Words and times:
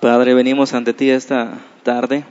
Padre, 0.00 0.32
venimos 0.32 0.72
ante 0.72 0.94
ti 0.94 1.10
esta 1.10 1.58
tarde 1.82 2.24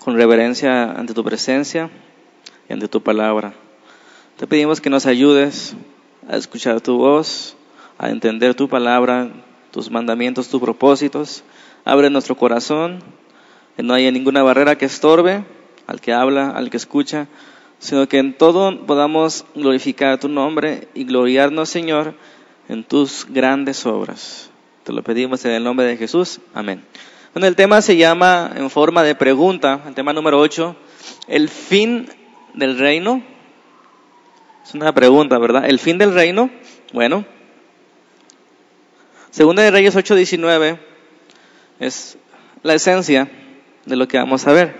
con 0.00 0.16
reverencia 0.16 0.92
ante 0.92 1.14
tu 1.14 1.24
presencia 1.24 1.88
y 2.68 2.74
ante 2.74 2.88
tu 2.88 3.02
palabra. 3.02 3.54
Te 4.36 4.46
pedimos 4.46 4.82
que 4.82 4.90
nos 4.90 5.06
ayudes 5.06 5.74
a 6.28 6.36
escuchar 6.36 6.82
tu 6.82 6.98
voz, 6.98 7.56
a 7.96 8.10
entender 8.10 8.54
tu 8.54 8.68
palabra, 8.68 9.30
tus 9.70 9.90
mandamientos, 9.90 10.48
tus 10.48 10.60
propósitos. 10.60 11.42
Abre 11.86 12.10
nuestro 12.10 12.36
corazón, 12.36 12.98
que 13.76 13.82
no 13.82 13.94
haya 13.94 14.10
ninguna 14.10 14.42
barrera 14.42 14.76
que 14.76 14.84
estorbe 14.84 15.42
al 15.86 16.02
que 16.02 16.12
habla, 16.12 16.50
al 16.50 16.68
que 16.68 16.76
escucha, 16.76 17.28
sino 17.78 18.06
que 18.08 18.18
en 18.18 18.36
todo 18.36 18.84
podamos 18.84 19.46
glorificar 19.54 20.20
tu 20.20 20.28
nombre 20.28 20.88
y 20.92 21.04
gloriarnos, 21.04 21.70
Señor, 21.70 22.14
en 22.68 22.84
tus 22.84 23.26
grandes 23.28 23.84
obras. 23.86 24.50
Te 24.84 24.92
lo 24.92 25.02
pedimos 25.02 25.44
en 25.44 25.52
el 25.52 25.64
nombre 25.64 25.86
de 25.86 25.96
Jesús. 25.96 26.40
Amén. 26.54 26.84
Bueno, 27.34 27.46
el 27.46 27.56
tema 27.56 27.80
se 27.82 27.96
llama 27.96 28.52
en 28.56 28.68
forma 28.70 29.02
de 29.02 29.14
pregunta, 29.14 29.80
el 29.86 29.94
tema 29.94 30.12
número 30.12 30.38
8, 30.38 30.76
el 31.28 31.48
fin 31.48 32.08
del 32.54 32.78
reino. 32.78 33.22
Es 34.64 34.74
una 34.74 34.92
pregunta, 34.92 35.38
¿verdad? 35.38 35.64
¿El 35.68 35.78
fin 35.78 35.98
del 35.98 36.14
reino? 36.14 36.50
Bueno, 36.92 37.24
Segunda 39.32 39.62
de 39.62 39.70
Reyes 39.70 39.96
8:19 39.96 40.78
es 41.80 42.18
la 42.62 42.74
esencia 42.74 43.30
de 43.86 43.96
lo 43.96 44.06
que 44.06 44.18
vamos 44.18 44.46
a 44.46 44.52
ver. 44.52 44.76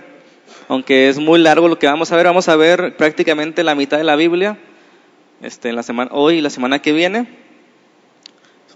Aunque 0.67 1.09
es 1.09 1.17
muy 1.17 1.39
largo 1.39 1.67
lo 1.67 1.79
que 1.79 1.87
vamos 1.87 2.11
a 2.11 2.15
ver, 2.17 2.27
vamos 2.27 2.47
a 2.47 2.55
ver 2.55 2.95
prácticamente 2.95 3.63
la 3.63 3.73
mitad 3.73 3.97
de 3.97 4.03
la 4.03 4.15
Biblia 4.15 4.59
este, 5.41 5.73
la 5.73 5.81
semana, 5.81 6.11
hoy 6.13 6.35
y 6.35 6.41
la 6.41 6.51
semana 6.51 6.83
que 6.83 6.93
viene. 6.93 7.27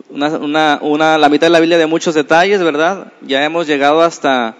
Una, 0.09 0.79
una, 0.81 1.17
la 1.17 1.29
mitad 1.29 1.47
de 1.47 1.51
la 1.51 1.59
Biblia 1.59 1.77
de 1.77 1.87
muchos 1.87 2.13
detalles, 2.13 2.61
¿verdad? 2.61 3.13
Ya 3.21 3.43
hemos 3.43 3.65
llegado 3.67 4.01
hasta 4.01 4.55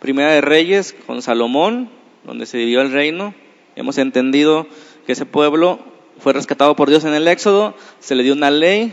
Primera 0.00 0.30
de 0.30 0.40
Reyes 0.40 0.94
con 1.06 1.20
Salomón, 1.20 1.90
donde 2.24 2.46
se 2.46 2.56
vivió 2.56 2.80
el 2.80 2.90
reino. 2.90 3.34
Hemos 3.76 3.98
entendido 3.98 4.66
que 5.06 5.12
ese 5.12 5.26
pueblo 5.26 5.80
fue 6.18 6.32
rescatado 6.32 6.74
por 6.74 6.88
Dios 6.88 7.04
en 7.04 7.14
el 7.14 7.28
Éxodo, 7.28 7.74
se 8.00 8.14
le 8.14 8.22
dio 8.22 8.32
una 8.32 8.50
ley, 8.50 8.92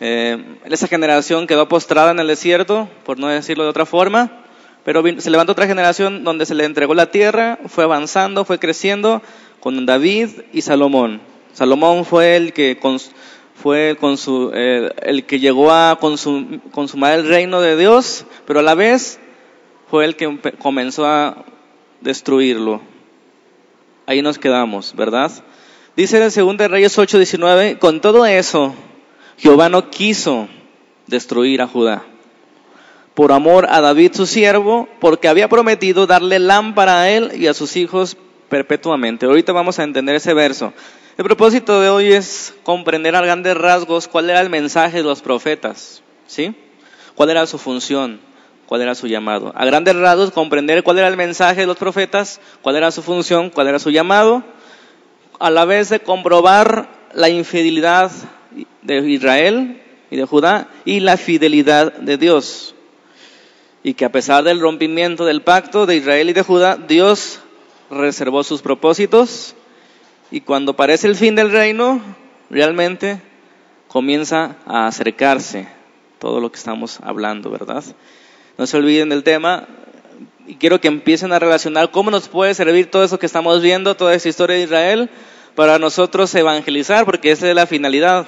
eh, 0.00 0.42
esa 0.64 0.88
generación 0.88 1.46
quedó 1.46 1.68
postrada 1.68 2.10
en 2.10 2.20
el 2.20 2.28
desierto, 2.28 2.88
por 3.04 3.18
no 3.18 3.28
decirlo 3.28 3.64
de 3.64 3.70
otra 3.70 3.86
forma, 3.86 4.44
pero 4.84 5.02
se 5.18 5.30
levantó 5.30 5.52
otra 5.52 5.66
generación 5.66 6.24
donde 6.24 6.46
se 6.46 6.54
le 6.54 6.64
entregó 6.64 6.94
la 6.94 7.10
tierra, 7.10 7.58
fue 7.66 7.84
avanzando, 7.84 8.44
fue 8.44 8.58
creciendo 8.58 9.22
con 9.60 9.86
David 9.86 10.30
y 10.52 10.62
Salomón. 10.62 11.20
Salomón 11.52 12.04
fue 12.04 12.36
el 12.36 12.52
que 12.52 12.78
fue 13.62 13.96
su, 14.16 14.52
eh, 14.54 14.90
el 15.02 15.24
que 15.24 15.40
llegó 15.40 15.72
a 15.72 15.98
consumar 15.98 17.18
el 17.18 17.28
reino 17.28 17.60
de 17.60 17.76
Dios, 17.76 18.24
pero 18.46 18.60
a 18.60 18.62
la 18.62 18.74
vez 18.74 19.18
fue 19.90 20.04
el 20.04 20.16
que 20.16 20.38
comenzó 20.58 21.06
a 21.06 21.44
destruirlo. 22.00 22.80
Ahí 24.06 24.22
nos 24.22 24.38
quedamos, 24.38 24.94
¿verdad? 24.94 25.32
Dice 25.96 26.16
en 26.16 26.22
el 26.22 26.30
2 26.30 26.70
Reyes 26.70 26.96
8:19, 26.96 27.78
con 27.78 28.00
todo 28.00 28.24
eso, 28.24 28.74
Jehová 29.36 29.68
no 29.68 29.90
quiso 29.90 30.48
destruir 31.06 31.60
a 31.60 31.66
Judá. 31.66 32.04
Por 33.14 33.32
amor 33.32 33.66
a 33.68 33.80
David 33.80 34.12
su 34.14 34.26
siervo, 34.26 34.88
porque 35.00 35.26
había 35.26 35.48
prometido 35.48 36.06
darle 36.06 36.38
lámpara 36.38 37.00
a 37.00 37.10
él 37.10 37.32
y 37.34 37.48
a 37.48 37.54
sus 37.54 37.76
hijos 37.76 38.16
perpetuamente. 38.48 39.26
Ahorita 39.26 39.52
vamos 39.52 39.80
a 39.80 39.84
entender 39.84 40.14
ese 40.14 40.34
verso. 40.34 40.72
El 41.18 41.24
propósito 41.24 41.80
de 41.80 41.88
hoy 41.88 42.12
es 42.12 42.54
comprender 42.62 43.16
a 43.16 43.20
grandes 43.20 43.56
rasgos 43.56 44.06
cuál 44.06 44.30
era 44.30 44.40
el 44.40 44.50
mensaje 44.50 44.98
de 44.98 45.02
los 45.02 45.20
profetas, 45.20 46.00
¿sí? 46.28 46.54
¿Cuál 47.16 47.30
era 47.30 47.44
su 47.48 47.58
función? 47.58 48.20
¿Cuál 48.66 48.82
era 48.82 48.94
su 48.94 49.08
llamado? 49.08 49.52
A 49.56 49.64
grandes 49.64 49.96
rasgos 49.96 50.30
comprender 50.30 50.84
cuál 50.84 50.98
era 50.98 51.08
el 51.08 51.16
mensaje 51.16 51.62
de 51.62 51.66
los 51.66 51.76
profetas, 51.76 52.40
cuál 52.62 52.76
era 52.76 52.92
su 52.92 53.02
función, 53.02 53.50
cuál 53.50 53.66
era 53.66 53.80
su 53.80 53.90
llamado, 53.90 54.44
a 55.40 55.50
la 55.50 55.64
vez 55.64 55.88
de 55.88 55.98
comprobar 55.98 56.88
la 57.12 57.28
infidelidad 57.28 58.12
de 58.82 58.98
Israel 59.10 59.82
y 60.12 60.16
de 60.16 60.24
Judá 60.24 60.68
y 60.84 61.00
la 61.00 61.16
fidelidad 61.16 61.94
de 61.94 62.16
Dios. 62.16 62.76
Y 63.82 63.94
que 63.94 64.04
a 64.04 64.12
pesar 64.12 64.44
del 64.44 64.60
rompimiento 64.60 65.24
del 65.24 65.42
pacto 65.42 65.84
de 65.84 65.96
Israel 65.96 66.30
y 66.30 66.32
de 66.32 66.42
Judá, 66.42 66.76
Dios 66.76 67.40
reservó 67.90 68.44
sus 68.44 68.62
propósitos 68.62 69.56
y 70.30 70.40
cuando 70.42 70.74
parece 70.74 71.06
el 71.06 71.16
fin 71.16 71.34
del 71.34 71.50
reino, 71.50 72.00
realmente 72.50 73.20
comienza 73.88 74.56
a 74.66 74.86
acercarse 74.86 75.68
todo 76.18 76.40
lo 76.40 76.50
que 76.50 76.58
estamos 76.58 77.00
hablando, 77.02 77.50
¿verdad? 77.50 77.84
No 78.56 78.66
se 78.66 78.76
olviden 78.76 79.08
del 79.08 79.22
tema 79.22 79.66
y 80.46 80.56
quiero 80.56 80.80
que 80.80 80.88
empiecen 80.88 81.32
a 81.32 81.38
relacionar 81.38 81.90
cómo 81.90 82.10
nos 82.10 82.28
puede 82.28 82.54
servir 82.54 82.90
todo 82.90 83.04
eso 83.04 83.18
que 83.18 83.26
estamos 83.26 83.62
viendo, 83.62 83.96
toda 83.96 84.14
esa 84.14 84.28
historia 84.28 84.56
de 84.56 84.62
Israel, 84.62 85.10
para 85.54 85.78
nosotros 85.78 86.34
evangelizar, 86.34 87.04
porque 87.04 87.30
esa 87.30 87.48
es 87.48 87.54
la 87.54 87.66
finalidad 87.66 88.26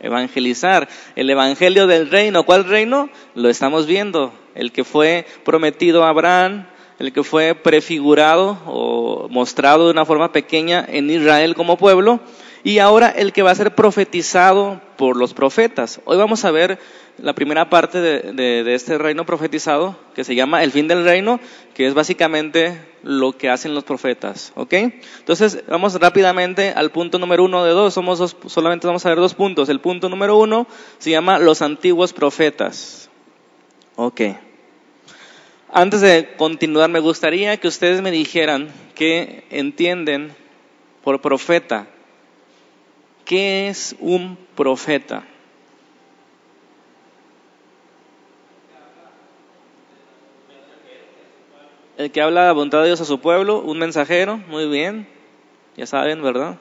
evangelizar. 0.00 0.88
El 1.16 1.30
evangelio 1.30 1.86
del 1.86 2.10
reino, 2.10 2.44
¿cuál 2.44 2.64
reino? 2.64 3.10
Lo 3.34 3.48
estamos 3.48 3.86
viendo. 3.86 4.32
El 4.54 4.72
que 4.72 4.84
fue 4.84 5.26
prometido 5.44 6.04
a 6.04 6.08
Abraham, 6.08 6.66
el 7.00 7.14
que 7.14 7.24
fue 7.24 7.54
prefigurado 7.54 8.58
o 8.66 9.26
mostrado 9.30 9.86
de 9.86 9.90
una 9.90 10.04
forma 10.04 10.32
pequeña 10.32 10.84
en 10.86 11.08
Israel 11.08 11.54
como 11.54 11.78
pueblo, 11.78 12.20
y 12.62 12.78
ahora 12.78 13.08
el 13.08 13.32
que 13.32 13.42
va 13.42 13.50
a 13.50 13.54
ser 13.54 13.74
profetizado 13.74 14.82
por 14.98 15.16
los 15.16 15.32
profetas. 15.32 16.02
Hoy 16.04 16.18
vamos 16.18 16.44
a 16.44 16.50
ver 16.50 16.78
la 17.16 17.32
primera 17.32 17.70
parte 17.70 18.02
de, 18.02 18.74
este 18.74 18.98
reino 18.98 19.24
profetizado, 19.24 19.96
que 20.14 20.24
se 20.24 20.34
llama 20.34 20.62
el 20.62 20.72
fin 20.72 20.88
del 20.88 21.04
reino, 21.04 21.40
que 21.72 21.86
es 21.86 21.94
básicamente 21.94 22.78
lo 23.02 23.32
que 23.32 23.48
hacen 23.48 23.74
los 23.74 23.84
profetas. 23.84 24.52
¿Ok? 24.54 24.74
Entonces, 24.74 25.64
vamos 25.68 25.98
rápidamente 25.98 26.74
al 26.76 26.90
punto 26.90 27.18
número 27.18 27.44
uno 27.44 27.64
de 27.64 27.70
dos. 27.70 27.94
Somos 27.94 28.18
dos, 28.18 28.36
solamente 28.46 28.86
vamos 28.86 29.06
a 29.06 29.08
ver 29.08 29.18
dos 29.18 29.32
puntos. 29.32 29.70
El 29.70 29.80
punto 29.80 30.10
número 30.10 30.36
uno 30.36 30.66
se 30.98 31.10
llama 31.10 31.38
los 31.38 31.62
antiguos 31.62 32.12
profetas. 32.12 33.08
Ok. 33.96 34.20
Antes 35.72 36.00
de 36.00 36.34
continuar, 36.36 36.90
me 36.90 37.00
gustaría 37.00 37.56
que 37.56 37.68
ustedes 37.68 38.02
me 38.02 38.10
dijeran 38.10 38.68
qué 38.94 39.44
entienden 39.50 40.34
por 41.02 41.20
profeta. 41.20 41.86
¿Qué 43.24 43.68
es 43.68 43.94
un 44.00 44.36
profeta? 44.56 45.24
el 52.00 52.10
que 52.10 52.22
habla 52.22 52.46
la 52.46 52.52
voluntad 52.52 52.80
de 52.80 52.86
Dios 52.86 53.00
a 53.02 53.04
su 53.04 53.20
pueblo, 53.20 53.60
un 53.60 53.78
mensajero, 53.78 54.38
muy 54.48 54.66
bien, 54.68 55.06
ya 55.76 55.84
saben, 55.84 56.22
¿verdad? 56.22 56.56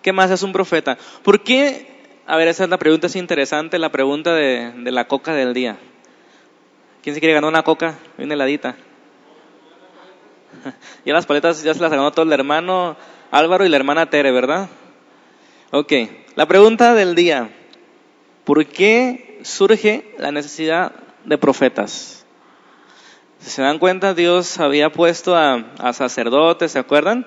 ¿Qué 0.00 0.12
más 0.12 0.30
es 0.30 0.44
un 0.44 0.52
profeta? 0.52 0.96
¿Por 1.24 1.42
qué? 1.42 1.88
A 2.24 2.36
ver, 2.36 2.46
esa 2.46 2.64
es 2.64 2.70
la 2.70 2.78
pregunta, 2.78 3.08
es 3.08 3.16
interesante, 3.16 3.80
la 3.80 3.90
pregunta 3.90 4.32
de, 4.32 4.72
la 4.76 5.08
coca 5.08 5.34
del 5.34 5.54
día. 5.54 5.76
¿Quién 7.02 7.14
se 7.14 7.20
quiere 7.20 7.34
ganar 7.34 7.48
una 7.48 7.62
coca? 7.62 7.98
Bien 8.18 8.30
heladita. 8.30 8.76
ya 11.04 11.14
las 11.14 11.24
paletas 11.24 11.62
ya 11.62 11.72
se 11.72 11.80
las 11.80 11.90
ganó 11.90 12.12
todo 12.12 12.26
el 12.26 12.32
hermano 12.32 12.96
Álvaro 13.30 13.64
y 13.64 13.70
la 13.70 13.76
hermana 13.76 14.10
Tere, 14.10 14.32
¿verdad? 14.32 14.68
Ok, 15.70 15.92
la 16.34 16.46
pregunta 16.46 16.94
del 16.94 17.14
día. 17.14 17.50
¿Por 18.44 18.66
qué 18.66 19.38
surge 19.44 20.14
la 20.18 20.30
necesidad 20.30 20.92
de 21.24 21.38
profetas? 21.38 22.26
Si 23.38 23.48
se 23.48 23.62
dan 23.62 23.78
cuenta, 23.78 24.12
Dios 24.12 24.58
había 24.60 24.92
puesto 24.92 25.34
a, 25.34 25.92
sacerdotes, 25.94 26.72
¿se 26.72 26.78
acuerdan? 26.78 27.26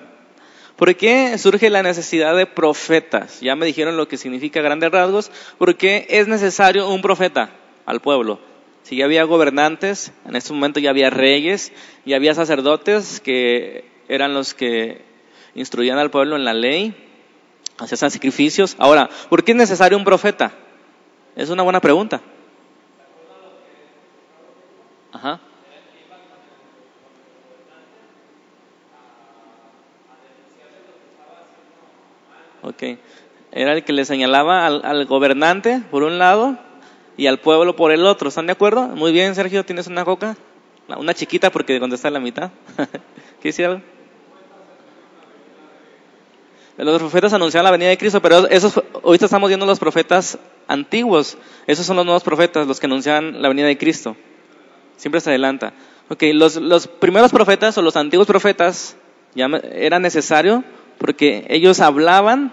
¿Por 0.76 0.94
qué 0.94 1.36
surge 1.38 1.70
la 1.70 1.82
necesidad 1.82 2.36
de 2.36 2.46
profetas? 2.46 3.40
Ya 3.40 3.56
me 3.56 3.66
dijeron 3.66 3.96
lo 3.96 4.06
que 4.06 4.18
significa 4.18 4.60
grandes 4.60 4.92
rasgos. 4.92 5.32
¿Por 5.58 5.74
qué 5.76 6.06
es 6.10 6.28
necesario 6.28 6.88
un 6.88 7.02
profeta 7.02 7.50
al 7.86 8.00
pueblo? 8.00 8.53
Si 8.84 8.96
ya 8.96 9.06
había 9.06 9.24
gobernantes, 9.24 10.12
en 10.26 10.36
este 10.36 10.52
momento 10.52 10.78
ya 10.78 10.90
había 10.90 11.08
reyes, 11.08 11.72
ya 12.04 12.16
había 12.16 12.34
sacerdotes 12.34 13.20
que 13.20 13.86
eran 14.08 14.34
los 14.34 14.52
que 14.52 15.02
instruían 15.54 15.98
al 15.98 16.10
pueblo 16.10 16.36
en 16.36 16.44
la 16.44 16.52
ley, 16.52 16.94
hacían 17.78 18.10
sacrificios. 18.10 18.76
Ahora, 18.78 19.08
¿por 19.30 19.42
qué 19.42 19.52
es 19.52 19.56
necesario 19.56 19.96
un 19.96 20.04
profeta? 20.04 20.52
Es 21.34 21.48
una 21.48 21.62
buena 21.62 21.80
pregunta. 21.80 22.20
Ajá. 25.12 25.40
Ok. 32.60 32.82
Era 33.52 33.72
el 33.72 33.84
que 33.84 33.92
le 33.92 34.04
señalaba 34.04 34.66
al, 34.66 35.06
gobernante 35.06 35.80
por 35.90 36.02
un 36.02 36.18
lado 36.18 36.58
y 37.16 37.26
al 37.26 37.38
pueblo 37.40 37.76
por 37.76 37.92
el 37.92 38.04
otro. 38.06 38.28
¿Están 38.28 38.46
de 38.46 38.52
acuerdo? 38.52 38.88
Muy 38.88 39.12
bien, 39.12 39.34
Sergio, 39.34 39.64
¿tienes 39.64 39.86
una 39.86 40.04
coca? 40.04 40.36
Una 40.88 41.14
chiquita 41.14 41.50
porque 41.50 41.80
contesta 41.80 42.10
la 42.10 42.20
mitad. 42.20 42.50
¿Qué 43.40 43.48
hicieron? 43.48 43.82
Los 46.76 46.98
profetas 46.98 47.32
anunciaban 47.32 47.64
la 47.64 47.70
venida 47.70 47.88
de 47.88 47.98
Cristo, 47.98 48.20
pero 48.20 48.48
esos, 48.48 48.82
ahorita 49.04 49.26
estamos 49.26 49.48
viendo 49.48 49.64
los 49.64 49.78
profetas 49.78 50.38
antiguos. 50.66 51.38
Esos 51.66 51.86
son 51.86 51.96
los 51.96 52.04
nuevos 52.04 52.24
profetas, 52.24 52.66
los 52.66 52.80
que 52.80 52.86
anunciaban 52.86 53.40
la 53.40 53.48
venida 53.48 53.66
de 53.66 53.78
Cristo. 53.78 54.16
Siempre 54.96 55.20
se 55.20 55.30
adelanta. 55.30 55.72
Ok, 56.08 56.24
los, 56.32 56.56
los 56.56 56.88
primeros 56.88 57.30
profetas 57.30 57.78
o 57.78 57.82
los 57.82 57.96
antiguos 57.96 58.26
profetas 58.26 58.96
ya 59.34 59.46
era 59.72 59.98
necesario 59.98 60.64
porque 60.98 61.46
ellos 61.48 61.80
hablaban 61.80 62.52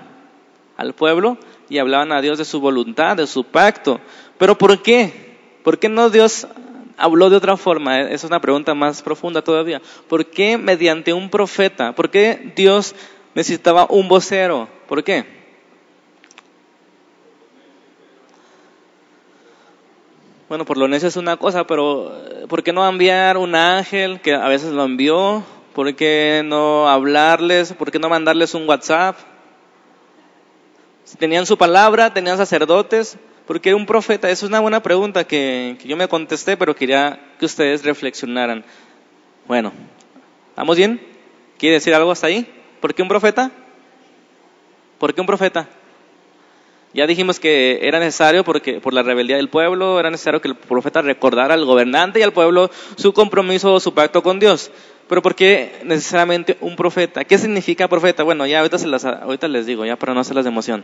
al 0.78 0.94
pueblo 0.94 1.38
y 1.69 1.80
hablaban 1.80 2.12
a 2.12 2.22
Dios 2.22 2.38
de 2.38 2.46
su 2.46 2.60
voluntad, 2.60 3.18
de 3.18 3.28
su 3.28 3.44
pacto. 3.44 4.00
Pero 4.42 4.58
¿por 4.58 4.82
qué? 4.82 5.14
¿Por 5.64 5.78
qué 5.78 5.88
no 5.88 6.10
Dios 6.10 6.48
habló 6.98 7.30
de 7.30 7.36
otra 7.36 7.58
forma? 7.58 8.02
Esa 8.02 8.16
es 8.16 8.24
una 8.24 8.42
pregunta 8.42 8.74
más 8.74 9.04
profunda 9.04 9.44
todavía. 9.44 9.84
¿Por 10.10 10.26
qué 10.26 10.58
mediante 10.58 11.14
un 11.14 11.30
profeta? 11.30 11.94
¿Por 11.94 12.10
qué 12.10 12.52
Dios 12.56 12.96
necesitaba 13.36 13.86
un 13.88 14.08
vocero? 14.08 14.68
¿Por 14.88 15.04
qué? 15.04 15.26
Bueno, 20.50 20.66
por 20.66 20.78
lo 20.78 20.88
necio 20.88 21.10
es 21.10 21.18
una 21.18 21.38
cosa, 21.38 21.68
pero 21.68 22.12
¿por 22.50 22.64
qué 22.64 22.74
no 22.74 22.90
enviar 22.90 23.38
un 23.38 23.54
ángel 23.54 24.22
que 24.22 24.34
a 24.34 24.48
veces 24.48 24.72
lo 24.72 24.86
envió? 24.86 25.44
¿Por 25.76 25.96
qué 25.96 26.42
no 26.44 26.90
hablarles? 26.90 27.74
¿Por 27.74 27.92
qué 27.92 28.00
no 28.00 28.10
mandarles 28.10 28.56
un 28.56 28.68
WhatsApp? 28.68 29.18
Tenían 31.20 31.46
su 31.46 31.60
palabra, 31.60 32.12
tenían 32.12 32.38
sacerdotes, 32.38 33.20
porque 33.48 33.74
un 33.74 33.86
profeta, 33.86 34.30
es 34.30 34.44
una 34.44 34.60
buena 34.60 34.82
pregunta 34.82 35.26
que, 35.26 35.78
yo 35.84 35.98
me 35.98 36.08
contesté, 36.08 36.58
pero 36.58 36.76
quería 36.76 37.20
que 37.40 37.46
ustedes 37.46 37.84
reflexionaran. 37.84 38.64
Bueno, 39.48 39.74
¿estamos 40.50 40.78
bien? 40.78 41.02
¿Quiere 41.58 41.76
decir 41.76 41.94
algo 41.94 42.12
hasta 42.12 42.28
ahí? 42.28 42.48
¿Por 42.80 42.94
qué 42.94 43.02
un 43.02 43.08
profeta? 43.08 43.52
¿Por 45.00 45.14
qué 45.14 45.22
un 45.22 45.28
profeta? 45.28 45.68
Ya 46.94 47.08
dijimos 47.08 47.40
que 47.40 47.80
era 47.84 48.00
necesario 48.00 48.44
porque 48.44 48.82
por 48.82 48.94
la 48.94 49.02
rebeldía 49.02 49.38
del 49.38 49.50
pueblo, 49.50 50.00
era 50.00 50.10
necesario 50.10 50.42
que 50.42 50.50
el 50.50 50.56
profeta 50.56 51.02
recordara 51.02 51.54
al 51.54 51.66
gobernante 51.66 52.20
y 52.20 52.24
al 52.24 52.34
pueblo 52.34 52.70
su 52.98 53.14
compromiso 53.14 53.74
o 53.74 53.80
su 53.80 53.94
pacto 53.94 54.22
con 54.22 54.40
Dios. 54.40 54.72
Pero 55.08 55.22
¿por 55.22 55.36
qué 55.36 55.82
necesariamente 55.84 56.58
un 56.62 56.76
profeta? 56.76 57.24
¿Qué 57.24 57.38
significa 57.38 57.88
profeta? 57.88 58.24
Bueno, 58.24 58.46
ya 58.46 58.60
ahorita, 58.60 58.78
se 58.78 58.88
las, 58.88 59.06
ahorita 59.06 59.48
les 59.48 59.66
digo, 59.66 59.86
ya 59.86 59.96
para 59.96 60.14
no 60.14 60.20
hacerlas 60.20 60.46
de 60.46 60.52
emoción. 60.52 60.84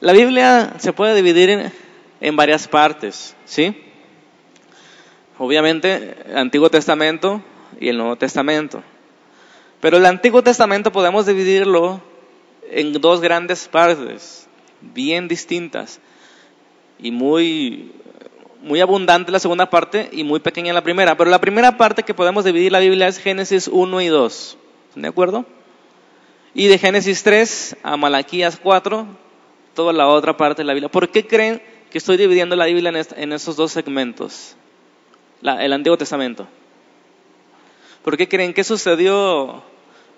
La 0.00 0.12
Biblia 0.12 0.74
se 0.78 0.92
puede 0.92 1.14
dividir 1.14 1.72
en, 2.20 2.36
varias 2.36 2.68
partes, 2.68 3.34
¿sí? 3.46 3.74
Obviamente, 5.38 6.16
el 6.26 6.36
Antiguo 6.36 6.68
Testamento 6.68 7.42
y 7.80 7.88
el 7.88 7.96
Nuevo 7.96 8.16
Testamento. 8.16 8.82
Pero 9.80 9.96
el 9.96 10.04
Antiguo 10.04 10.42
Testamento 10.42 10.92
podemos 10.92 11.24
dividirlo 11.24 12.02
en 12.70 12.92
dos 13.00 13.22
grandes 13.22 13.68
partes, 13.68 14.46
bien 14.82 15.28
distintas 15.28 15.98
y 16.98 17.10
muy, 17.10 17.90
muy 18.60 18.82
abundante 18.82 19.32
la 19.32 19.38
segunda 19.38 19.70
parte 19.70 20.10
y 20.12 20.24
muy 20.24 20.40
pequeña 20.40 20.74
la 20.74 20.82
primera. 20.82 21.16
Pero 21.16 21.30
la 21.30 21.40
primera 21.40 21.78
parte 21.78 22.02
que 22.02 22.12
podemos 22.12 22.44
dividir 22.44 22.70
la 22.70 22.80
Biblia 22.80 23.08
es 23.08 23.16
Génesis 23.16 23.66
1 23.66 24.02
y 24.02 24.08
2. 24.08 24.58
¿De 24.96 25.08
acuerdo? 25.08 25.46
Y 26.52 26.66
de 26.66 26.76
Génesis 26.76 27.22
3 27.22 27.76
a 27.82 27.96
Malaquías 27.96 28.58
4 28.62 29.24
toda 29.76 29.92
la 29.92 30.08
otra 30.08 30.36
parte 30.36 30.62
de 30.62 30.66
la 30.66 30.72
Biblia. 30.72 30.90
¿Por 30.90 31.08
qué 31.10 31.24
creen 31.24 31.62
que 31.90 31.98
estoy 31.98 32.16
dividiendo 32.16 32.56
la 32.56 32.66
Biblia 32.66 32.92
en, 33.16 33.32
esos 33.32 33.54
dos 33.54 33.70
segmentos? 33.70 34.56
el 35.42 35.72
Antiguo 35.72 35.96
Testamento. 35.96 36.48
¿Por 38.02 38.16
qué 38.16 38.26
creen 38.28 38.52
que 38.52 38.64
sucedió 38.64 39.62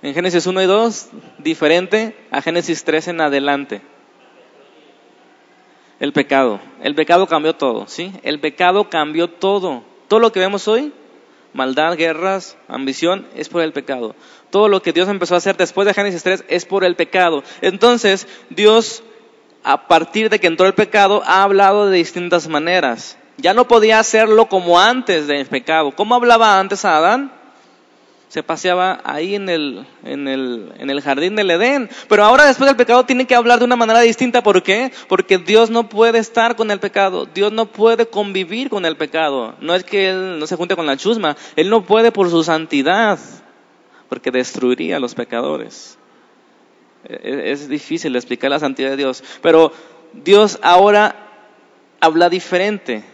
en 0.01 0.15
Génesis 0.15 0.47
1 0.47 0.63
y 0.63 0.67
2 0.67 1.09
diferente 1.39 2.17
a 2.31 2.41
Génesis 2.41 2.85
3 2.85 3.09
en 3.09 3.21
adelante? 3.21 3.83
El 6.01 6.13
pecado. 6.13 6.61
El 6.83 6.95
pecado 6.95 7.27
cambió 7.27 7.55
todo, 7.55 7.87
¿sí? 7.89 8.13
El 8.23 8.41
pecado 8.41 8.89
cambió 8.89 9.29
todo. 9.29 9.83
Todo 10.07 10.21
lo 10.21 10.33
que 10.33 10.41
vemos 10.41 10.69
hoy, 10.69 10.93
maldad, 11.53 11.97
guerras, 11.97 12.57
ambición, 12.69 13.27
es 13.35 13.49
por 13.49 13.63
el 13.63 13.73
pecado. 13.73 14.15
Todo 14.51 14.69
lo 14.69 14.81
que 14.81 14.93
Dios 14.93 15.09
empezó 15.09 15.35
a 15.35 15.39
hacer 15.39 15.57
después 15.57 15.87
de 15.87 15.95
Génesis 15.95 16.23
3 16.23 16.45
es 16.49 16.65
por 16.65 16.85
el 16.85 16.95
pecado. 16.95 17.43
Entonces, 17.61 18.29
Dios 18.51 19.03
a 19.65 19.89
partir 19.89 20.31
de 20.31 20.39
que 20.39 20.47
entró 20.47 20.67
el 20.67 20.75
pecado, 20.75 21.23
ha 21.27 21.43
hablado 21.43 21.89
de 21.89 21.99
distintas 21.99 22.49
maneras. 22.49 23.19
Ya 23.37 23.55
no 23.55 23.69
podía 23.69 23.99
hacerlo 24.01 24.47
como 24.47 24.81
antes 24.81 25.27
del 25.27 25.47
pecado. 25.47 25.93
¿Cómo 25.93 26.15
hablaba 26.15 26.59
antes 26.59 26.85
Adán? 26.85 27.33
Se 28.29 28.43
paseaba 28.43 29.01
ahí 29.05 29.35
en 29.35 29.49
el, 29.49 29.87
en, 30.05 30.29
el, 30.29 30.73
en 30.79 30.91
el 30.91 31.01
jardín 31.01 31.35
del 31.35 31.51
Edén. 31.51 31.89
Pero 32.09 32.25
ahora 32.25 32.45
después 32.45 32.69
del 32.69 32.77
pecado 32.77 33.05
tiene 33.05 33.27
que 33.27 33.35
hablar 33.35 33.59
de 33.59 33.65
una 33.65 33.77
manera 33.77 34.01
distinta. 34.01 34.43
¿Por 34.43 34.63
qué? 34.63 34.93
Porque 35.09 35.39
Dios 35.39 35.71
no 35.71 35.89
puede 35.89 36.19
estar 36.19 36.55
con 36.55 36.71
el 36.71 36.79
pecado. 36.79 37.27
Dios 37.27 37.53
no 37.53 37.67
puede 37.67 38.07
convivir 38.07 38.69
con 38.69 38.85
el 38.85 38.97
pecado. 38.97 39.55
No 39.61 39.75
es 39.75 39.85
que 39.85 40.11
Él 40.11 40.39
no 40.39 40.47
se 40.47 40.57
junte 40.57 40.77
con 40.77 40.85
la 40.85 40.99
chusma. 40.99 41.37
Él 41.57 41.71
no 41.71 41.85
puede 41.85 42.13
por 42.13 42.29
su 42.29 42.45
santidad. 42.45 43.19
Porque 44.11 44.31
destruiría 44.31 44.97
a 44.97 45.01
los 45.01 45.15
pecadores. 45.15 45.98
Es 47.05 47.69
difícil 47.69 48.17
explicar 48.17 48.51
la 48.51 48.59
santidad 48.59 48.91
de 48.91 48.97
Dios, 48.97 49.23
pero 49.41 49.73
Dios 50.13 50.59
ahora 50.63 51.15
habla 52.01 52.29
diferente. 52.29 53.05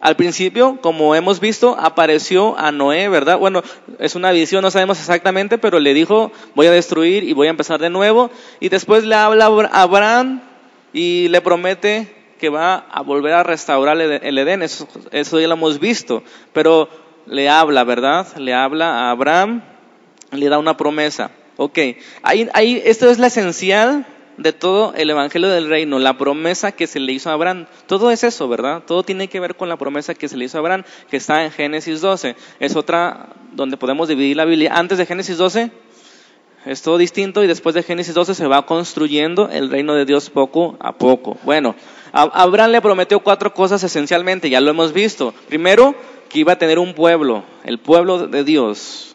Al 0.00 0.14
principio, 0.14 0.78
como 0.80 1.16
hemos 1.16 1.40
visto, 1.40 1.76
apareció 1.76 2.56
a 2.56 2.70
Noé, 2.70 3.08
¿verdad? 3.08 3.36
Bueno, 3.38 3.62
es 3.98 4.14
una 4.14 4.30
visión, 4.30 4.62
no 4.62 4.70
sabemos 4.70 5.00
exactamente, 5.00 5.58
pero 5.58 5.80
le 5.80 5.92
dijo, 5.92 6.30
voy 6.54 6.68
a 6.68 6.70
destruir 6.70 7.24
y 7.24 7.32
voy 7.32 7.48
a 7.48 7.50
empezar 7.50 7.80
de 7.80 7.90
nuevo. 7.90 8.30
Y 8.60 8.68
después 8.68 9.04
le 9.04 9.16
habla 9.16 9.46
a 9.46 9.82
Abraham 9.82 10.40
y 10.92 11.26
le 11.28 11.40
promete 11.40 12.14
que 12.38 12.48
va 12.48 12.86
a 12.90 13.02
volver 13.02 13.32
a 13.32 13.42
restaurar 13.42 14.00
el 14.00 14.38
Edén. 14.38 14.62
Eso, 14.62 14.86
eso 15.10 15.40
ya 15.40 15.48
lo 15.48 15.54
hemos 15.54 15.80
visto. 15.80 16.22
Pero 16.52 16.88
le 17.26 17.48
habla, 17.48 17.82
¿verdad? 17.82 18.36
Le 18.36 18.54
habla 18.54 19.08
a 19.08 19.10
Abraham, 19.10 19.62
le 20.30 20.48
da 20.48 20.58
una 20.58 20.76
promesa. 20.76 21.32
Ok, 21.60 21.76
ahí, 22.22 22.48
ahí, 22.54 22.80
esto 22.84 23.10
es 23.10 23.18
la 23.18 23.26
esencial 23.26 24.06
de 24.36 24.52
todo 24.52 24.94
el 24.94 25.10
Evangelio 25.10 25.48
del 25.48 25.68
Reino, 25.68 25.98
la 25.98 26.16
promesa 26.16 26.70
que 26.70 26.86
se 26.86 27.00
le 27.00 27.12
hizo 27.12 27.30
a 27.30 27.32
Abraham. 27.32 27.66
Todo 27.88 28.12
es 28.12 28.22
eso, 28.22 28.48
¿verdad? 28.48 28.84
Todo 28.86 29.02
tiene 29.02 29.26
que 29.26 29.40
ver 29.40 29.56
con 29.56 29.68
la 29.68 29.76
promesa 29.76 30.14
que 30.14 30.28
se 30.28 30.36
le 30.36 30.44
hizo 30.44 30.56
a 30.56 30.60
Abraham, 30.60 30.84
que 31.10 31.16
está 31.16 31.44
en 31.44 31.50
Génesis 31.50 32.00
12. 32.00 32.36
Es 32.60 32.76
otra 32.76 33.30
donde 33.54 33.76
podemos 33.76 34.06
dividir 34.06 34.36
la 34.36 34.44
Biblia. 34.44 34.72
Antes 34.72 34.98
de 34.98 35.06
Génesis 35.06 35.36
12 35.36 35.72
es 36.64 36.82
todo 36.82 36.96
distinto 36.96 37.42
y 37.42 37.48
después 37.48 37.74
de 37.74 37.82
Génesis 37.82 38.14
12 38.14 38.36
se 38.36 38.46
va 38.46 38.64
construyendo 38.64 39.48
el 39.50 39.68
reino 39.68 39.96
de 39.96 40.04
Dios 40.04 40.30
poco 40.30 40.76
a 40.78 40.92
poco. 40.96 41.38
Bueno, 41.42 41.74
Abraham 42.12 42.70
le 42.70 42.80
prometió 42.80 43.18
cuatro 43.18 43.52
cosas 43.52 43.82
esencialmente, 43.82 44.48
ya 44.48 44.60
lo 44.60 44.70
hemos 44.70 44.92
visto. 44.92 45.34
Primero, 45.48 45.96
que 46.28 46.38
iba 46.38 46.52
a 46.52 46.58
tener 46.58 46.78
un 46.78 46.94
pueblo, 46.94 47.42
el 47.64 47.78
pueblo 47.78 48.28
de 48.28 48.44
Dios 48.44 49.07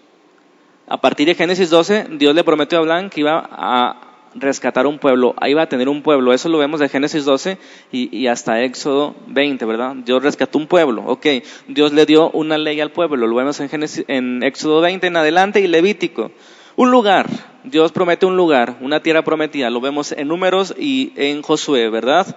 a 0.87 0.99
partir 0.99 1.27
de 1.27 1.35
Génesis 1.35 1.69
12, 1.69 2.07
Dios 2.11 2.35
le 2.35 2.43
prometió 2.43 2.77
a 2.77 2.81
Abraham 2.81 3.09
que 3.09 3.21
iba 3.21 3.47
a 3.51 4.13
rescatar 4.35 4.87
un 4.87 4.99
pueblo, 4.99 5.35
ahí 5.37 5.53
va 5.53 5.63
a 5.63 5.69
tener 5.69 5.89
un 5.89 6.01
pueblo, 6.01 6.33
eso 6.33 6.49
lo 6.49 6.57
vemos 6.57 6.79
de 6.79 6.89
Génesis 6.89 7.25
12 7.25 7.57
y, 7.91 8.27
hasta 8.27 8.61
Éxodo 8.63 9.15
20, 9.27 9.63
¿verdad? 9.65 9.95
Dios 9.97 10.23
rescató 10.23 10.57
un 10.57 10.67
pueblo, 10.67 11.03
ok, 11.05 11.25
Dios 11.67 11.93
le 11.93 12.05
dio 12.05 12.31
una 12.31 12.57
ley 12.57 12.81
al 12.81 12.91
pueblo, 12.91 13.27
lo 13.27 13.35
vemos 13.35 13.59
en, 13.59 13.69
Génesis, 13.69 14.05
en 14.07 14.43
Éxodo 14.43 14.81
20 14.81 15.07
en 15.07 15.17
adelante 15.17 15.61
y 15.61 15.67
Levítico. 15.67 16.31
Un 16.75 16.89
lugar, 16.89 17.27
Dios 17.63 17.91
promete 17.91 18.25
un 18.25 18.35
lugar, 18.35 18.77
una 18.81 19.01
tierra 19.01 19.23
prometida, 19.23 19.69
lo 19.69 19.79
vemos 19.79 20.11
en 20.11 20.27
números 20.27 20.73
y 20.77 21.13
en 21.15 21.43
Josué, 21.43 21.89
¿verdad? 21.89 22.35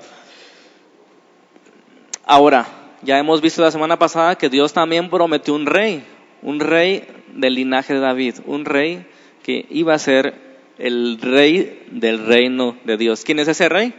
Ahora, 2.27 2.67
ya 3.03 3.19
hemos 3.19 3.41
visto 3.41 3.63
la 3.63 3.71
semana 3.71 3.99
pasada 3.99 4.37
que 4.37 4.51
Dios 4.51 4.73
también 4.73 5.09
prometió 5.09 5.55
un 5.55 5.65
rey, 5.65 6.05
un 6.43 6.61
rey 6.61 7.07
del 7.37 7.55
linaje 7.55 7.95
de 7.95 8.01
David, 8.01 8.37
un 8.47 8.65
rey 8.65 9.07
que 9.43 9.67
iba 9.71 9.95
a 9.95 9.99
ser 9.99 10.35
el 10.79 11.19
rey 11.21 11.87
del 11.91 12.27
reino 12.27 12.77
de 12.85 12.97
Dios. 12.97 13.23
¿Quién 13.25 13.39
es 13.39 13.49
ese 13.49 13.69
rey? 13.69 13.95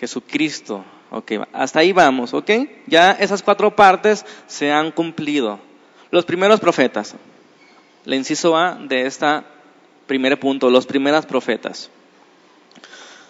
Jesucristo. 0.00 0.84
Ok, 1.10 1.32
hasta 1.52 1.80
ahí 1.80 1.92
vamos, 1.92 2.34
¿ok? 2.34 2.50
Ya 2.86 3.12
esas 3.12 3.42
cuatro 3.42 3.74
partes 3.74 4.24
se 4.46 4.72
han 4.72 4.90
cumplido. 4.90 5.60
Los 6.10 6.24
primeros 6.24 6.60
profetas. 6.60 7.14
Le 8.04 8.16
inciso 8.16 8.56
A 8.56 8.74
de 8.74 9.06
este 9.06 9.26
primer 10.06 10.38
punto, 10.38 10.70
los 10.70 10.86
primeros 10.86 11.26
profetas. 11.26 11.90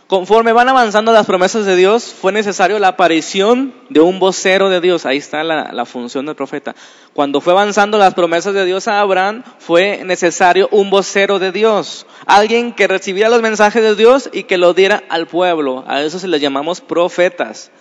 Conforme 0.06 0.52
van 0.52 0.68
avanzando 0.68 1.10
las 1.10 1.26
promesas 1.26 1.66
de 1.66 1.75
Dios, 1.75 2.14
fue 2.14 2.30
necesario 2.30 2.78
la 2.78 2.88
aparición 2.88 3.75
de 3.88 3.98
un 3.98 4.20
vocero 4.20 4.68
de 4.68 4.80
Dios. 4.80 5.04
Ahí 5.04 5.16
está 5.16 5.42
la, 5.42 5.84
función 5.84 6.26
del 6.26 6.36
profeta. 6.36 6.76
Cuando 7.12 7.40
fue 7.40 7.52
avanzando 7.52 7.98
las 7.98 8.14
promesas 8.14 8.54
de 8.54 8.64
Dios 8.64 8.86
a 8.86 9.00
Abraham, 9.00 9.42
fue 9.58 10.04
necesario 10.04 10.68
un 10.70 10.90
vocero 10.90 11.40
de 11.40 11.50
Dios. 11.50 12.06
Alguien 12.25 12.72
que 12.72 12.86
recibiera 12.86 13.28
los 13.28 13.42
mensajes 13.42 13.82
de 13.82 13.96
Dios 13.96 14.30
y 14.32 14.44
que 14.44 14.58
lo 14.58 14.75
diera 14.75 15.02
al 15.08 15.26
pueblo. 15.26 15.82
A 15.88 16.00
eso 16.02 16.20
se 16.20 16.28
les 16.28 16.40
llamamos 16.40 16.80
profetas. 16.80 17.72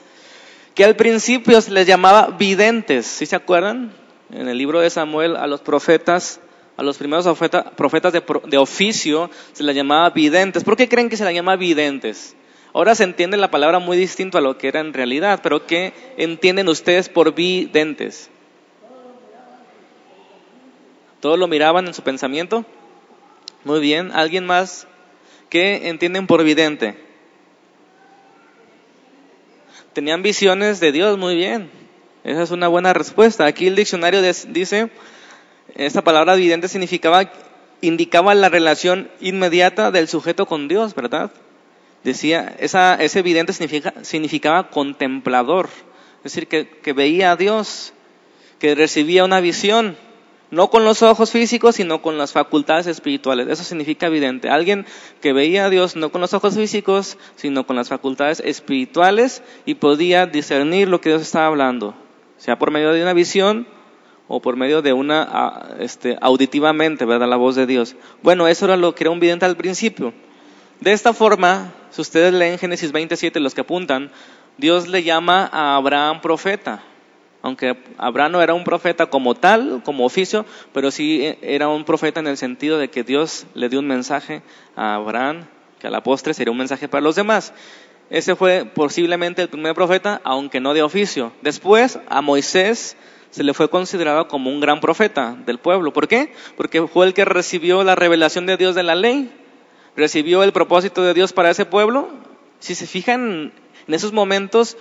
Que 0.74 0.84
al 0.84 0.96
principio 0.96 1.62
se 1.62 1.70
les 1.70 1.86
llamaba 1.86 2.36
videntes. 2.40 3.06
¿Sí 3.06 3.28
se 3.28 3.36
acuerdan? 3.36 3.94
En 4.32 4.48
el 4.48 4.58
libro 4.58 4.80
de 4.80 4.90
Samuel 4.90 5.36
a 5.36 5.46
los 5.46 5.62
profetas 5.62 6.40
A 6.78 6.84
los 6.84 6.98
primeros 6.98 7.26
profetas 7.76 8.14
de, 8.14 8.58
oficio 8.58 9.30
se 9.54 9.64
les 9.64 9.76
llamaba 9.76 10.10
videntes. 10.10 10.64
¿Por 10.64 10.76
qué 10.76 10.90
creen 10.90 11.10
que 11.10 11.16
se 11.16 11.24
les 11.24 11.34
llama 11.34 11.56
videntes? 11.56 12.36
Ahora 12.74 12.96
se 12.96 13.06
entiende 13.06 13.38
la 13.38 13.50
palabra 13.50 13.80
muy 13.80 13.96
distinto 13.96 14.38
a 14.38 14.42
lo 14.42 14.58
que 14.58 14.68
era 14.68 14.82
en 14.82 14.94
realidad, 14.94 15.40
pero 15.42 15.66
¿qué 15.66 15.94
entienden 16.18 16.68
ustedes 16.68 17.08
por 17.08 17.34
videntes? 17.34 18.30
¿Todos 21.22 21.40
lo 21.40 21.48
miraban 21.48 21.88
en 21.88 21.94
su 21.94 22.04
pensamiento? 22.04 22.66
Muy 23.64 23.80
bien. 23.80 24.12
¿Alguien 24.12 24.46
más? 24.46 24.86
¿Qué 25.50 25.88
entienden 25.88 26.28
por 26.28 26.44
vidente? 26.44 26.98
Tenían 29.94 30.22
visiones 30.22 30.82
de 30.82 30.92
Dios, 30.92 31.18
muy 31.18 31.36
bien. 31.36 31.72
Esa 32.26 32.44
es 32.44 32.52
una 32.52 32.68
buena 32.68 32.94
respuesta. 32.94 33.46
Aquí 33.46 33.68
el 33.68 33.76
diccionario 33.76 34.22
dice, 34.50 34.90
esta 35.74 36.04
palabra 36.04 36.36
vidente 36.36 36.68
significaba, 36.68 37.32
indicaba 37.82 38.36
la 38.36 38.50
relación 38.50 39.10
inmediata 39.20 39.92
del 39.92 40.08
sujeto 40.08 40.46
con 40.46 40.68
Dios, 40.68 40.96
¿verdad? 40.96 41.32
Decía, 42.04 42.56
esa, 42.60 42.96
ese 42.96 43.22
vidente 43.24 43.52
significaba 43.54 44.70
contemplador, 44.70 45.70
es 46.18 46.24
decir, 46.24 46.48
que, 46.48 46.68
que 46.68 46.94
veía 46.94 47.32
a 47.32 47.36
Dios, 47.36 47.94
que 48.60 48.76
recibía 48.76 49.26
una 49.26 49.40
visión 49.42 49.98
no 50.52 50.70
con 50.70 50.86
los 50.86 51.02
ojos 51.02 51.32
físicos, 51.32 51.76
sino 51.76 52.02
con 52.02 52.18
las 52.18 52.32
facultades 52.32 52.88
espirituales. 52.88 53.48
Eso 53.48 53.64
significa 53.64 54.08
evidente. 54.08 54.50
Alguien 54.50 54.86
que 55.22 55.34
veía 55.34 55.66
a 55.66 55.70
Dios 55.70 55.96
no 55.96 56.12
con 56.12 56.22
los 56.22 56.34
ojos 56.34 56.56
físicos, 56.56 57.18
sino 57.36 57.66
con 57.66 57.76
las 57.76 57.90
facultades 57.90 58.40
espirituales 58.40 59.42
y 59.66 59.76
podía 59.76 60.28
discernir 60.28 60.88
lo 60.88 61.02
que 61.02 61.10
Dios 61.10 61.22
estaba 61.22 61.48
hablando, 61.48 61.96
sea 62.38 62.58
por 62.58 62.72
medio 62.72 62.94
de 62.94 63.02
una 63.02 63.14
visión 63.14 63.68
o 64.28 64.42
por 64.42 64.56
medio 64.56 64.82
de 64.82 64.94
una, 64.94 65.76
este, 65.80 66.18
auditivamente, 66.22 67.06
¿verdad? 67.06 67.28
La 67.28 67.36
voz 67.36 67.56
de 67.56 67.66
Dios. 67.66 67.96
Bueno, 68.24 68.48
eso 68.48 68.66
era 68.66 68.78
lo 68.78 68.96
que 68.96 69.04
era 69.04 69.12
un 69.12 69.20
vidente 69.20 69.46
al 69.46 69.58
principio. 69.58 70.14
De 70.82 70.92
esta 70.92 71.14
forma, 71.14 71.74
si 71.92 72.02
ustedes 72.02 72.34
leen 72.34 72.58
Génesis 72.58 72.92
27, 72.92 73.40
los 73.40 73.54
que 73.54 73.62
apuntan, 73.62 74.12
Dios 74.58 74.88
le 74.88 75.04
llama 75.04 75.50
a 75.52 75.76
Abraham 75.76 76.22
profeta 76.22 76.82
aunque 77.46 77.78
Abraham 78.00 78.32
no 78.32 78.42
era 78.42 78.56
un 78.56 78.64
profeta 78.64 79.06
como 79.06 79.36
tal, 79.36 79.84
como 79.86 80.04
oficio, 80.04 80.48
pero 80.74 80.90
sí 80.90 81.38
era 81.44 81.68
un 81.68 81.86
profeta 81.86 82.20
en 82.20 82.26
el 82.26 82.38
sentido 82.38 82.80
de 82.80 82.90
que 82.90 83.04
Dios 83.04 83.46
le 83.54 83.70
dio 83.70 83.82
un 83.82 83.86
mensaje 83.86 84.42
a 84.76 84.96
Abraham, 84.96 85.46
que 85.78 85.86
a 85.86 85.92
la 85.92 86.02
postre 86.02 86.34
sería 86.34 86.52
un 86.52 86.58
mensaje 86.58 86.88
para 86.88 87.04
los 87.04 87.16
demás. 87.16 87.54
Ese 88.10 88.36
fue 88.36 88.66
posiblemente 88.66 89.42
el 89.42 89.50
primer 89.50 89.74
profeta, 89.74 90.22
aunque 90.24 90.60
no 90.60 90.74
de 90.74 90.84
oficio. 90.84 91.32
Después, 91.42 92.00
a 92.08 92.22
Moisés 92.22 92.98
se 93.32 93.44
le 93.44 93.54
fue 93.54 93.70
considerado 93.70 94.28
como 94.28 94.50
un 94.50 94.60
gran 94.60 94.80
profeta 94.80 95.36
del 95.46 95.58
pueblo. 95.58 95.92
¿Por 95.92 96.08
qué? 96.08 96.34
Porque 96.56 96.88
fue 96.88 97.08
el 97.08 97.14
que 97.14 97.26
recibió 97.26 97.84
la 97.84 97.96
revelación 97.96 98.46
de 98.46 98.58
Dios 98.58 98.76
de 98.76 98.84
la 98.84 98.96
ley, 98.96 99.32
recibió 99.96 100.44
el 100.44 100.54
propósito 100.54 101.04
de 101.04 101.14
Dios 101.14 101.34
para 101.34 101.50
ese 101.50 101.66
pueblo. 101.66 102.10
Si 102.60 102.76
se 102.76 102.88
fijan 102.88 103.52
en 103.88 103.94
esos 103.94 104.14
momentos, 104.14 104.78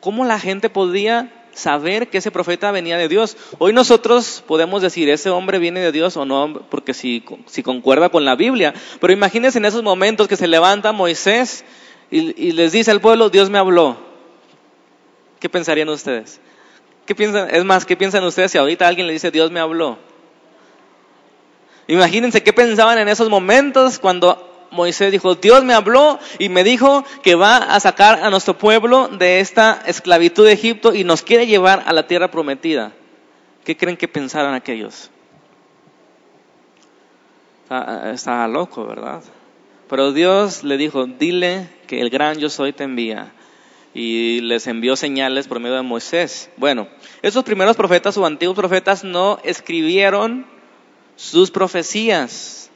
cómo 0.00 0.24
la 0.24 0.38
gente 0.38 0.68
podía 0.68 1.32
saber 1.54 2.08
que 2.08 2.18
ese 2.18 2.30
profeta 2.30 2.70
venía 2.70 2.98
de 2.98 3.08
Dios. 3.08 3.36
Hoy 3.58 3.72
nosotros 3.72 4.44
podemos 4.46 4.82
decir, 4.82 5.08
ese 5.08 5.30
hombre 5.30 5.58
viene 5.58 5.80
de 5.80 5.92
Dios 5.92 6.16
o 6.16 6.26
no, 6.26 6.66
porque 6.68 6.92
si, 6.92 7.24
si 7.46 7.62
concuerda 7.62 8.10
con 8.10 8.24
la 8.24 8.36
Biblia. 8.36 8.74
Pero 9.00 9.12
imagínense 9.12 9.58
en 9.58 9.64
esos 9.64 9.82
momentos 9.82 10.28
que 10.28 10.36
se 10.36 10.48
levanta 10.48 10.92
Moisés 10.92 11.64
y, 12.10 12.52
les 12.52 12.72
dice 12.72 12.90
al 12.90 13.00
pueblo, 13.00 13.30
Dios 13.30 13.50
me 13.50 13.58
habló. 13.58 13.96
¿Qué 15.40 15.48
pensarían 15.48 15.88
ustedes? 15.88 16.40
¿Qué 17.04 17.14
piensan? 17.14 17.54
Es 17.54 17.64
más, 17.64 17.84
¿qué 17.84 17.96
piensan 17.96 18.24
ustedes 18.24 18.52
si 18.52 18.58
ahorita 18.58 18.86
alguien 18.86 19.06
le 19.06 19.12
dice, 19.12 19.30
Dios 19.30 19.50
me 19.50 19.60
habló? 19.60 19.98
Imagínense 21.88 22.42
qué 22.42 22.52
pensaban 22.52 22.98
en 22.98 23.08
esos 23.08 23.28
momentos 23.28 23.98
cuando 23.98 24.66
Moisés 24.70 25.12
dijo, 25.12 25.36
Dios 25.36 25.64
me 25.64 25.74
habló 25.74 26.18
y 26.38 26.48
me 26.48 26.64
dijo 26.64 27.04
que 27.22 27.34
va 27.34 27.56
a 27.56 27.78
sacar 27.80 28.22
a 28.22 28.30
nuestro 28.30 28.58
pueblo 28.58 29.08
de 29.08 29.40
esta 29.40 29.82
esclavitud 29.86 30.44
de 30.44 30.52
Egipto 30.52 30.94
y 30.94 31.04
nos 31.04 31.22
quiere 31.22 31.46
llevar 31.46 31.84
a 31.86 31.92
la 31.92 32.06
tierra 32.06 32.30
prometida. 32.30 32.92
¿Qué 33.64 33.76
creen 33.76 33.96
que 33.96 34.08
pensaran 34.08 34.54
aquellos? 34.54 35.10
Está, 38.12 38.46
loco, 38.46 38.86
¿verdad? 38.86 39.22
Pero 39.88 40.12
Dios 40.12 40.62
le 40.62 40.76
dijo, 40.76 41.06
dile 41.06 41.68
que 41.86 42.00
el 42.00 42.10
gran 42.10 42.38
yo 42.38 42.50
soy 42.50 42.72
te 42.72 42.84
envía. 42.84 43.32
Y 43.94 44.40
les 44.42 44.66
envió 44.66 44.94
señales 44.94 45.48
por 45.48 45.58
medio 45.58 45.76
de 45.76 45.82
Moisés. 45.82 46.50
Bueno, 46.56 46.88
esos 47.22 47.44
primeros 47.44 47.76
profetas 47.76 48.16
o 48.18 48.26
antiguos 48.26 48.56
profetas 48.56 49.04
no 49.04 49.38
escribieron 49.42 50.46
sus 51.16 51.50
profecías 51.50 52.66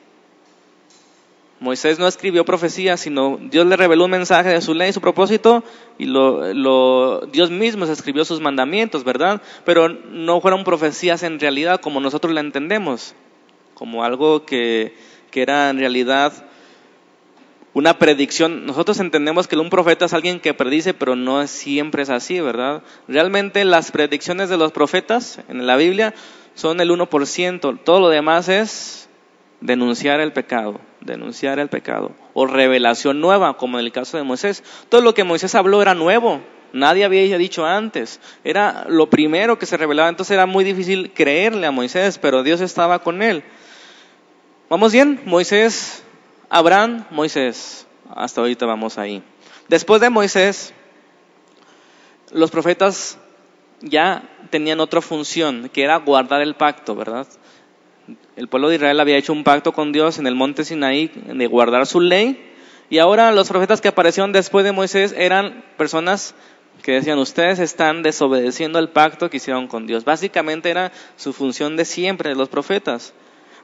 Moisés 1.60 1.98
no 1.98 2.08
escribió 2.08 2.46
profecías, 2.46 3.00
sino 3.00 3.38
Dios 3.38 3.66
le 3.66 3.76
reveló 3.76 4.06
un 4.06 4.10
mensaje 4.10 4.48
de 4.48 4.62
su 4.62 4.72
ley 4.72 4.94
su 4.94 5.02
propósito, 5.02 5.62
y 5.98 6.06
lo, 6.06 7.20
Dios 7.26 7.50
mismo 7.50 7.84
escribió 7.84 8.24
sus 8.24 8.40
mandamientos, 8.40 9.04
¿verdad? 9.04 9.42
Pero 9.66 9.90
no 9.90 10.40
fueron 10.40 10.64
profecías 10.64 11.22
en 11.22 11.38
realidad 11.38 11.82
como 11.82 12.00
nosotros 12.00 12.32
la 12.32 12.40
entendemos, 12.40 13.14
como 13.74 14.04
algo 14.04 14.46
que, 14.46 14.94
que 15.30 15.42
era 15.42 15.68
en 15.68 15.78
realidad 15.78 16.32
una 17.72 17.98
predicción. 17.98 18.66
Nosotros 18.66 18.98
entendemos 19.00 19.46
que 19.48 19.56
un 19.56 19.70
profeta 19.70 20.06
es 20.06 20.12
alguien 20.12 20.40
que 20.40 20.54
predice, 20.54 20.94
pero 20.94 21.16
no 21.16 21.46
siempre 21.46 22.02
es 22.02 22.10
así, 22.10 22.40
¿verdad? 22.40 22.82
Realmente 23.08 23.64
las 23.64 23.90
predicciones 23.90 24.48
de 24.48 24.56
los 24.56 24.72
profetas 24.72 25.40
en 25.48 25.66
la 25.66 25.76
Biblia 25.76 26.14
son 26.54 26.80
el 26.80 26.90
1%, 26.90 27.78
todo 27.84 28.00
lo 28.00 28.08
demás 28.08 28.48
es 28.48 29.08
denunciar 29.60 30.20
el 30.20 30.32
pecado, 30.32 30.80
denunciar 31.00 31.58
el 31.58 31.68
pecado, 31.68 32.12
o 32.34 32.46
revelación 32.46 33.20
nueva, 33.20 33.56
como 33.56 33.78
en 33.78 33.84
el 33.84 33.92
caso 33.92 34.16
de 34.16 34.24
Moisés. 34.24 34.64
Todo 34.88 35.00
lo 35.00 35.14
que 35.14 35.24
Moisés 35.24 35.54
habló 35.54 35.80
era 35.80 35.94
nuevo, 35.94 36.40
nadie 36.72 37.04
había 37.04 37.38
dicho 37.38 37.64
antes, 37.66 38.20
era 38.44 38.84
lo 38.88 39.08
primero 39.10 39.58
que 39.58 39.66
se 39.66 39.76
revelaba, 39.76 40.08
entonces 40.08 40.34
era 40.34 40.46
muy 40.46 40.64
difícil 40.64 41.12
creerle 41.12 41.66
a 41.66 41.70
Moisés, 41.70 42.18
pero 42.18 42.42
Dios 42.42 42.60
estaba 42.60 43.00
con 43.00 43.22
él. 43.22 43.44
¿Vamos 44.68 44.92
bien? 44.92 45.20
Moisés, 45.24 46.04
Abraham, 46.50 47.06
Moisés, 47.10 47.86
hasta 48.12 48.40
ahorita 48.40 48.66
vamos 48.66 48.98
ahí. 48.98 49.22
Después 49.68 50.00
de 50.00 50.10
Moisés, 50.10 50.74
los 52.32 52.50
profetas 52.50 53.18
ya 53.80 54.28
tenían 54.50 54.80
otra 54.80 55.00
función, 55.00 55.70
que 55.72 55.84
era 55.84 55.96
guardar 55.96 56.42
el 56.42 56.56
pacto, 56.56 56.96
¿verdad? 56.96 57.28
El 58.34 58.48
pueblo 58.48 58.68
de 58.68 58.74
Israel 58.74 58.98
había 58.98 59.16
hecho 59.16 59.32
un 59.32 59.44
pacto 59.44 59.72
con 59.72 59.92
Dios 59.92 60.18
en 60.18 60.26
el 60.26 60.34
monte 60.34 60.64
Sinaí 60.64 61.06
de 61.06 61.46
guardar 61.46 61.86
su 61.86 62.00
ley. 62.00 62.52
Y 62.90 62.98
ahora 62.98 63.30
los 63.30 63.48
profetas 63.48 63.80
que 63.80 63.86
aparecieron 63.86 64.32
después 64.32 64.64
de 64.64 64.72
Moisés 64.72 65.14
eran 65.16 65.64
personas 65.76 66.34
que 66.82 66.92
decían, 66.92 67.18
ustedes 67.18 67.60
están 67.60 68.02
desobedeciendo 68.02 68.80
el 68.80 68.88
pacto 68.88 69.30
que 69.30 69.36
hicieron 69.36 69.68
con 69.68 69.86
Dios. 69.86 70.04
Básicamente 70.04 70.70
era 70.70 70.90
su 71.16 71.32
función 71.32 71.76
de 71.76 71.84
siempre 71.84 72.30
de 72.30 72.34
los 72.34 72.48
profetas. 72.48 73.14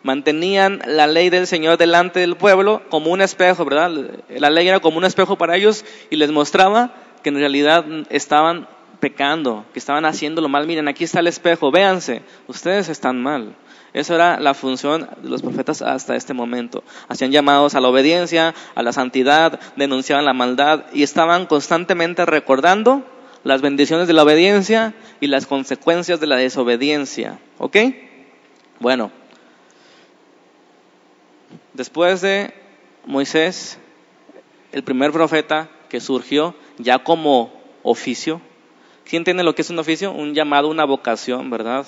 Mantenían 0.02 0.80
la 0.86 1.06
ley 1.06 1.30
del 1.30 1.46
Señor 1.46 1.78
delante 1.78 2.20
del 2.20 2.36
pueblo 2.36 2.82
como 2.90 3.10
un 3.10 3.20
espejo, 3.20 3.64
¿verdad? 3.64 3.90
La 4.28 4.50
ley 4.50 4.68
era 4.68 4.80
como 4.80 4.98
un 4.98 5.04
espejo 5.04 5.36
para 5.36 5.56
ellos 5.56 5.84
y 6.10 6.16
les 6.16 6.30
mostraba 6.30 6.94
que 7.22 7.30
en 7.30 7.36
realidad 7.36 7.84
estaban 8.10 8.68
pecando, 9.00 9.64
que 9.72 9.78
estaban 9.78 10.04
haciéndolo 10.04 10.48
mal. 10.48 10.66
Miren, 10.66 10.88
aquí 10.88 11.04
está 11.04 11.20
el 11.20 11.26
espejo, 11.26 11.70
véanse, 11.70 12.22
ustedes 12.46 12.88
están 12.88 13.22
mal. 13.22 13.54
Esa 13.92 14.14
era 14.14 14.40
la 14.40 14.52
función 14.52 15.08
de 15.22 15.28
los 15.28 15.40
profetas 15.40 15.80
hasta 15.80 16.16
este 16.16 16.34
momento. 16.34 16.84
Hacían 17.08 17.32
llamados 17.32 17.74
a 17.74 17.80
la 17.80 17.88
obediencia, 17.88 18.54
a 18.74 18.82
la 18.82 18.92
santidad, 18.92 19.58
denunciaban 19.76 20.26
la 20.26 20.34
maldad 20.34 20.84
y 20.92 21.02
estaban 21.02 21.46
constantemente 21.46 22.26
recordando 22.26 23.06
las 23.42 23.62
bendiciones 23.62 24.06
de 24.06 24.12
la 24.12 24.24
obediencia 24.24 24.92
y 25.20 25.28
las 25.28 25.46
consecuencias 25.46 26.20
de 26.20 26.26
la 26.26 26.36
desobediencia. 26.36 27.38
¿Ok? 27.58 27.76
Bueno, 28.80 29.10
después 31.76 32.20
de 32.20 32.52
Moisés, 33.04 33.78
el 34.72 34.82
primer 34.82 35.12
profeta 35.12 35.68
que 35.88 36.00
surgió 36.00 36.54
ya 36.78 36.98
como 36.98 37.52
oficio, 37.82 38.40
¿quién 39.08 39.24
tiene 39.24 39.44
lo 39.44 39.54
que 39.54 39.62
es 39.62 39.70
un 39.70 39.78
oficio? 39.78 40.10
Un 40.10 40.34
llamado, 40.34 40.68
una 40.68 40.84
vocación, 40.84 41.50
¿verdad? 41.50 41.86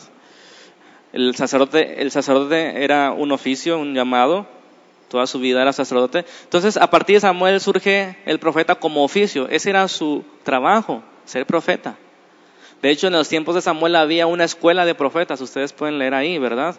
El 1.13 1.35
sacerdote, 1.35 2.03
el 2.03 2.11
sacerdote 2.11 2.85
era 2.85 3.13
un 3.13 3.33
oficio, 3.33 3.79
un 3.79 3.95
llamado, 3.95 4.47
toda 5.09 5.27
su 5.27 5.39
vida 5.41 5.63
era 5.63 5.73
sacerdote. 5.73 6.27
Entonces, 6.45 6.77
a 6.77 6.91
partir 6.91 7.17
de 7.17 7.21
Samuel 7.21 7.61
surge 7.61 8.19
el 8.27 8.39
profeta 8.39 8.75
como 8.75 9.03
oficio. 9.03 9.49
Ese 9.49 9.71
era 9.71 9.89
su 9.89 10.23
trabajo, 10.45 11.03
ser 11.25 11.47
profeta. 11.47 11.97
De 12.83 12.91
hecho, 12.91 13.07
en 13.07 13.15
los 13.15 13.29
tiempos 13.29 13.55
de 13.55 13.63
Samuel 13.63 13.97
había 13.97 14.27
una 14.27 14.45
escuela 14.45 14.85
de 14.85 14.95
profetas, 14.95 15.41
ustedes 15.41 15.73
pueden 15.73 15.99
leer 15.99 16.15
ahí, 16.15 16.39
¿verdad? 16.39 16.77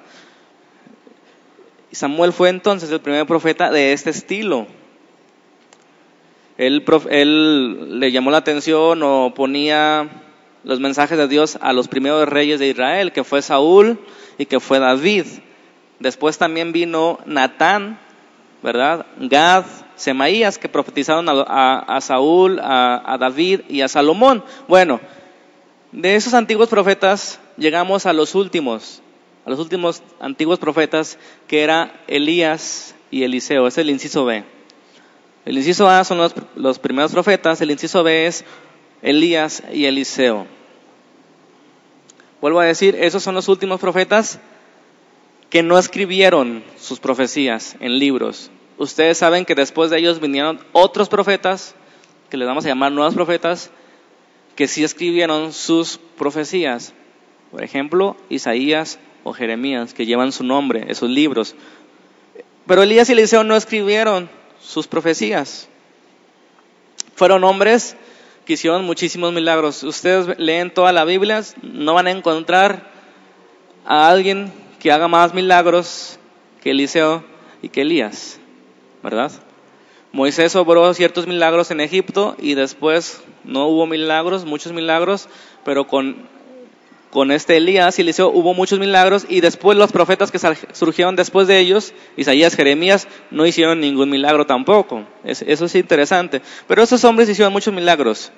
Samuel 1.91 2.33
fue 2.33 2.49
entonces 2.49 2.91
el 2.91 3.01
primer 3.01 3.25
profeta 3.25 3.71
de 3.71 3.93
este 3.93 4.11
estilo. 4.11 4.67
Él, 6.57 7.99
le 7.99 8.11
llamó 8.11 8.31
la 8.31 8.37
atención 8.37 9.01
o 9.01 9.33
ponía 9.33 10.09
los 10.65 10.81
mensajes 10.81 11.17
de 11.17 11.27
Dios 11.27 11.57
a 11.61 11.71
los 11.71 11.87
primeros 11.87 12.27
reyes 12.27 12.59
de 12.59 12.67
Israel, 12.67 13.13
que 13.13 13.23
fue 13.23 13.41
Saúl 13.41 13.97
y 14.37 14.45
que 14.45 14.59
fue 14.59 14.79
David. 14.79 15.25
Después 15.99 16.37
también 16.37 16.73
vino 16.73 17.19
Natán, 17.25 17.97
¿verdad? 18.61 19.05
Gad, 19.19 19.63
Semaías, 19.95 20.57
que 20.57 20.67
profetizaron 20.67 21.27
a, 21.29 21.99
Saúl, 22.01 22.59
a, 22.59 23.13
a 23.13 23.17
David 23.17 23.61
y 23.69 23.81
a 23.81 23.87
Salomón. 23.87 24.43
Bueno, 24.67 24.99
de 25.93 26.15
esos 26.15 26.33
antiguos 26.33 26.67
profetas 26.67 27.39
llegamos 27.57 28.05
a 28.05 28.13
los 28.13 28.35
últimos, 28.35 29.01
los 29.49 29.59
últimos 29.59 30.03
antiguos 30.19 30.59
profetas, 30.59 31.17
que 31.47 31.63
era 31.63 32.03
Elías 32.07 32.95
y 33.11 33.23
Eliseo. 33.23 33.67
Es 33.67 33.77
el 33.77 33.89
inciso 33.89 34.25
B. 34.25 34.43
El 35.45 35.57
inciso 35.57 35.89
A 35.89 36.03
son 36.03 36.17
los, 36.17 36.33
los 36.55 36.79
primeros 36.79 37.11
profetas, 37.11 37.61
el 37.61 37.71
inciso 37.71 38.03
B 38.03 38.27
es 38.27 38.45
Elías 39.01 39.63
y 39.73 39.85
Eliseo. 39.85 40.45
Vuelvo 42.41 42.59
a 42.59 42.65
decir, 42.65 42.95
esos 42.95 43.23
son 43.23 43.35
los 43.35 43.47
últimos 43.47 43.79
profetas 43.79 44.39
que 45.49 45.63
no 45.63 45.77
escribieron 45.77 46.63
sus 46.77 46.99
profecías 46.99 47.75
en 47.79 47.99
libros. 47.99 48.51
Ustedes 48.77 49.17
saben 49.17 49.45
que 49.45 49.55
después 49.55 49.89
de 49.89 49.97
ellos 49.97 50.21
vinieron 50.21 50.59
otros 50.71 51.09
profetas, 51.09 51.75
que 52.29 52.37
les 52.37 52.47
vamos 52.47 52.65
a 52.65 52.69
llamar 52.69 52.91
nuevos 52.91 53.13
profetas, 53.13 53.71
que 54.55 54.67
sí 54.67 54.83
escribieron 54.83 55.51
sus 55.51 55.99
profecías. 56.17 56.93
Por 57.51 57.63
ejemplo, 57.63 58.15
Isaías 58.29 58.99
Jeremías, 59.33 59.93
que 59.93 60.05
llevan 60.05 60.31
su 60.31 60.43
nombre, 60.43 60.85
esos 60.89 61.09
libros. 61.09 61.55
Pero 62.67 62.83
Elías 62.83 63.09
y 63.09 63.13
Eliseo 63.13 63.43
no 63.43 63.55
escribieron 63.55 64.29
sus 64.61 64.87
profecías. 64.87 65.67
Fueron 67.15 67.43
hombres 67.43 67.95
que 68.45 68.53
hicieron 68.53 68.85
muchísimos 68.85 69.33
milagros. 69.33 69.83
Ustedes 69.83 70.37
leen 70.39 70.73
toda 70.73 70.91
la 70.91 71.05
Biblia, 71.05 71.43
no 71.61 71.93
van 71.93 72.07
a 72.07 72.11
encontrar 72.11 72.89
a 73.85 74.09
alguien 74.09 74.51
que 74.79 74.91
haga 74.91 75.07
más 75.07 75.33
milagros 75.33 76.19
que 76.61 76.71
Eliseo 76.71 77.23
y 77.61 77.69
que 77.69 77.81
Elías, 77.81 78.39
¿verdad? 79.03 79.31
Moisés 80.11 80.55
obró 80.55 80.91
ciertos 80.93 81.27
milagros 81.27 81.69
en 81.71 81.81
Egipto 81.81 82.35
y 82.39 82.55
después 82.55 83.21
no 83.43 83.67
hubo 83.67 83.85
milagros, 83.85 84.45
muchos 84.45 84.73
milagros, 84.73 85.29
pero 85.63 85.85
con 85.85 86.27
con 87.09 87.31
este 87.31 87.57
Elías 87.57 87.97
y 87.97 88.03
Eliseo 88.03 88.29
hubo 88.29 88.53
muchos 88.53 88.79
milagros 88.79 89.25
y 89.27 89.41
después 89.41 89.77
los 89.77 89.91
profetas 89.91 90.31
que 90.31 90.39
surgieron 90.73 91.15
después 91.15 91.47
de 91.47 91.59
ellos, 91.59 91.93
Isaías, 92.17 92.55
Jeremías, 92.55 93.07
no 93.31 93.45
hicieron 93.45 93.79
ningún 93.79 94.09
milagro 94.09 94.45
tampoco. 94.45 95.05
Eso 95.23 95.65
es 95.65 95.75
interesante. 95.75 96.41
Pero 96.67 96.83
esos 96.83 97.03
hombres 97.03 97.29
hicieron 97.29 97.53
muchos 97.53 97.73
milagros. 97.73 98.31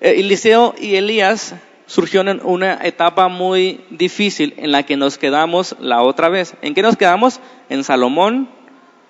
Eh, 0.00 0.14
Eliseo 0.18 0.74
y 0.78 0.96
Elías 0.96 1.54
surgieron 1.86 2.28
en 2.28 2.40
una 2.42 2.80
etapa 2.82 3.28
muy 3.28 3.80
difícil 3.90 4.54
en 4.56 4.72
la 4.72 4.82
que 4.82 4.96
nos 4.96 5.18
quedamos 5.18 5.76
la 5.78 6.02
otra 6.02 6.28
vez. 6.28 6.54
¿En 6.62 6.74
qué 6.74 6.82
nos 6.82 6.96
quedamos? 6.96 7.40
En 7.68 7.84
Salomón 7.84 8.48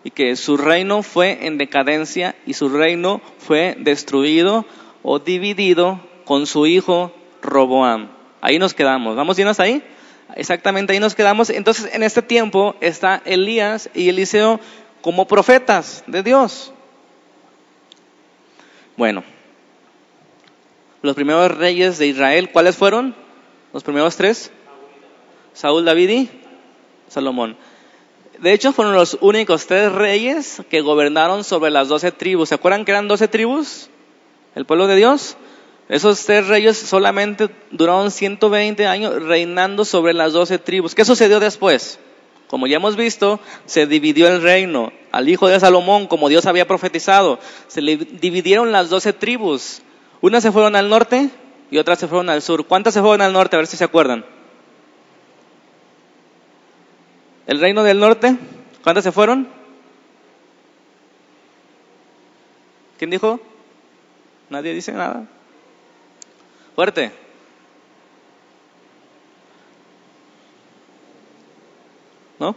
y 0.03 0.11
que 0.11 0.37
su 0.37 0.59
reino 0.59 1.03
fue 1.03 1.47
en 1.47 1.57
decadencia 1.57 2.35
y 2.47 2.53
su 2.55 2.69
reino 2.69 3.23
fue 3.38 3.76
destruido 3.79 4.67
o 5.03 5.19
dividido 5.19 6.00
con 6.25 6.47
su 6.47 6.67
hijo 6.67 7.12
Roboam. 7.41 8.13
Ahí 8.44 8.58
nos 8.58 8.74
quedamos. 8.74 9.16
¿Vamos 9.16 9.38
hasta 9.38 9.62
ahí? 9.62 9.82
Exactamente, 10.36 10.92
ahí 10.92 11.00
nos 11.00 11.14
quedamos. 11.14 11.48
Entonces, 11.48 11.88
en 11.94 12.02
este 12.02 12.20
tiempo 12.20 12.76
está 12.82 13.22
Elías 13.24 13.88
y 13.94 14.10
Eliseo 14.10 14.60
como 15.00 15.26
profetas 15.26 16.04
de 16.06 16.22
Dios. 16.22 16.70
Bueno, 18.98 19.24
los 21.00 21.14
primeros 21.14 21.56
reyes 21.56 21.96
de 21.96 22.08
Israel, 22.08 22.50
¿cuáles 22.50 22.76
fueron? 22.76 23.14
Los 23.72 23.82
primeros 23.82 24.14
tres. 24.18 24.52
Saúl, 25.54 25.86
David 25.86 26.10
y 26.10 26.30
Salomón. 27.08 27.56
De 28.40 28.52
hecho, 28.52 28.74
fueron 28.74 28.92
los 28.92 29.16
únicos 29.22 29.66
tres 29.66 29.90
reyes 29.90 30.60
que 30.68 30.82
gobernaron 30.82 31.44
sobre 31.44 31.70
las 31.70 31.88
doce 31.88 32.12
tribus. 32.12 32.50
¿Se 32.50 32.56
acuerdan 32.56 32.84
que 32.84 32.90
eran 32.90 33.08
doce 33.08 33.26
tribus? 33.26 33.88
El 34.54 34.66
pueblo 34.66 34.86
de 34.86 34.96
Dios. 34.96 35.38
Esos 35.88 36.25
tres 36.25 36.49
reyes 36.49 36.79
solamente 36.79 37.51
duraron 37.70 38.11
120 38.11 38.87
años 38.87 39.23
reinando 39.23 39.85
sobre 39.85 40.14
las 40.14 40.33
doce 40.33 40.59
tribus. 40.59 40.94
¿Qué 40.94 41.05
sucedió 41.05 41.40
después? 41.40 41.99
Como 42.47 42.66
ya 42.66 42.77
hemos 42.77 42.97
visto, 42.97 43.40
se 43.66 43.87
dividió 43.87 44.29
el 44.29 44.42
reino. 44.42 44.92
Al 45.12 45.29
hijo 45.29 45.49
de 45.49 45.61
Salomón, 45.61 46.07
como 46.07 46.29
Dios 46.29 46.47
había 46.47 46.66
profetizado, 46.66 47.38
se 47.68 47.83
le 47.83 47.97
dividieron 47.97 48.73
las 48.73 48.88
doce 48.88 49.12
tribus. 49.12 49.83
Unas 50.20 50.42
se 50.42 50.53
fueron 50.53 50.75
al 50.75 50.88
norte 50.88 51.29
y 51.70 51.79
otras 51.79 51.99
se 51.99 52.09
fueron 52.09 52.31
al 52.31 52.40
sur. 52.40 52.66
¿Cuántas 52.66 52.94
se 52.94 53.01
fueron 53.01 53.20
al 53.20 53.33
norte? 53.33 53.57
A 53.57 53.59
ver 53.59 53.66
si 53.66 53.77
se 53.77 53.85
acuerdan. 53.85 54.25
El 57.47 57.61
reino 57.61 57.83
del 57.83 58.01
norte, 58.01 58.37
¿cuántas 58.83 59.05
se 59.05 59.12
fueron? 59.12 59.49
¿Quién 62.99 63.11
dijo? 63.11 63.38
Nadie 64.49 64.73
dice 64.73 64.92
nada. 64.92 65.27
Fuerte. 66.74 67.12
¿No? 72.38 72.54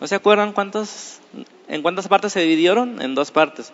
¿No 0.00 0.06
se 0.06 0.14
acuerdan 0.14 0.52
cuántos, 0.52 1.20
en 1.68 1.82
cuántas 1.82 2.06
partes 2.06 2.32
se 2.32 2.40
dividieron? 2.40 3.00
En 3.00 3.14
dos 3.14 3.30
partes. 3.30 3.72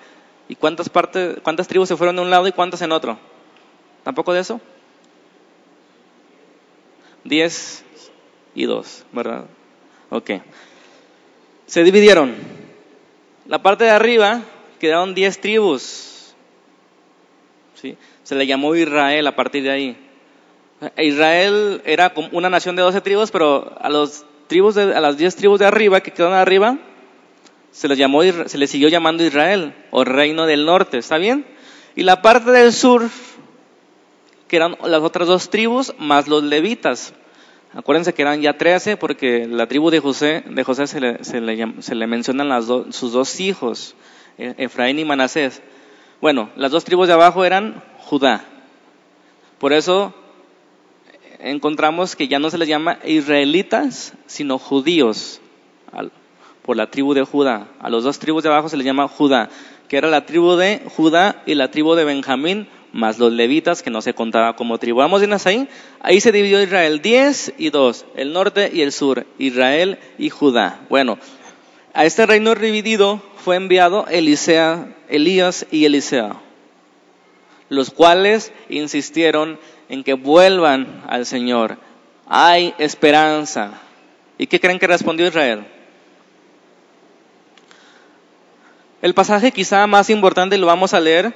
¿Y 0.48 0.56
cuántas, 0.56 0.88
partes, 0.88 1.38
cuántas 1.42 1.68
tribus 1.68 1.88
se 1.88 1.96
fueron 1.96 2.16
de 2.16 2.22
un 2.22 2.30
lado 2.30 2.46
y 2.46 2.52
cuántas 2.52 2.80
en 2.82 2.92
otro? 2.92 3.18
¿Tampoco 4.02 4.32
de 4.32 4.40
eso? 4.40 4.60
Diez 7.24 7.84
y 8.54 8.64
dos, 8.66 9.04
¿verdad? 9.12 9.46
Ok. 10.10 10.30
Se 11.66 11.82
dividieron. 11.82 12.34
La 13.46 13.62
parte 13.62 13.84
de 13.84 13.90
arriba 13.90 14.42
quedaron 14.78 15.14
diez 15.14 15.40
tribus. 15.40 16.34
¿Sí? 17.74 17.96
Se 18.24 18.34
le 18.34 18.46
llamó 18.46 18.74
Israel 18.74 19.26
a 19.26 19.36
partir 19.36 19.62
de 19.62 19.70
ahí. 19.70 19.96
Israel 20.98 21.82
era 21.84 22.12
una 22.32 22.50
nación 22.50 22.74
de 22.74 22.82
12 22.82 23.00
tribus, 23.00 23.30
pero 23.30 23.76
a, 23.80 23.88
los 23.88 24.24
tribus 24.48 24.76
a 24.76 25.00
las 25.00 25.16
10 25.16 25.36
tribus 25.36 25.60
de 25.60 25.66
arriba, 25.66 26.00
que 26.00 26.10
quedaron 26.10 26.36
arriba, 26.36 26.78
se 27.70 27.88
les, 27.88 27.98
llamó, 27.98 28.22
se 28.22 28.58
les 28.58 28.70
siguió 28.70 28.88
llamando 28.88 29.24
Israel, 29.24 29.74
o 29.90 30.04
reino 30.04 30.46
del 30.46 30.64
norte, 30.64 30.98
¿está 30.98 31.18
bien? 31.18 31.46
Y 31.96 32.02
la 32.02 32.22
parte 32.22 32.50
del 32.50 32.72
sur, 32.72 33.08
que 34.48 34.56
eran 34.56 34.76
las 34.82 35.02
otras 35.02 35.28
dos 35.28 35.50
tribus, 35.50 35.94
más 35.98 36.26
los 36.26 36.42
levitas. 36.42 37.14
Acuérdense 37.74 38.14
que 38.14 38.22
eran 38.22 38.40
ya 38.40 38.56
13, 38.56 38.96
porque 38.96 39.46
la 39.48 39.66
tribu 39.66 39.90
de 39.90 40.00
José, 40.00 40.44
de 40.46 40.64
José 40.64 40.86
se, 40.86 41.00
le, 41.00 41.24
se, 41.24 41.40
le, 41.40 41.82
se 41.82 41.94
le 41.94 42.06
mencionan 42.06 42.48
las 42.48 42.66
sus 42.66 43.12
dos 43.12 43.40
hijos, 43.40 43.96
e, 44.38 44.54
Efraín 44.58 44.98
y 44.98 45.04
Manasés. 45.04 45.60
Bueno, 46.20 46.50
las 46.56 46.70
dos 46.70 46.84
tribus 46.84 47.08
de 47.08 47.14
abajo 47.14 47.44
eran 47.44 47.82
Por 49.58 49.72
eso 49.72 50.14
encontramos 51.40 52.16
que 52.16 52.28
ya 52.28 52.38
no 52.38 52.50
se 52.50 52.58
les 52.58 52.68
llama 52.68 52.98
israelitas, 53.04 54.14
sino 54.26 54.58
judíos, 54.58 55.40
por 56.62 56.76
la 56.76 56.90
tribu 56.90 57.14
de 57.14 57.24
Judá. 57.24 57.68
A 57.80 57.90
los 57.90 58.04
dos 58.04 58.18
tribus 58.18 58.42
de 58.42 58.48
abajo 58.48 58.68
se 58.68 58.76
les 58.76 58.86
llama 58.86 59.08
Judá, 59.08 59.50
que 59.88 59.96
era 59.96 60.08
la 60.08 60.26
tribu 60.26 60.54
de 60.56 60.82
Judá 60.96 61.42
y 61.46 61.54
la 61.54 61.70
tribu 61.70 61.94
de 61.94 62.04
Benjamín, 62.04 62.68
más 62.92 63.18
los 63.18 63.32
levitas, 63.32 63.82
que 63.82 63.90
no 63.90 64.00
se 64.00 64.14
contaba 64.14 64.56
como 64.56 64.78
tribu. 64.78 64.98
Vamos 64.98 65.20
bien 65.20 65.32
hasta 65.32 65.50
ahí. 65.50 65.68
Ahí 66.00 66.20
se 66.20 66.32
dividió 66.32 66.62
Israel, 66.62 67.02
diez 67.02 67.52
y 67.58 67.70
dos, 67.70 68.06
el 68.16 68.32
norte 68.32 68.70
y 68.72 68.82
el 68.82 68.92
sur, 68.92 69.26
Israel 69.38 69.98
y 70.18 70.30
Judá. 70.30 70.80
Bueno, 70.88 71.18
a 71.92 72.04
este 72.04 72.24
reino 72.24 72.54
dividido 72.54 73.20
fue 73.36 73.56
enviado 73.56 74.06
Elisea, 74.08 74.94
Elías 75.08 75.66
y 75.70 75.84
Eliseo 75.84 76.43
los 77.74 77.90
cuales 77.90 78.52
insistieron 78.68 79.58
en 79.88 80.04
que 80.04 80.14
vuelvan 80.14 81.02
al 81.08 81.26
Señor. 81.26 81.78
Hay 82.26 82.74
esperanza. 82.78 83.80
¿Y 84.38 84.46
qué 84.46 84.60
creen 84.60 84.78
que 84.78 84.86
respondió 84.86 85.26
Israel? 85.26 85.66
El 89.02 89.14
pasaje 89.14 89.52
quizá 89.52 89.86
más 89.86 90.08
importante 90.08 90.56
lo 90.56 90.66
vamos 90.66 90.94
a 90.94 91.00
leer, 91.00 91.34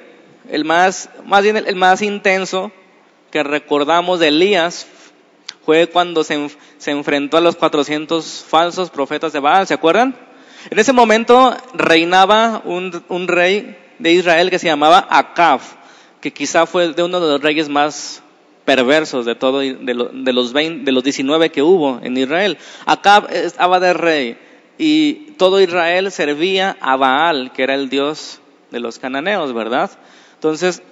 el 0.51 0.65
más, 0.65 1.11
más 1.27 1.43
bien 1.43 1.59
el 1.59 1.77
más 1.77 2.01
intenso 2.01 2.73
que 3.31 3.43
recordamos 3.43 4.21
de 4.21 4.29
Elías 4.29 4.87
fue 5.67 5.87
cuando 5.87 6.25
se, 6.25 6.49
enfrentó 6.87 7.37
a 7.37 7.43
los 7.43 7.57
400 7.57 8.47
falsos 8.49 8.89
profetas 8.89 9.35
de 9.35 9.41
Baal, 9.41 9.67
¿se 9.67 9.75
acuerdan? 9.75 10.17
En 10.71 10.79
ese 10.79 10.95
momento 10.95 11.55
reinaba 11.75 12.63
un, 12.65 13.05
un 13.09 13.29
rey 13.29 13.77
de 13.99 14.13
Israel 14.13 14.49
que 14.49 14.59
se 14.59 14.67
llamaba 14.67 15.07
Acab 15.11 15.61
que 16.21 16.33
quizá 16.33 16.67
fue 16.67 16.93
de 16.93 17.03
uno 17.03 17.21
de 17.21 17.29
los 17.29 17.41
reyes 17.41 17.69
más 17.69 18.23
perversos 18.65 19.25
de 19.25 19.35
todo 19.35 19.61
de, 19.61 20.33
los 20.33 20.53
20, 20.53 20.85
de 20.85 20.93
los 20.93 21.03
19 21.03 21.51
que 21.51 21.63
hubo 21.63 22.01
en 22.03 22.17
Israel. 22.17 22.59
Acab 22.85 23.33
estaba 23.33 23.81
de 23.81 23.95
rey 23.95 24.39
y 24.77 25.33
todo 25.39 25.61
Israel 25.61 26.11
servía 26.13 26.77
a 26.81 26.97
Baal, 26.97 27.53
que 27.53 27.63
era 27.63 27.75
el 27.75 27.89
dios 27.89 28.41
de 28.71 28.81
los 28.81 28.99
cananeos, 28.99 29.55
¿verdad? 29.55 29.91
Entonces, 30.35 30.83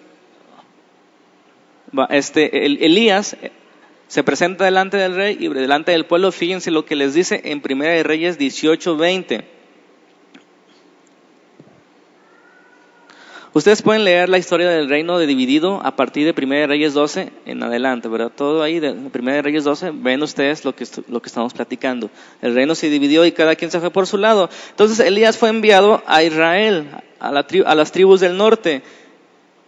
este 2.11 2.67
Elías 2.67 3.37
Se 4.09 4.23
presenta 4.23 4.65
delante 4.65 4.97
del 4.97 5.15
rey 5.15 5.37
y 5.39 5.49
delante 5.49 5.93
del 5.93 6.07
pueblo. 6.07 6.31
Fíjense 6.33 6.71
lo 6.71 6.85
que 6.85 6.97
les 6.97 7.13
dice 7.13 7.43
en 7.45 7.61
Primera 7.61 7.93
de 7.93 8.05
Reyes 8.05 8.39
18:20. 8.39 9.56
Ustedes 13.57 13.81
pueden 13.81 14.05
leer 14.05 14.29
la 14.29 14.37
historia 14.37 14.69
del 14.69 14.87
reino 14.87 15.19
de 15.19 15.27
dividido 15.27 15.81
a 15.83 15.97
partir 15.97 16.27
de 16.27 16.35
Primera 16.35 16.61
de 16.61 16.67
Reyes 16.67 16.93
12 16.93 17.33
en 17.47 17.63
adelante, 17.63 18.07
¿verdad? 18.07 18.31
Todo 18.37 18.63
ahí 18.63 18.81
de 18.81 18.93
Primera 18.93 19.37
de 19.37 19.43
Reyes 19.43 19.65
12, 19.65 19.93
ven 19.95 20.23
ustedes 20.23 20.67
lo 20.67 20.77
que, 20.77 20.87
lo 21.09 21.23
que 21.23 21.29
estamos 21.29 21.55
platicando. 21.55 22.11
El 22.43 22.55
reino 22.55 22.75
se 22.75 22.91
dividió 22.91 23.25
y 23.25 23.33
cada 23.33 23.57
quien 23.57 23.71
se 23.71 23.81
fue 23.81 23.91
por 23.91 24.07
su 24.07 24.19
lado. 24.19 24.51
Entonces 24.69 25.01
Elías 25.01 25.39
fue 25.39 25.49
enviado 25.49 26.03
a 26.07 26.23
Israel, 26.23 26.91
a, 27.19 27.29
a 27.29 27.75
las 27.75 27.93
tribus 27.93 28.21
del 28.21 28.37
norte. 28.37 28.83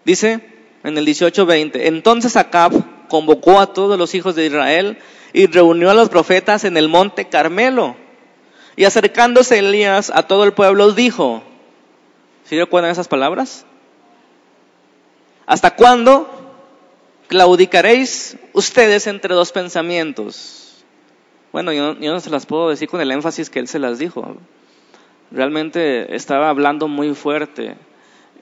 Dice 0.05 0.41
en 0.85 0.99
el 0.99 1.07
18:20, 1.07 1.87
entonces 1.87 2.37
Acab 2.37 3.09
convocó 3.09 3.59
a 3.59 3.73
todos 3.73 3.99
los 3.99 4.15
hijos 4.15 4.35
de 4.35 4.45
Israel 4.45 4.99
y 5.33 5.47
reunió 5.47 5.89
a 5.89 5.95
los 5.95 6.11
profetas 6.11 6.65
en 6.65 6.77
el 6.77 6.91
monte 6.91 7.31
Carmelo. 7.31 7.97
Y 8.77 8.85
acercándose 8.85 9.61
Elías 9.61 10.13
a 10.15 10.25
todo 10.25 10.45
el 10.45 10.53
pueblo 10.53 10.93
dijo, 10.93 11.43
¿sí 12.45 12.59
recuerdan 12.59 12.91
esas 12.91 13.09
palabras? 13.09 13.65
¿Hasta 15.49 15.71
cuándo 15.71 16.29
claudicaréis 17.27 18.37
ustedes 18.53 19.07
entre 19.07 19.35
dos 19.35 19.51
pensamientos? 19.51 20.85
Bueno, 21.53 21.73
yo, 21.73 21.95
no 21.95 22.21
se 22.21 22.29
las 22.29 22.45
puedo 22.45 22.69
decir 22.69 22.87
con 22.87 23.01
el 23.01 23.11
énfasis 23.11 23.49
que 23.49 23.59
él 23.59 23.67
se 23.67 23.79
las 23.79 23.99
dijo. 23.99 24.37
Realmente 25.31 26.15
estaba 26.15 26.51
hablando 26.51 26.87
muy 26.87 27.15
fuerte. 27.15 27.77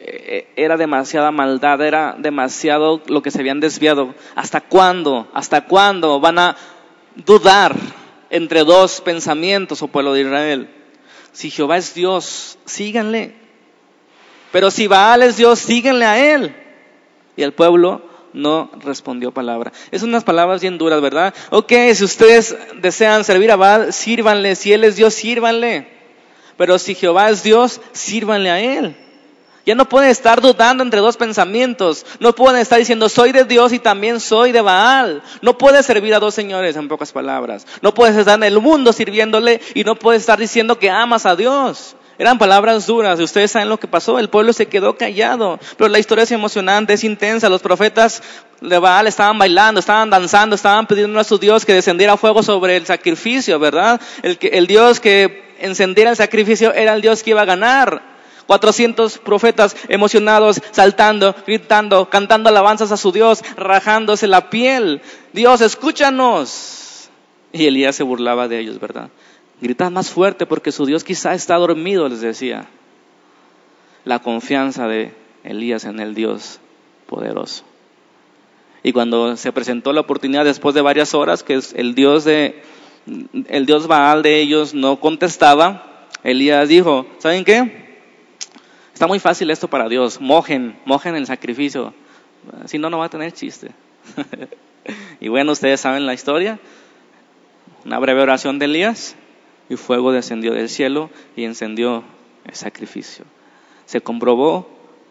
Eh, 0.00 0.48
era 0.56 0.76
demasiada 0.76 1.30
maldad, 1.30 1.80
era 1.80 2.16
demasiado 2.18 3.00
lo 3.06 3.22
que 3.22 3.30
se 3.30 3.38
habían 3.38 3.60
desviado. 3.60 4.12
¿Hasta 4.34 4.60
cuándo? 4.60 5.28
¿Hasta 5.32 5.60
cuándo 5.60 6.18
van 6.18 6.40
a 6.40 6.56
dudar 7.14 7.76
entre 8.30 8.64
dos 8.64 9.00
pensamientos, 9.00 9.80
oh 9.80 9.86
pueblo 9.86 10.12
de 10.12 10.22
Israel? 10.22 10.68
Si 11.30 11.50
Jehová 11.50 11.76
es 11.76 11.94
Dios, 11.94 12.58
síganle. 12.64 13.32
Pero 14.50 14.72
si 14.72 14.88
Baal 14.88 15.22
es 15.22 15.36
Dios, 15.36 15.60
síganle 15.60 16.04
a 16.04 16.34
él. 16.34 16.65
Y 17.36 17.42
el 17.42 17.52
pueblo 17.52 18.02
no 18.32 18.70
respondió 18.84 19.32
palabra. 19.32 19.72
Es 19.90 20.02
unas 20.02 20.24
palabras 20.24 20.60
bien 20.60 20.78
duras, 20.78 21.00
¿verdad? 21.00 21.34
Ok, 21.50 21.72
si 21.94 22.04
ustedes 22.04 22.56
desean 22.80 23.24
servir 23.24 23.50
a 23.50 23.56
Baal, 23.56 23.92
sírvanle. 23.92 24.54
Si 24.56 24.72
Él 24.72 24.84
es 24.84 24.96
Dios, 24.96 25.14
sírvanle. 25.14 25.88
Pero 26.56 26.78
si 26.78 26.94
Jehová 26.94 27.30
es 27.30 27.42
Dios, 27.42 27.80
sírvanle 27.92 28.50
a 28.50 28.60
Él. 28.60 28.96
Ya 29.66 29.74
no 29.74 29.88
pueden 29.88 30.10
estar 30.10 30.40
dudando 30.40 30.84
entre 30.84 31.00
dos 31.00 31.16
pensamientos. 31.16 32.06
No 32.20 32.34
pueden 32.34 32.60
estar 32.60 32.78
diciendo 32.78 33.08
soy 33.08 33.32
de 33.32 33.44
Dios 33.44 33.72
y 33.72 33.80
también 33.80 34.20
soy 34.20 34.52
de 34.52 34.60
Baal. 34.60 35.22
No 35.42 35.58
puedes 35.58 35.84
servir 35.84 36.14
a 36.14 36.20
dos 36.20 36.34
señores 36.34 36.76
en 36.76 36.86
pocas 36.86 37.10
palabras. 37.10 37.66
No 37.82 37.92
puedes 37.92 38.16
estar 38.16 38.36
en 38.36 38.44
el 38.44 38.60
mundo 38.60 38.92
sirviéndole 38.92 39.60
y 39.74 39.82
no 39.82 39.96
puedes 39.96 40.22
estar 40.22 40.38
diciendo 40.38 40.78
que 40.78 40.88
amas 40.88 41.26
a 41.26 41.34
Dios. 41.34 41.96
Eran 42.18 42.38
palabras 42.38 42.86
duras 42.86 43.20
ustedes 43.20 43.50
saben 43.50 43.68
lo 43.68 43.78
que 43.78 43.88
pasó. 43.88 44.18
El 44.18 44.30
pueblo 44.30 44.52
se 44.52 44.66
quedó 44.66 44.96
callado. 44.96 45.58
Pero 45.76 45.88
la 45.88 45.98
historia 45.98 46.24
es 46.24 46.32
emocionante, 46.32 46.94
es 46.94 47.04
intensa. 47.04 47.48
Los 47.48 47.62
profetas 47.62 48.22
de 48.60 48.78
Baal 48.78 49.06
estaban 49.06 49.38
bailando, 49.38 49.80
estaban 49.80 50.08
danzando, 50.08 50.56
estaban 50.56 50.86
pidiendo 50.86 51.20
a 51.20 51.24
su 51.24 51.38
Dios 51.38 51.66
que 51.66 51.74
descendiera 51.74 52.16
fuego 52.16 52.42
sobre 52.42 52.76
el 52.76 52.86
sacrificio, 52.86 53.58
¿verdad? 53.58 54.00
El, 54.22 54.38
que, 54.38 54.48
el 54.48 54.66
Dios 54.66 55.00
que 55.00 55.54
encendiera 55.58 56.10
el 56.10 56.16
sacrificio 56.16 56.72
era 56.72 56.94
el 56.94 57.02
Dios 57.02 57.22
que 57.22 57.30
iba 57.30 57.42
a 57.42 57.46
ganar. 57.46 58.16
400 58.46 59.18
profetas 59.18 59.76
emocionados, 59.88 60.60
saltando, 60.70 61.34
gritando, 61.46 62.08
cantando 62.08 62.48
alabanzas 62.48 62.92
a 62.92 62.96
su 62.96 63.10
Dios, 63.10 63.42
rajándose 63.56 64.28
la 64.28 64.50
piel. 64.50 65.02
Dios, 65.32 65.60
escúchanos. 65.60 67.10
Y 67.52 67.66
Elías 67.66 67.96
se 67.96 68.04
burlaba 68.04 68.46
de 68.46 68.60
ellos, 68.60 68.78
¿verdad? 68.78 69.08
Gritad 69.60 69.90
más 69.90 70.10
fuerte 70.10 70.46
porque 70.46 70.72
su 70.72 70.84
Dios 70.86 71.04
quizá 71.04 71.34
está 71.34 71.56
dormido, 71.56 72.08
les 72.08 72.20
decía. 72.20 72.66
La 74.04 74.18
confianza 74.18 74.86
de 74.86 75.12
Elías 75.44 75.84
en 75.84 76.00
el 76.00 76.14
Dios 76.14 76.60
poderoso. 77.06 77.64
Y 78.82 78.92
cuando 78.92 79.36
se 79.36 79.52
presentó 79.52 79.92
la 79.92 80.02
oportunidad 80.02 80.44
después 80.44 80.74
de 80.74 80.82
varias 80.82 81.14
horas 81.14 81.42
que 81.42 81.60
el 81.74 81.94
Dios 81.94 82.24
de 82.24 82.62
el 83.48 83.66
Dios 83.66 83.86
Baal 83.86 84.22
de 84.22 84.40
ellos 84.40 84.74
no 84.74 84.98
contestaba, 85.00 86.06
Elías 86.24 86.68
dijo, 86.68 87.06
¿saben 87.18 87.44
qué? 87.44 87.86
Está 88.92 89.06
muy 89.06 89.20
fácil 89.20 89.50
esto 89.50 89.68
para 89.68 89.88
Dios, 89.88 90.20
mojen, 90.20 90.76
mojen 90.84 91.14
el 91.14 91.26
sacrificio. 91.26 91.94
Si 92.66 92.78
no, 92.78 92.90
no 92.90 92.98
va 92.98 93.06
a 93.06 93.10
tener 93.10 93.32
chiste. 93.32 93.70
y 95.20 95.28
bueno, 95.28 95.52
ustedes 95.52 95.80
saben 95.80 96.06
la 96.06 96.14
historia. 96.14 96.58
Una 97.84 97.98
breve 97.98 98.22
oración 98.22 98.58
de 98.58 98.64
Elías 98.64 99.16
y 99.68 99.76
fuego 99.76 100.12
descendió 100.12 100.52
del 100.52 100.68
cielo 100.68 101.10
y 101.34 101.44
encendió 101.44 102.04
el 102.44 102.54
sacrificio. 102.54 103.24
Se 103.84 104.00
comprobó 104.00 104.68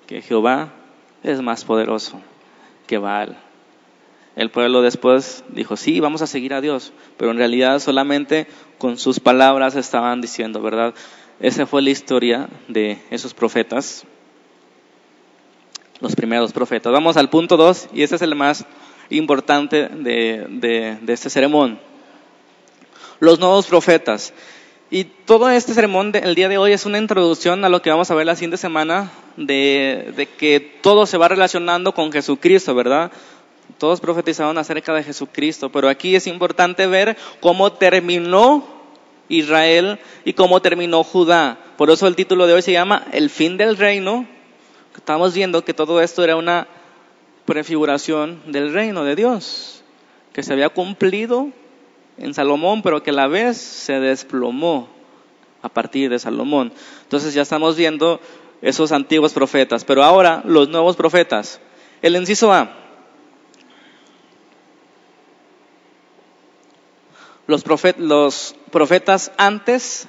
que 0.08 0.22
Jehová 0.22 0.74
es 1.24 1.42
más 1.42 1.66
poderoso 1.66 2.22
que 2.88 2.98
Baal. 2.98 3.38
El 4.36 4.52
pueblo 4.52 4.82
después 4.82 5.44
dijo, 5.50 5.78
sí, 5.78 6.00
vamos 6.00 6.22
a 6.22 6.28
seguir 6.28 6.54
a 6.54 6.62
Dios, 6.62 6.92
pero 7.18 7.32
en 7.32 7.38
realidad 7.38 7.80
solamente 7.80 8.48
con 8.78 8.98
sus 8.98 9.20
palabras 9.20 9.76
estaban 9.76 10.22
diciendo, 10.22 10.62
¿verdad? 10.62 10.94
Esa 11.40 11.66
fue 11.66 11.82
la 11.82 11.90
historia 11.90 12.50
de 12.68 13.02
esos 13.12 13.34
profetas, 13.34 14.06
los 16.02 16.16
primeros 16.16 16.52
profetas. 16.52 16.92
Vamos 16.92 17.16
al 17.18 17.30
punto 17.30 17.56
2 17.56 17.90
y 17.94 18.04
este 18.04 18.18
es 18.18 18.22
el 18.22 18.36
más 18.36 18.66
importante 19.10 19.88
de, 19.88 20.46
de, 20.50 20.98
de 21.02 21.14
este 21.14 21.30
sermón 21.30 21.80
los 23.20 23.40
nuevos 23.40 23.68
profetas. 23.68 24.34
Y 24.92 25.06
todo 25.06 25.50
este 25.50 25.74
sermón 25.74 26.12
del 26.12 26.36
día 26.36 26.48
de 26.48 26.58
hoy 26.58 26.72
es 26.72 26.86
una 26.86 27.00
introducción 27.00 27.66
a 27.66 27.70
lo 27.70 27.82
que 27.82 27.90
vamos 27.90 28.12
a 28.12 28.16
ver 28.16 28.26
la 28.26 28.36
siguiente 28.36 28.58
semana, 28.58 29.12
de, 29.36 30.14
de 30.16 30.28
que 30.28 30.60
todo 30.60 31.06
se 31.06 31.18
va 31.18 31.28
relacionando 31.28 31.94
con 31.94 32.12
Jesucristo, 32.12 32.76
¿verdad? 32.76 33.12
Todos 33.80 34.00
profetizaron 34.00 34.58
acerca 34.58 34.94
de 34.94 35.04
Jesucristo, 35.04 35.72
pero 35.72 35.90
aquí 35.90 36.16
es 36.16 36.28
importante 36.28 36.86
ver 36.88 37.18
cómo 37.40 37.74
terminó 37.74 38.64
Israel 39.28 40.00
y 40.24 40.34
cómo 40.34 40.62
terminó 40.62 41.04
Judá. 41.04 41.58
Por 41.78 41.90
eso 41.90 42.08
el 42.08 42.16
título 42.16 42.48
de 42.48 42.54
hoy 42.54 42.62
se 42.62 42.72
llama 42.72 43.06
El 43.12 43.30
fin 43.30 43.58
del 43.58 43.78
reino. 43.78 44.28
Estamos 44.96 45.34
viendo 45.34 45.66
que 45.66 45.74
todo 45.74 46.00
esto 46.00 46.24
era 46.24 46.36
una 46.36 46.68
prefiguración 47.46 48.42
del 48.52 48.74
reino 48.74 49.04
de 49.04 49.16
Dios, 49.16 49.84
que 50.32 50.44
se 50.44 50.54
había 50.54 50.70
cumplido 50.70 51.50
en 52.18 52.34
Salomón, 52.34 52.82
pero 52.82 53.04
que 53.04 53.12
a 53.12 53.14
la 53.14 53.28
vez 53.28 53.58
se 53.58 54.00
desplomó 54.00 54.88
a 55.62 55.70
partir 55.70 56.10
de 56.10 56.20
Salomón. 56.20 56.72
Entonces 57.04 57.34
ya 57.34 57.42
estamos 57.42 57.76
viendo 57.76 58.20
esos 58.62 58.92
antiguos 58.92 59.34
profetas, 59.34 59.84
pero 59.84 60.04
ahora 60.04 60.42
los 60.46 60.70
nuevos 60.70 60.96
profetas. 60.96 61.60
El 62.02 62.16
inciso 62.16 62.54
A. 62.54 62.72
Los, 67.48 67.64
los 67.98 68.56
profetas 68.72 69.32
antes 69.38 70.08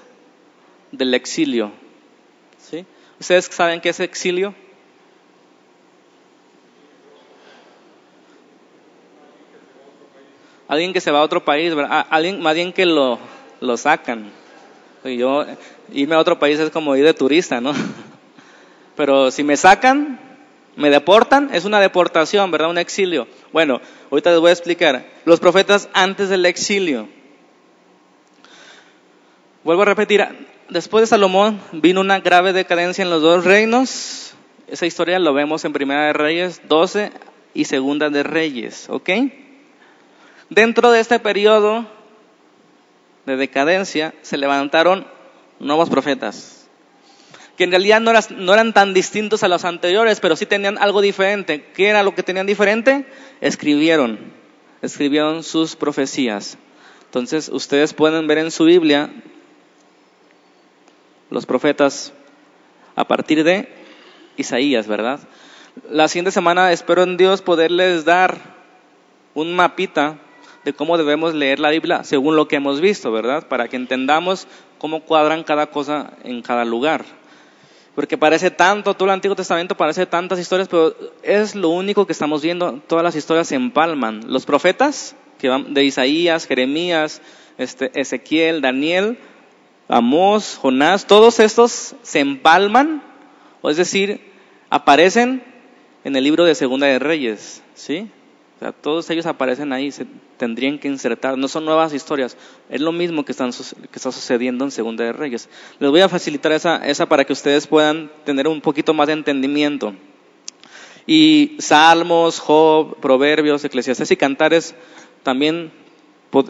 del 0.93 1.15
exilio. 1.15 1.73
¿Sí? 2.59 2.87
¿Ustedes 3.21 3.47
saben 3.47 3.81
qué 3.81 3.91
es 3.91 4.01
exilio? 4.01 4.55
Alguien 10.69 10.93
que 10.93 11.01
se 11.01 11.11
va 11.11 11.21
a 11.21 11.23
otro 11.23 11.45
país, 11.45 11.73
alguien 12.11 12.43
más 12.43 12.55
bien 12.55 12.73
que 12.73 12.87
lo, 12.87 13.19
lo 13.61 13.77
sacan. 13.77 14.31
Y 15.05 15.17
yo, 15.19 15.45
irme 15.93 16.15
a 16.17 16.19
otro 16.19 16.39
país 16.39 16.59
es 16.59 16.71
como 16.71 16.97
ir 16.97 17.05
de 17.05 17.15
turista, 17.15 17.61
¿no? 17.61 17.73
Pero 18.97 19.31
si 19.31 19.45
me 19.45 19.57
sacan, 19.57 20.19
me 20.75 20.91
deportan, 20.91 21.51
es 21.55 21.65
una 21.65 21.81
deportación, 21.81 22.51
¿verdad? 22.51 22.71
Un 22.71 22.79
exilio. 22.79 23.27
Bueno, 23.53 23.81
ahorita 24.11 24.31
les 24.31 24.41
voy 24.41 24.51
a 24.51 24.53
explicar. 24.53 25.07
Los 25.25 25.41
profetas 25.41 25.89
antes 25.93 26.29
del 26.29 26.47
exilio. 26.47 27.09
Vuelvo 29.65 29.83
a 29.83 29.87
repetir, 29.87 30.25
después 30.69 31.03
de 31.03 31.07
Salomón 31.07 31.61
vino 31.73 32.01
una 32.01 32.21
grave 32.21 32.53
decadencia 32.53 33.03
en 33.03 33.11
los 33.11 33.23
dos 33.23 33.45
reinos. 33.45 34.35
Esa 34.69 34.87
historia 34.87 35.19
lo 35.19 35.33
vemos 35.35 35.65
en 35.65 35.73
Primera 35.73 36.07
de 36.07 36.13
Reyes 36.13 36.63
12 36.69 37.13
y 37.55 37.65
Segunda 37.65 38.11
de 38.11 38.23
Reyes, 38.23 38.87
¿ok? 38.89 39.11
Dentro 40.51 40.93
de 40.93 41.01
este 41.01 41.19
periodo 41.19 41.87
de 43.27 43.37
decadencia 43.37 44.15
se 44.23 44.37
levantaron 44.37 45.07
nuevos 45.59 45.91
profetas, 45.91 46.69
que 47.57 47.65
en 47.65 47.71
realidad 47.71 48.01
no, 48.01 48.13
no, 48.13 48.55
eran 48.55 48.73
tan 48.73 48.95
distintos 48.95 49.43
a 49.43 49.49
los 49.49 49.65
anteriores, 49.65 50.21
pero 50.21 50.37
sí 50.37 50.47
tenían 50.47 50.79
algo 50.79 51.01
diferente. 51.01 51.65
¿Qué 51.75 51.89
era 51.89 52.05
lo 52.05 52.15
que 52.15 52.23
tenían 52.23 52.47
diferente? 52.47 53.07
Escribieron, 53.41 54.19
escribieron 54.83 55.43
sus 55.43 55.75
profecías. 55.75 56.59
Entonces 57.07 57.49
ustedes 57.49 57.93
pueden 57.93 58.27
ver 58.29 58.39
en 58.39 58.51
su 58.51 58.65
Biblia 58.65 59.11
los 61.31 61.47
profetas 61.47 62.13
a 62.95 63.09
partir 63.09 63.43
de 63.43 63.69
Isaías, 64.37 64.87
¿verdad? 64.87 65.19
La 65.91 66.07
siguiente 66.09 66.31
semana 66.31 66.71
espero 66.73 67.03
en 67.03 67.17
Dios 67.17 67.43
poderles 67.43 68.05
dar 68.05 68.39
un 69.35 69.55
mapita 69.55 70.19
de 70.67 70.73
cómo 70.73 70.99
debemos 70.99 71.33
leer 71.33 71.61
la 71.61 71.71
Biblia 71.71 72.03
según 72.03 72.35
lo 72.35 72.49
que 72.49 72.57
hemos 72.57 72.81
visto, 72.81 73.13
¿verdad? 73.13 73.47
Para 73.47 73.69
que 73.69 73.77
entendamos 73.77 74.49
cómo 74.79 75.05
cuadran 75.05 75.45
cada 75.45 75.69
cosa 75.69 76.15
en 76.25 76.43
cada 76.43 76.65
lugar. 76.65 77.05
Porque 77.95 78.19
parece 78.19 78.51
tanto, 78.51 78.95
todo 78.95 79.05
el 79.05 79.13
Antiguo 79.13 79.37
Testamento 79.37 79.77
parece 79.77 80.07
tantas 80.07 80.41
historias, 80.41 80.67
pero 80.67 80.93
es 81.23 81.55
lo 81.55 81.69
único 81.69 82.05
que 82.05 82.13
estamos 82.13 82.43
viendo, 82.43 82.81
todas 82.89 83.05
las 83.05 83.15
historias 83.15 83.47
se 83.47 83.55
empalman. 83.55 84.23
Los 84.27 84.45
profetas, 84.45 85.15
de 85.41 85.85
Isaías, 85.85 86.49
Jeremías, 86.49 87.23
este, 87.59 87.93
Ezequiel, 87.95 88.61
Daniel, 88.61 89.19
Amós, 89.87 90.59
Jonás, 90.61 91.07
todos 91.07 91.39
estos 91.39 91.95
se 92.03 92.19
empalman, 92.19 93.05
o 93.63 93.71
es 93.71 93.77
decir, 93.77 94.21
aparecen 94.69 95.45
en 96.03 96.17
el 96.17 96.25
libro 96.25 96.45
de 96.45 96.57
Segunda 96.57 96.89
de 96.89 96.99
Reyes, 96.99 97.63
¿sí? 97.75 98.11
Todos 98.81 99.11
ellos 99.11 99.27
aparecen 99.27 99.73
ahí, 99.73 99.93
se 99.93 100.07
tendrían 100.39 100.79
que 100.79 100.89
insertar, 100.89 101.37
no 101.37 101.47
son 101.47 101.67
nuevas 101.67 101.93
historias, 101.93 102.39
es 102.71 102.81
lo 102.81 102.91
mismo 102.91 103.23
que, 103.23 103.33
están, 103.33 103.51
que 103.53 103.97
está 103.97 104.11
sucediendo 104.11 104.65
en 104.65 104.71
Segunda 104.71 105.05
de 105.05 105.13
Reyes. 105.13 105.51
Les 105.79 105.91
voy 105.91 106.01
a 106.01 106.09
facilitar 106.09 106.53
esa, 106.53 106.77
esa 106.87 107.07
para 107.07 107.25
que 107.25 107.35
ustedes 107.35 107.67
puedan 107.67 108.11
tener 108.25 108.49
un 108.49 108.63
poquito 108.63 108.95
más 108.95 109.09
de 109.09 109.13
entendimiento. 109.13 109.95
Y 111.07 111.57
Salmos, 111.59 112.41
Job, 112.41 112.97
Proverbios, 113.01 113.63
Eclesiastes 113.65 114.11
y 114.11 114.17
Cantares 114.17 114.75
también 115.23 115.71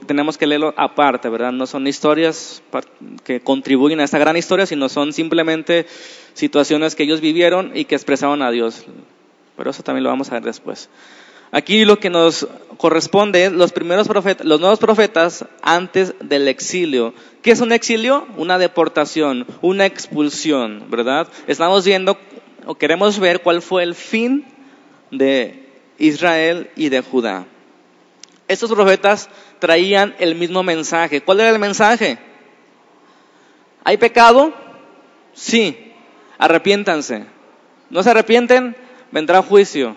tenemos 0.07 0.38
que 0.38 0.47
leerlo 0.47 0.75
aparte, 0.77 1.29
¿verdad? 1.29 1.53
No 1.53 1.66
son 1.66 1.87
historias 1.87 2.62
que 3.25 3.40
contribuyen 3.40 4.01
a 4.01 4.05
esta 4.05 4.19
gran 4.19 4.37
historia, 4.37 4.66
sino 4.66 4.88
son 4.88 5.12
simplemente 5.12 5.87
situaciones 6.35 6.95
que 6.95 7.03
ellos 7.03 7.21
vivieron 7.21 7.73
y 7.75 7.85
que 7.85 7.95
expresaban 7.95 8.42
a 8.42 8.51
Dios. 8.51 8.85
Pero 9.57 9.71
eso 9.71 9.83
también 9.83 10.05
lo 10.05 10.11
vamos 10.11 10.31
a 10.31 10.35
ver 10.35 10.42
después. 10.42 10.88
Aquí 11.52 11.85
lo 11.85 11.98
que 11.98 12.11
nos 12.11 12.46
corresponde 12.76 13.46
es 13.46 13.52
los 13.52 13.72
primeros 13.72 14.09
profetas, 14.09 14.46
los 14.46 14.61
nuevos 14.61 14.78
profetas 14.78 15.44
antes 15.62 16.14
del 16.20 16.48
exilio. 16.48 17.14
¿Qué 17.42 17.52
es 17.52 17.61
un 17.61 17.72
exilio? 17.72 18.26
Una 18.37 18.59
deportación, 18.59 19.46
una 19.62 19.87
expulsión, 19.87 20.85
¿verdad? 20.90 21.28
Estamos 21.46 21.85
viendo 21.85 22.18
o 22.66 22.74
queremos 22.74 23.18
ver 23.18 23.42
cuál 23.42 23.62
fue 23.62 23.85
el 23.85 23.94
fin 23.94 24.44
de 25.11 25.68
Israel 25.98 26.70
y 26.76 26.88
de 26.88 27.00
Judá. 27.00 27.46
Estos 28.48 28.70
profetas 28.72 29.28
traían 29.59 30.14
el 30.18 30.35
mismo 30.35 30.62
mensaje. 30.62 31.20
¿Cuál 31.20 31.40
era 31.40 31.50
el 31.50 31.59
mensaje? 31.59 32.18
¿Hay 33.85 33.96
pecado? 33.96 34.52
Sí. 35.32 35.92
Arrepiéntanse. 36.38 37.24
¿No 37.90 38.02
se 38.02 38.11
arrepienten? 38.11 38.76
Vendrá 39.11 39.42
juicio. 39.42 39.96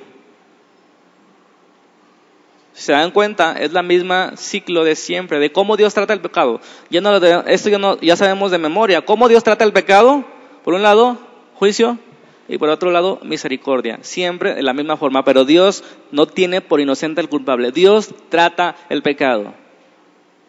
Se 2.80 2.94
dan 2.94 3.12
cuenta, 3.12 3.58
es 3.60 3.74
la 3.74 3.84
misma 3.84 4.38
ciclo 4.38 4.86
de 4.86 4.96
siempre, 4.96 5.38
de 5.38 5.52
cómo 5.52 5.76
Dios 5.76 5.94
trata 5.94 6.14
el 6.14 6.22
pecado. 6.22 6.62
No, 6.90 7.18
esto 7.46 7.70
ya, 7.70 7.78
no, 7.78 8.00
ya 8.00 8.16
sabemos 8.16 8.52
de 8.52 8.58
memoria. 8.58 9.02
¿Cómo 9.02 9.28
Dios 9.28 9.44
trata 9.44 9.66
el 9.66 9.74
pecado? 9.74 10.24
Por 10.64 10.74
un 10.74 10.82
lado, 10.82 11.18
juicio, 11.56 12.00
y 12.48 12.58
por 12.58 12.70
otro 12.70 12.92
lado, 12.92 13.20
misericordia. 13.22 14.00
Siempre 14.02 14.56
de 14.56 14.64
la 14.64 14.72
misma 14.72 14.96
forma, 14.96 15.26
pero 15.26 15.44
Dios 15.44 15.84
no 16.12 16.26
tiene 16.26 16.62
por 16.62 16.80
inocente 16.80 17.20
al 17.20 17.28
culpable. 17.28 17.74
Dios 17.74 18.14
trata 18.30 18.78
el 18.88 19.02
pecado. 19.02 19.54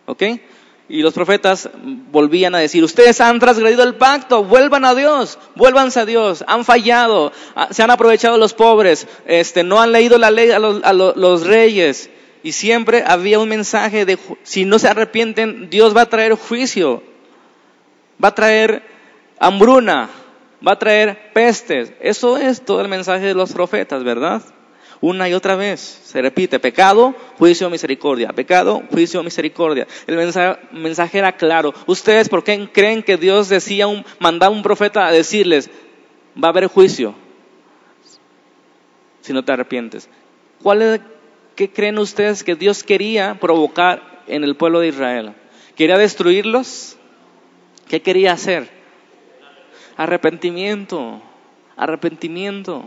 ¿Ok? 0.07 0.23
Y 0.88 1.03
los 1.03 1.14
profetas 1.14 1.69
volvían 2.12 2.55
a 2.55 2.59
decir, 2.59 2.85
ustedes 2.85 3.21
han 3.21 3.40
transgredido 3.40 3.83
el 3.83 3.97
pacto, 3.97 4.45
vuelvan 4.45 4.85
a 4.85 4.95
Dios, 4.95 5.37
vuélvanse 5.57 5.99
a 5.99 6.07
Dios, 6.07 6.45
han 6.47 6.64
fallado, 6.64 7.33
ah, 7.57 7.69
se 7.73 7.83
han 7.83 7.90
aprovechado 7.90 8.38
los 8.38 8.55
pobres, 8.55 9.09
este, 9.27 9.64
no 9.64 9.81
han 9.81 9.90
leído 9.90 10.16
la 10.16 10.31
ley 10.31 10.51
a 10.53 10.59
los 10.61 11.47
reyes, 11.47 12.11
y 12.42 12.53
siempre 12.53 13.05
había 13.07 13.38
un 13.38 13.48
mensaje 13.48 14.05
de, 14.05 14.18
si 14.42 14.64
no 14.64 14.79
se 14.79 14.88
arrepienten, 14.88 15.68
Dios 15.70 15.96
va 15.96 16.03
a 16.03 16.09
traer 16.09 16.35
juicio, 16.35 17.03
va 18.22 18.29
a 18.29 18.35
traer 18.35 18.83
hambruna, 19.38 20.09
va 20.66 20.72
a 20.72 20.79
traer 20.79 21.33
pestes. 21.33 21.92
Eso 22.00 22.37
es 22.37 22.62
todo 22.64 22.81
el 22.81 22.88
mensaje 22.88 23.26
de 23.26 23.35
los 23.35 23.53
profetas, 23.53 24.05
¿verdad? 24.05 24.42
Una 25.00 25.29
y 25.29 25.33
otra 25.33 25.57
vez 25.57 25.81
se 25.81 26.20
repite, 26.20 26.59
pecado, 26.59 27.14
juicio, 27.38 27.70
misericordia, 27.70 28.29
pecado, 28.35 28.83
juicio, 28.90 29.22
misericordia. 29.22 29.87
El 30.07 30.16
mensaje, 30.72 31.18
era 31.18 31.33
claro. 31.33 31.72
¿Ustedes 31.87 32.29
por 32.29 32.44
qué 32.44 32.68
creen 32.70 33.03
que 33.03 33.16
Dios 33.16 33.48
decía, 33.48 33.87
un, 33.87 34.05
mandaba 34.18 34.55
un 34.55 34.62
profeta 34.62 35.07
a 35.07 35.12
decirles, 35.12 35.70
va 36.37 36.48
a 36.48 36.50
haber 36.50 36.66
juicio 36.66 37.14
si 39.22 39.33
no 39.33 39.42
te 39.42 39.53
arrepientes? 39.53 40.11
¿Cuál 40.62 40.83
es, 40.83 41.00
¿qué 41.61 41.68
creen 41.68 41.99
ustedes 41.99 42.42
que 42.42 42.55
Dios 42.55 42.83
quería 42.83 43.38
provocar 43.38 44.23
en 44.27 44.44
el 44.44 44.57
pueblo 44.57 44.81
de 44.81 44.88
Israel? 44.88 45.35
¿Quería 45.77 45.99
destruirlos? 45.99 46.96
¿Qué 47.87 48.01
quería 48.01 48.33
hacer? 48.33 48.70
Arrepentimiento, 49.99 51.20
arrepentimiento. 51.77 52.87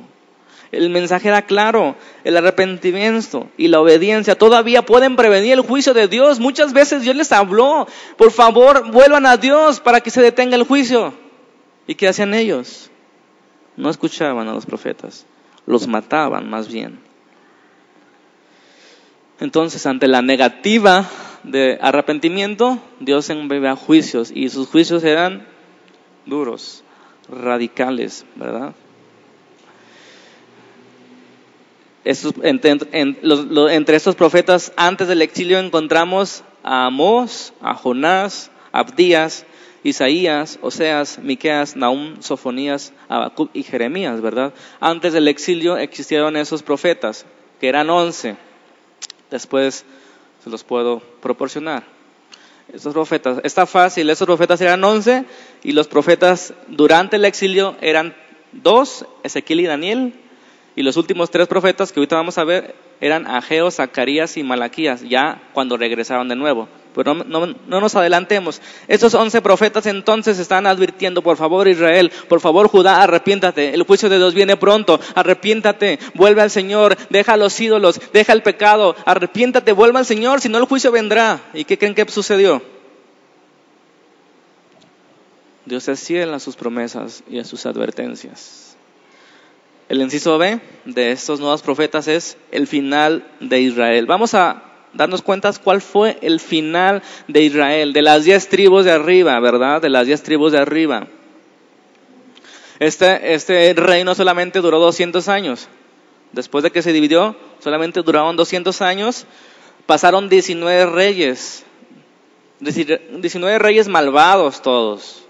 El 0.71 0.89
mensaje 0.89 1.27
era 1.27 1.43
claro, 1.43 1.95
el 2.23 2.35
arrepentimiento 2.35 3.47
y 3.57 3.67
la 3.67 3.79
obediencia 3.79 4.33
todavía 4.33 4.83
pueden 4.83 5.15
prevenir 5.17 5.53
el 5.53 5.61
juicio 5.61 5.93
de 5.93 6.07
Dios. 6.07 6.39
Muchas 6.39 6.73
veces 6.73 7.03
Dios 7.03 7.15
les 7.15 7.31
habló, 7.31 7.87
por 8.17 8.31
favor, 8.31 8.91
vuelvan 8.91 9.27
a 9.27 9.37
Dios 9.37 9.81
para 9.81 10.01
que 10.01 10.09
se 10.09 10.23
detenga 10.23 10.55
el 10.55 10.63
juicio. 10.63 11.13
¿Y 11.85 11.93
qué 11.93 12.07
hacían 12.07 12.33
ellos? 12.33 12.89
No 13.77 13.91
escuchaban 13.91 14.47
a 14.47 14.53
los 14.53 14.65
profetas, 14.65 15.27
los 15.67 15.87
mataban 15.87 16.49
más 16.49 16.73
bien. 16.73 17.12
Entonces, 19.43 19.85
ante 19.87 20.07
la 20.07 20.21
negativa 20.21 21.05
de 21.43 21.77
arrepentimiento, 21.81 22.79
Dios 23.01 23.29
enviaba 23.29 23.75
juicios 23.75 24.31
y 24.33 24.47
sus 24.47 24.69
juicios 24.69 25.03
eran 25.03 25.45
duros, 26.25 26.85
radicales, 27.27 28.25
¿verdad? 28.37 28.73
entre, 32.05 33.95
estos 33.97 34.15
profetas 34.15 34.71
antes 34.77 35.09
del 35.09 35.21
exilio 35.21 35.59
encontramos 35.59 36.45
a 36.63 36.85
Amós, 36.85 37.53
a 37.59 37.75
Jonás, 37.75 38.49
Abdías, 38.71 39.45
Isaías, 39.83 40.57
Oseas, 40.61 41.19
Miqueas, 41.19 41.75
Naum, 41.75 42.21
Sofonías, 42.21 42.93
Abacub 43.09 43.49
y 43.53 43.63
Jeremías, 43.63 44.21
¿verdad? 44.21 44.53
Antes 44.79 45.11
del 45.11 45.27
exilio 45.27 45.75
existieron 45.75 46.37
esos 46.37 46.63
profetas, 46.63 47.25
que 47.59 47.67
eran 47.67 47.89
once. 47.89 48.37
Después 49.33 49.83
se 50.43 50.49
los 50.51 50.63
puedo 50.63 50.99
proporcionar. 51.19 51.83
Esos 52.71 52.93
profetas, 52.93 53.39
está 53.43 53.65
fácil, 53.65 54.07
esos 54.11 54.27
profetas 54.27 54.61
eran 54.61 54.83
once 54.83 55.25
y 55.63 55.71
los 55.71 55.87
profetas 55.87 56.53
durante 56.67 57.15
el 57.15 57.25
exilio 57.25 57.75
eran 57.81 58.15
dos, 58.51 59.07
Ezequiel 59.23 59.61
y 59.61 59.65
Daniel, 59.65 60.13
y 60.75 60.83
los 60.83 60.97
últimos 60.97 61.31
tres 61.31 61.47
profetas 61.47 61.91
que 61.91 61.99
ahorita 61.99 62.15
vamos 62.15 62.37
a 62.37 62.43
ver 62.43 62.75
eran 63.01 63.25
Ageo, 63.25 63.71
Zacarías 63.71 64.37
y 64.37 64.43
Malaquías, 64.43 65.01
ya 65.01 65.41
cuando 65.53 65.77
regresaron 65.77 66.27
de 66.27 66.35
nuevo. 66.35 66.69
Pero 66.93 67.15
no, 67.15 67.55
nos 67.67 67.95
adelantemos. 67.95 68.61
Esos 68.87 69.13
once 69.13 69.41
profetas 69.41 69.85
entonces 69.85 70.37
están 70.39 70.67
advirtiendo, 70.67 71.21
por 71.21 71.37
favor 71.37 71.67
Israel, 71.67 72.11
por 72.29 72.39
favor 72.39 72.67
Judá, 72.67 73.01
arrepiéntate. 73.01 73.73
El 73.73 73.83
juicio 73.83 74.09
de 74.09 74.17
Dios 74.17 74.33
viene 74.33 74.57
pronto. 74.57 74.99
Arrepiéntate, 75.15 75.99
vuelve 76.13 76.41
al 76.41 76.51
Señor, 76.51 76.95
deja 77.09 77.37
los 77.37 77.59
ídolos, 77.59 77.99
deja 78.11 78.33
el 78.33 78.43
pecado. 78.43 78.95
Arrepiéntate, 79.05 79.71
vuelve 79.71 79.99
al 79.99 80.05
Señor, 80.05 80.41
si 80.41 80.49
no 80.49 80.57
el 80.57 80.65
juicio 80.65 80.91
vendrá. 80.91 81.41
¿Y 81.53 81.63
qué 81.63 81.77
creen 81.77 81.95
que 81.95 82.07
sucedió? 82.09 82.61
Dios 85.65 85.87
es 85.87 86.05
fiel 86.05 86.33
a 86.33 86.39
sus 86.39 86.55
promesas 86.55 87.23
y 87.29 87.39
a 87.39 87.45
sus 87.45 87.65
advertencias. 87.65 88.75
El 89.89 90.01
inciso 90.01 90.37
B 90.37 90.59
de 90.85 91.11
estos 91.11 91.39
nuevos 91.39 91.61
profetas 91.61 92.07
es 92.07 92.37
el 92.51 92.67
final 92.67 93.27
de 93.39 93.61
Israel. 93.61 94.05
Vamos 94.05 94.33
a 94.33 94.72
darnos 94.93 95.21
cuenta 95.21 95.51
cuál 95.63 95.81
fue 95.81 96.17
el 96.21 96.39
final 96.39 97.01
de 97.27 97.41
Israel, 97.41 97.93
de 97.93 98.01
las 98.01 98.23
diez 98.23 98.47
tribus 98.47 98.85
de 98.85 98.91
arriba, 98.91 99.39
¿verdad? 99.39 99.81
De 99.81 99.89
las 99.89 100.05
diez 100.05 100.23
tribus 100.23 100.51
de 100.51 100.59
arriba. 100.59 101.07
Este, 102.79 103.33
este 103.33 103.73
reino 103.75 104.15
solamente 104.15 104.59
duró 104.59 104.79
200 104.79 105.27
años. 105.27 105.67
Después 106.31 106.63
de 106.63 106.71
que 106.71 106.81
se 106.81 106.93
dividió, 106.93 107.35
solamente 107.59 108.01
duraron 108.01 108.35
200 108.35 108.81
años. 108.81 109.25
Pasaron 109.85 110.29
19 110.29 110.87
reyes. 110.87 111.65
19 112.59 113.59
reyes 113.59 113.87
malvados 113.87 114.61
todos. 114.61 115.23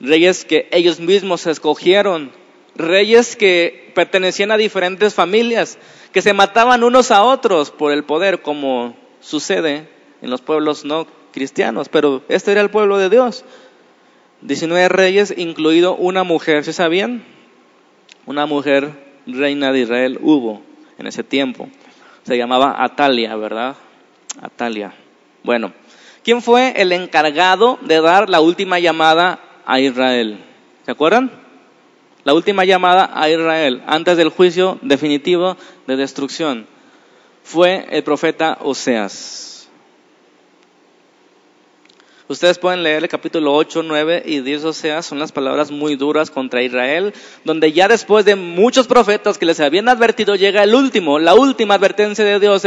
Reyes 0.00 0.44
que 0.44 0.68
ellos 0.70 1.00
mismos 1.00 1.46
escogieron. 1.46 2.32
Reyes 2.76 3.36
que 3.36 3.92
pertenecían 3.94 4.50
a 4.50 4.56
diferentes 4.56 5.14
familias 5.14 5.78
que 6.12 6.22
se 6.22 6.34
mataban 6.34 6.84
unos 6.84 7.10
a 7.10 7.22
otros 7.22 7.70
por 7.70 7.92
el 7.92 8.04
poder, 8.04 8.42
como 8.42 8.94
sucede 9.20 9.88
en 10.20 10.30
los 10.30 10.40
pueblos 10.40 10.84
no 10.84 11.06
cristianos, 11.32 11.88
pero 11.88 12.22
este 12.28 12.52
era 12.52 12.60
el 12.60 12.70
pueblo 12.70 12.98
de 12.98 13.08
Dios. 13.08 13.44
19 14.42 14.88
reyes, 14.88 15.34
incluido 15.36 15.96
una 15.96 16.24
mujer, 16.24 16.64
¿se 16.64 16.72
sabían? 16.72 17.24
Una 18.26 18.46
mujer 18.46 18.92
reina 19.26 19.72
de 19.72 19.80
Israel 19.80 20.18
hubo 20.20 20.62
en 20.98 21.06
ese 21.06 21.24
tiempo. 21.24 21.68
Se 22.24 22.36
llamaba 22.36 22.82
Atalia, 22.82 23.34
¿verdad? 23.36 23.76
Atalia. 24.40 24.94
Bueno, 25.42 25.72
¿quién 26.22 26.42
fue 26.42 26.74
el 26.76 26.92
encargado 26.92 27.78
de 27.82 28.00
dar 28.00 28.28
la 28.28 28.40
última 28.40 28.78
llamada 28.78 29.40
a 29.64 29.80
Israel? 29.80 30.38
¿Se 30.84 30.90
acuerdan? 30.90 31.41
La 32.24 32.34
última 32.34 32.64
llamada 32.64 33.10
a 33.12 33.28
Israel 33.28 33.82
antes 33.86 34.16
del 34.16 34.28
juicio 34.28 34.78
definitivo 34.82 35.56
de 35.86 35.96
destrucción 35.96 36.66
fue 37.42 37.86
el 37.90 38.04
profeta 38.04 38.58
Oseas. 38.60 39.68
Ustedes 42.28 42.58
pueden 42.58 42.84
leer 42.84 43.02
el 43.02 43.08
capítulo 43.08 43.52
8, 43.54 43.82
9 43.82 44.22
y 44.24 44.40
10 44.40 44.64
Oseas, 44.64 45.04
son 45.04 45.18
las 45.18 45.32
palabras 45.32 45.72
muy 45.72 45.96
duras 45.96 46.30
contra 46.30 46.62
Israel, 46.62 47.12
donde 47.44 47.72
ya 47.72 47.88
después 47.88 48.24
de 48.24 48.36
muchos 48.36 48.86
profetas 48.86 49.36
que 49.36 49.44
les 49.44 49.58
habían 49.58 49.88
advertido, 49.88 50.36
llega 50.36 50.62
el 50.62 50.74
último, 50.74 51.18
la 51.18 51.34
última 51.34 51.74
advertencia 51.74 52.24
de 52.24 52.38
Dios, 52.38 52.62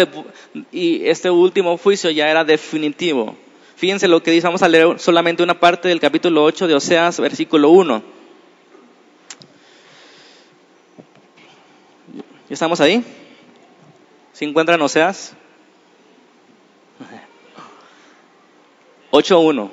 y 0.72 1.08
este 1.08 1.30
último 1.30 1.78
juicio 1.78 2.12
ya 2.12 2.30
era 2.30 2.44
definitivo. 2.44 3.38
Fíjense 3.76 4.08
lo 4.08 4.22
que 4.22 4.32
dice, 4.32 4.46
vamos 4.46 4.62
a 4.62 4.68
leer 4.68 5.00
solamente 5.00 5.41
una 5.41 5.60
parte 5.60 5.88
del 5.88 6.00
capítulo 6.00 6.44
8 6.44 6.68
de 6.68 6.76
Oseas, 6.76 7.20
versículo 7.20 7.70
1. 7.70 8.14
Estamos 12.53 12.79
ahí? 12.81 13.03
¿Se 14.34 14.45
encuentran 14.45 14.81
Oseas? 14.81 15.34
8.1. 19.12 19.69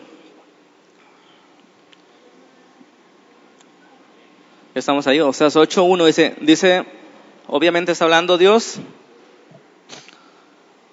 Estamos 4.74 5.06
ahí, 5.06 5.20
o 5.20 5.32
sea, 5.32 5.48
8.1 5.48 6.06
dice, 6.06 6.37
dice, 6.40 6.87
obviamente 7.46 7.92
está 7.92 8.04
hablando 8.04 8.38
Dios, 8.38 8.76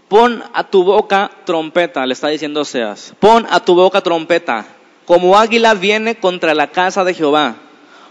pon 0.10 0.44
a 0.54 0.64
tu 0.66 0.84
boca 0.84 1.32
trompeta, 1.46 2.06
le 2.06 2.14
está 2.14 2.28
diciendo 2.28 2.62
Oseas, 2.62 3.14
pon 3.20 3.48
a 3.50 3.60
tu 3.60 3.76
boca 3.76 4.02
trompeta, 4.02 4.66
como 5.06 5.38
águila 5.38 5.76
viene 5.76 6.16
contra 6.16 6.54
la 6.54 6.68
casa 6.72 7.06
de 7.06 7.14
Jehová, 7.14 7.56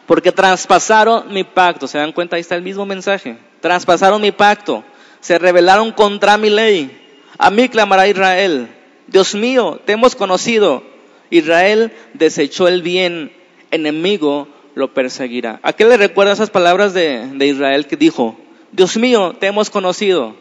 porque 0.06 0.32
traspasaron 0.32 1.30
mi 1.34 1.44
pacto, 1.44 1.86
se 1.86 1.98
dan 1.98 2.12
cuenta, 2.12 2.36
ahí 2.36 2.40
está 2.40 2.54
el 2.54 2.62
mismo 2.62 2.86
mensaje, 2.86 3.36
traspasaron 3.60 4.20
mi 4.22 4.32
pacto, 4.32 4.84
se 5.20 5.38
rebelaron 5.38 5.92
contra 5.92 6.36
mi 6.38 6.50
ley, 6.50 6.90
a 7.38 7.50
mí 7.50 7.68
clamará 7.68 8.08
Israel, 8.08 8.68
Dios 9.06 9.34
mío, 9.34 9.80
te 9.84 9.92
hemos 9.92 10.14
conocido. 10.14 10.82
Israel 11.30 11.92
desechó 12.14 12.68
el 12.68 12.82
bien, 12.82 13.32
enemigo 13.70 14.48
lo 14.74 14.94
perseguirá. 14.94 15.60
¿A 15.62 15.72
qué 15.72 15.84
le 15.84 15.96
recuerda 15.96 16.32
esas 16.32 16.50
palabras 16.50 16.94
de, 16.94 17.26
de 17.34 17.46
Israel 17.46 17.86
que 17.86 17.96
dijo, 17.96 18.38
Dios 18.72 18.96
mío, 18.96 19.34
te 19.38 19.46
hemos 19.46 19.70
conocido? 19.70 20.36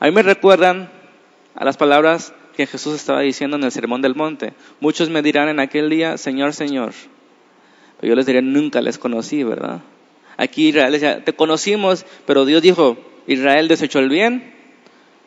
A 0.00 0.06
mí 0.06 0.12
me 0.12 0.22
recuerdan 0.22 0.90
a 1.54 1.64
las 1.64 1.76
palabras 1.76 2.32
que 2.56 2.66
Jesús 2.66 2.94
estaba 2.94 3.20
diciendo 3.20 3.56
en 3.56 3.64
el 3.64 3.72
Sermón 3.72 4.02
del 4.02 4.14
Monte. 4.14 4.52
Muchos 4.80 5.10
me 5.10 5.22
dirán 5.22 5.48
en 5.48 5.60
aquel 5.60 5.90
día, 5.90 6.18
Señor, 6.18 6.52
Señor. 6.52 6.92
Pero 8.00 8.10
yo 8.10 8.16
les 8.16 8.26
diré, 8.26 8.42
nunca 8.42 8.80
les 8.80 8.98
conocí, 8.98 9.42
¿verdad? 9.42 9.80
Aquí 10.38 10.68
Israel 10.68 10.92
decía, 10.92 11.24
te 11.24 11.34
conocimos, 11.34 12.06
pero 12.24 12.46
Dios 12.46 12.62
dijo, 12.62 12.96
Israel 13.26 13.66
desechó 13.66 13.98
el 13.98 14.08
bien, 14.08 14.54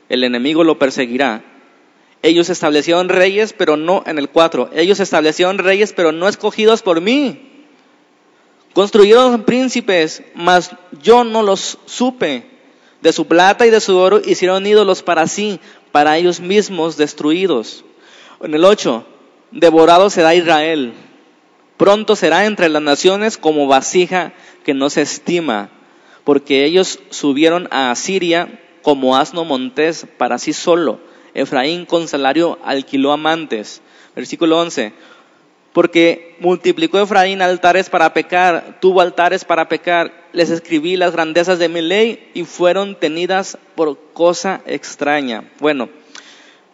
el 0.08 0.24
enemigo 0.24 0.64
lo 0.64 0.80
perseguirá. 0.80 1.44
Ellos 2.24 2.50
establecieron 2.50 3.10
reyes, 3.10 3.54
pero 3.54 3.76
no 3.76 4.04
en 4.06 4.18
el 4.18 4.30
4. 4.30 4.70
Ellos 4.74 5.02
establecieron 5.02 5.58
reyes, 5.58 5.92
pero 5.92 6.14
no 6.14 6.30
escogidos 6.30 6.82
por 6.82 7.02
mí. 7.02 7.66
Construyeron 8.74 9.44
príncipes, 9.44 10.24
mas 10.34 10.72
yo 11.02 11.26
no 11.26 11.44
los 11.44 11.78
supe. 11.86 12.46
De 13.02 13.12
su 13.12 13.28
plata 13.28 13.68
y 13.68 13.70
de 13.70 13.82
su 13.82 13.98
oro 13.98 14.22
hicieron 14.24 14.66
ídolos 14.66 15.04
para 15.04 15.28
sí, 15.28 15.60
para 15.92 16.18
ellos 16.18 16.40
mismos 16.40 16.96
destruidos. 16.96 17.84
En 18.42 18.54
el 18.54 18.64
8, 18.64 19.06
devorado 19.52 20.10
será 20.10 20.36
Israel. 20.36 20.94
Pronto 21.82 22.16
será 22.16 22.46
entre 22.46 22.70
las 22.70 22.84
naciones 22.84 23.40
como 23.40 23.66
vasija 23.66 24.34
que 24.64 24.76
no 24.76 24.92
se 24.92 25.02
estima, 25.02 25.72
porque 26.24 26.64
ellos 26.64 27.00
subieron 27.10 27.68
a 27.72 27.90
Asiria 27.90 28.60
como 28.84 29.18
asno 29.18 29.46
montés 29.46 30.06
para 30.20 30.38
sí 30.38 30.54
solo. 30.54 31.00
Efraín 31.34 31.88
con 31.88 32.08
salario 32.08 32.60
alquiló 32.64 33.12
amantes. 33.12 33.82
Versículo 34.16 34.60
11. 34.60 34.94
Porque 35.74 36.38
multiplicó 36.40 37.00
Efraín 37.00 37.42
altares 37.42 37.90
para 37.90 38.14
pecar, 38.14 38.78
tuvo 38.80 39.02
altares 39.02 39.44
para 39.44 39.68
pecar, 39.68 40.14
les 40.34 40.52
escribí 40.52 40.98
las 40.98 41.14
grandezas 41.14 41.58
de 41.58 41.68
mi 41.68 41.82
ley 41.82 42.30
y 42.36 42.44
fueron 42.44 42.94
tenidas 42.94 43.58
por 43.74 43.98
cosa 44.14 44.62
extraña. 44.68 45.50
Bueno, 45.60 45.90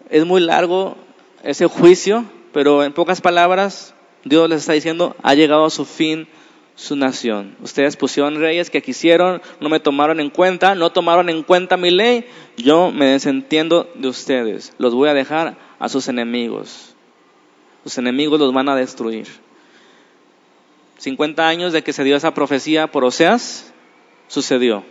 es 0.09 0.25
muy 0.25 0.41
largo 0.41 0.97
ese 1.43 1.67
juicio, 1.67 2.25
pero 2.51 2.83
en 2.83 2.91
pocas 2.91 3.21
palabras, 3.21 3.93
Dios 4.29 4.49
les 4.49 4.61
está 4.61 4.73
diciendo, 4.73 5.15
ha 5.23 5.33
llegado 5.33 5.65
a 5.65 5.69
su 5.69 5.85
fin 5.85 6.27
su 6.75 6.95
nación. 6.95 7.55
Ustedes 7.61 7.97
pusieron 7.97 8.39
reyes 8.39 8.69
que 8.69 8.81
quisieron, 8.81 9.41
no 9.59 9.69
me 9.69 9.79
tomaron 9.79 10.19
en 10.19 10.29
cuenta, 10.29 10.75
no 10.75 10.91
tomaron 10.91 11.29
en 11.29 11.43
cuenta 11.43 11.75
mi 11.75 11.89
ley, 11.89 12.25
yo 12.55 12.91
me 12.91 13.07
desentiendo 13.07 13.89
de 13.95 14.07
ustedes. 14.07 14.73
Los 14.77 14.93
voy 14.93 15.09
a 15.09 15.13
dejar 15.13 15.57
a 15.79 15.89
sus 15.89 16.07
enemigos. 16.07 16.95
Sus 17.83 17.97
enemigos 17.97 18.39
los 18.39 18.53
van 18.53 18.69
a 18.69 18.75
destruir. 18.75 19.27
50 20.99 21.47
años 21.47 21.73
de 21.73 21.83
que 21.83 21.93
se 21.93 22.03
dio 22.03 22.15
esa 22.15 22.33
profecía 22.33 22.87
por 22.87 23.03
Oseas, 23.03 23.73
sucedió. 24.27 24.83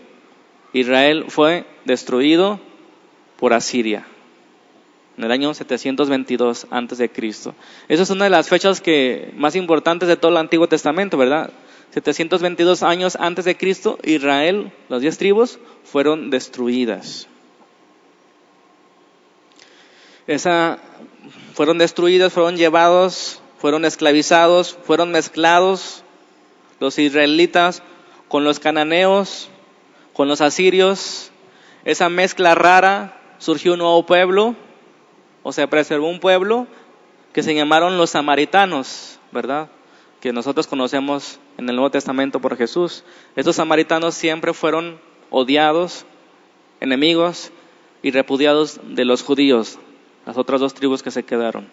Israel 0.72 1.26
fue 1.28 1.66
destruido 1.84 2.60
por 3.38 3.52
Asiria 3.52 4.06
en 5.16 5.24
el 5.24 5.32
año 5.32 5.54
722 5.54 6.66
antes 6.70 6.98
de 6.98 7.10
Cristo. 7.10 7.54
Esa 7.88 8.02
es 8.02 8.10
una 8.10 8.24
de 8.24 8.30
las 8.30 8.48
fechas 8.48 8.80
que 8.80 9.32
más 9.36 9.56
importantes 9.56 10.08
de 10.08 10.16
todo 10.16 10.30
el 10.30 10.36
Antiguo 10.36 10.68
Testamento, 10.68 11.16
¿verdad? 11.16 11.50
722 11.92 12.82
años 12.82 13.16
antes 13.18 13.44
de 13.44 13.56
Cristo, 13.56 13.98
Israel, 14.02 14.72
las 14.88 15.00
diez 15.00 15.16
tribus, 15.16 15.58
fueron 15.84 16.30
destruidas. 16.30 17.28
Esa, 20.26 20.78
fueron 21.54 21.78
destruidas, 21.78 22.32
fueron 22.32 22.56
llevados, 22.56 23.40
fueron 23.58 23.84
esclavizados, 23.84 24.76
fueron 24.84 25.12
mezclados 25.12 26.02
los 26.80 26.98
israelitas 26.98 27.82
con 28.28 28.44
los 28.44 28.60
cananeos, 28.60 29.48
con 30.12 30.28
los 30.28 30.40
asirios. 30.40 31.30
Esa 31.84 32.08
mezcla 32.08 32.54
rara 32.54 33.20
surgió 33.38 33.72
un 33.72 33.78
nuevo 33.78 34.04
pueblo, 34.04 34.56
o 35.48 35.52
se 35.52 35.68
preservó 35.68 36.08
un 36.08 36.18
pueblo 36.18 36.66
que 37.32 37.40
se 37.40 37.54
llamaron 37.54 37.98
los 37.98 38.10
samaritanos, 38.10 39.20
¿verdad? 39.30 39.68
Que 40.18 40.32
nosotros 40.32 40.66
conocemos 40.66 41.38
en 41.56 41.68
el 41.68 41.76
Nuevo 41.76 41.92
Testamento 41.92 42.40
por 42.40 42.56
Jesús. 42.56 43.04
Estos 43.36 43.54
samaritanos 43.54 44.16
siempre 44.16 44.52
fueron 44.52 44.98
odiados, 45.30 46.04
enemigos 46.80 47.52
y 48.02 48.10
repudiados 48.10 48.80
de 48.88 49.04
los 49.04 49.22
judíos, 49.22 49.78
las 50.26 50.36
otras 50.36 50.60
dos 50.60 50.74
tribus 50.74 51.04
que 51.04 51.12
se 51.12 51.22
quedaron. 51.22 51.68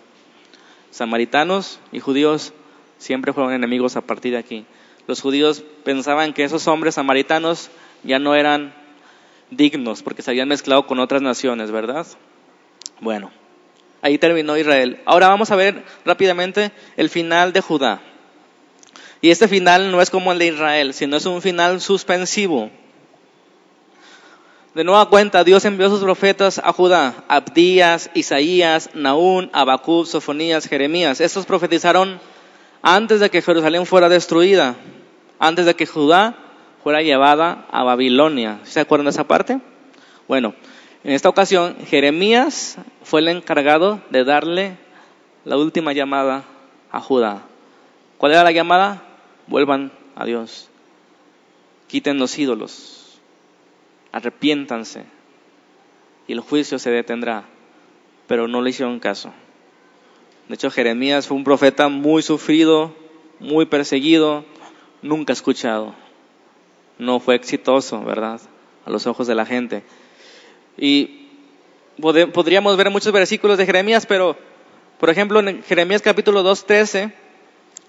Samaritanos 0.91 1.79
y 1.91 1.99
judíos 1.99 2.53
siempre 2.99 3.33
fueron 3.33 3.53
enemigos 3.53 3.95
a 3.95 4.01
partir 4.01 4.33
de 4.33 4.37
aquí. 4.37 4.67
Los 5.07 5.19
judíos 5.19 5.63
pensaban 5.83 6.33
que 6.33 6.43
esos 6.43 6.67
hombres 6.67 6.93
samaritanos 6.93 7.71
ya 8.03 8.19
no 8.19 8.35
eran 8.35 8.71
dignos 9.49 10.03
porque 10.03 10.21
se 10.21 10.29
habían 10.29 10.49
mezclado 10.49 10.85
con 10.85 10.99
otras 10.99 11.23
naciones, 11.23 11.71
¿verdad? 11.71 12.05
Bueno, 13.01 13.31
ahí 14.03 14.19
terminó 14.19 14.55
Israel. 14.57 14.99
Ahora 15.05 15.29
vamos 15.29 15.49
a 15.49 15.55
ver 15.55 15.83
rápidamente 16.05 16.71
el 16.97 17.09
final 17.09 17.53
de 17.53 17.61
Judá. 17.61 18.01
Y 19.21 19.31
este 19.31 19.47
final 19.47 19.89
no 19.91 20.01
es 20.01 20.11
como 20.11 20.33
el 20.33 20.39
de 20.39 20.47
Israel, 20.47 20.93
sino 20.93 21.15
es 21.17 21.25
un 21.25 21.41
final 21.41 21.81
suspensivo. 21.81 22.69
De 24.75 24.83
nueva 24.83 25.07
cuenta, 25.07 25.43
Dios 25.43 25.63
envió 25.65 25.87
a 25.87 25.89
sus 25.89 26.01
profetas 26.01 26.59
a 26.61 26.73
Judá, 26.73 27.23
Abdías, 27.29 28.09
Isaías, 28.13 28.89
Naún, 28.93 29.49
Abacub, 29.53 30.05
Sofonías, 30.05 30.67
Jeremías. 30.67 31.21
Estos 31.21 31.45
profetizaron 31.45 32.19
antes 32.81 33.21
de 33.21 33.29
que 33.29 33.41
Jerusalén 33.41 33.85
fuera 33.85 34.09
destruida, 34.09 34.75
antes 35.39 35.65
de 35.65 35.75
que 35.75 35.85
Judá 35.85 36.35
fuera 36.83 37.01
llevada 37.01 37.65
a 37.71 37.83
Babilonia. 37.83 38.59
¿Se 38.63 38.81
acuerdan 38.81 39.05
de 39.05 39.11
esa 39.11 39.27
parte? 39.27 39.61
Bueno, 40.27 40.55
en 41.03 41.11
esta 41.11 41.29
ocasión 41.29 41.75
Jeremías 41.87 42.77
fue 43.03 43.21
el 43.21 43.27
encargado 43.27 44.01
de 44.09 44.23
darle 44.23 44.77
la 45.45 45.57
última 45.57 45.93
llamada 45.93 46.43
a 46.91 47.01
Judá. 47.01 47.43
¿Cuál 48.17 48.33
era 48.33 48.43
la 48.43 48.51
llamada? 48.51 49.03
vuelvan 49.47 49.91
a 50.15 50.25
Dios, 50.25 50.69
quiten 51.87 52.17
los 52.17 52.37
ídolos, 52.37 53.19
arrepiéntanse 54.11 55.05
y 56.27 56.33
el 56.33 56.39
juicio 56.39 56.79
se 56.79 56.91
detendrá, 56.91 57.43
pero 58.27 58.47
no 58.47 58.61
le 58.61 58.69
hicieron 58.69 58.99
caso. 58.99 59.33
De 60.47 60.55
hecho, 60.55 60.71
Jeremías 60.71 61.27
fue 61.27 61.37
un 61.37 61.43
profeta 61.43 61.87
muy 61.89 62.21
sufrido, 62.21 62.93
muy 63.39 63.65
perseguido, 63.65 64.45
nunca 65.01 65.33
escuchado. 65.33 65.93
No 66.99 67.19
fue 67.19 67.35
exitoso, 67.35 68.03
¿verdad? 68.03 68.39
A 68.85 68.89
los 68.89 69.07
ojos 69.07 69.27
de 69.27 69.35
la 69.35 69.45
gente. 69.45 69.83
Y 70.77 71.27
podríamos 72.01 72.75
ver 72.77 72.89
muchos 72.89 73.13
versículos 73.13 73.57
de 73.57 73.65
Jeremías, 73.65 74.05
pero 74.05 74.37
por 74.99 75.09
ejemplo 75.09 75.39
en 75.39 75.63
Jeremías 75.63 76.01
capítulo 76.01 76.43
2, 76.43 76.65
13 76.65 77.13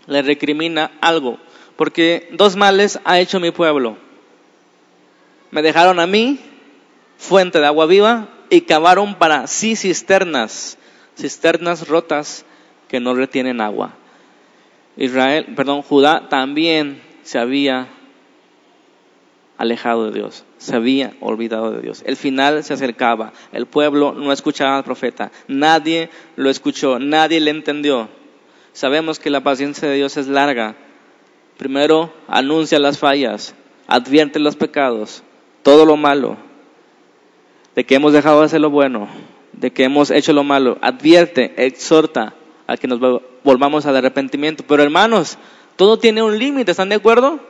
le 0.07 0.23
recrimina 0.23 0.93
algo, 1.01 1.39
porque 1.77 2.29
dos 2.33 2.57
males 2.57 3.01
ha 3.05 3.21
hecho 3.21 3.41
mi 3.41 3.51
pueblo. 3.51 3.97
Me 5.51 5.63
dejaron 5.63 6.01
a 6.01 6.07
mí, 6.07 6.41
fuente 7.17 7.61
de 7.61 7.67
agua 7.67 7.87
viva, 7.87 8.29
y 8.51 8.63
cavaron 8.63 9.15
para 9.15 9.47
sí 9.47 9.77
cisternas, 9.77 10.79
cisternas 11.17 11.89
rotas 11.89 12.45
que 12.89 13.01
no 13.01 13.15
retienen 13.15 13.61
agua. 13.61 13.95
Israel, 14.97 15.47
perdón, 15.57 15.83
Judá 15.83 16.29
también 16.29 17.01
se 17.23 17.39
había 17.39 17.89
alejado 19.57 20.07
de 20.07 20.19
Dios, 20.19 20.45
se 20.59 20.77
había 20.77 21.15
olvidado 21.21 21.71
de 21.71 21.81
Dios. 21.81 22.03
El 22.07 22.17
final 22.17 22.65
se 22.65 22.75
acercaba, 22.75 23.33
el 23.53 23.67
pueblo 23.67 24.13
no 24.13 24.33
escuchaba 24.33 24.77
al 24.77 24.85
profeta, 24.85 25.31
nadie 25.49 26.11
lo 26.37 26.51
escuchó, 26.51 26.99
nadie 26.99 27.41
le 27.41 27.51
entendió. 27.51 28.09
Sabemos 28.73 29.19
que 29.19 29.31
la 29.31 29.43
paciencia 29.43 29.89
de 29.89 29.97
Dios 29.97 30.17
es 30.17 30.27
larga. 30.27 30.75
Primero 31.57 32.13
anuncia 32.27 32.79
las 32.81 32.99
fallas, 32.99 33.55
advierte 33.87 34.41
los 34.41 34.57
pecados, 34.57 35.23
todo 35.63 35.87
lo 35.87 35.97
malo, 35.97 36.37
de 37.77 37.85
que 37.85 37.95
hemos 37.95 38.13
dejado 38.13 38.41
de 38.41 38.47
hacer 38.47 38.61
lo 38.61 38.71
bueno, 38.71 39.09
de 39.53 39.73
que 39.73 39.85
hemos 39.85 40.11
hecho 40.11 40.33
lo 40.33 40.43
malo, 40.43 40.79
advierte, 40.81 41.55
exhorta 41.57 42.35
a 42.67 42.77
que 42.77 42.89
nos 42.89 42.99
volvamos 43.45 43.87
al 43.87 43.97
arrepentimiento. 43.97 44.65
Pero 44.67 44.83
hermanos, 44.83 45.39
todo 45.77 45.99
tiene 45.99 46.23
un 46.23 46.39
límite, 46.39 46.73
¿están 46.73 46.89
de 46.89 46.97
acuerdo? 46.97 47.41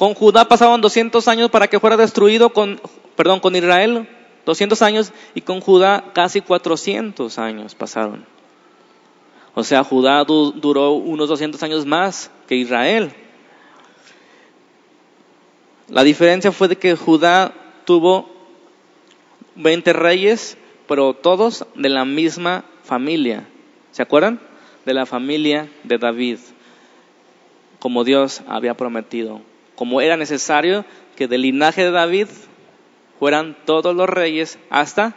Con 0.00 0.14
Judá 0.14 0.48
pasaban 0.48 0.80
200 0.80 1.28
años 1.28 1.50
para 1.50 1.68
que 1.68 1.78
fuera 1.78 1.98
destruido, 1.98 2.54
con, 2.54 2.80
perdón, 3.16 3.38
con 3.38 3.54
Israel 3.54 4.08
200 4.46 4.80
años 4.80 5.12
y 5.34 5.42
con 5.42 5.60
Judá 5.60 6.06
casi 6.14 6.40
400 6.40 7.38
años 7.38 7.74
pasaron. 7.74 8.24
O 9.54 9.62
sea, 9.62 9.84
Judá 9.84 10.24
duró 10.24 10.92
unos 10.92 11.28
200 11.28 11.62
años 11.64 11.84
más 11.84 12.30
que 12.48 12.54
Israel. 12.54 13.12
La 15.88 16.02
diferencia 16.02 16.50
fue 16.50 16.68
de 16.68 16.76
que 16.76 16.96
Judá 16.96 17.52
tuvo 17.84 18.30
20 19.56 19.92
reyes, 19.92 20.56
pero 20.88 21.12
todos 21.12 21.66
de 21.74 21.90
la 21.90 22.06
misma 22.06 22.64
familia. 22.84 23.46
¿Se 23.90 24.00
acuerdan? 24.00 24.40
De 24.86 24.94
la 24.94 25.04
familia 25.04 25.70
de 25.84 25.98
David, 25.98 26.38
como 27.80 28.02
Dios 28.02 28.40
había 28.48 28.72
prometido. 28.78 29.49
Como 29.80 30.02
era 30.02 30.18
necesario 30.18 30.84
que 31.16 31.26
del 31.26 31.40
linaje 31.40 31.82
de 31.82 31.90
David 31.90 32.26
fueran 33.18 33.56
todos 33.64 33.96
los 33.96 34.10
reyes 34.10 34.58
hasta, 34.68 35.16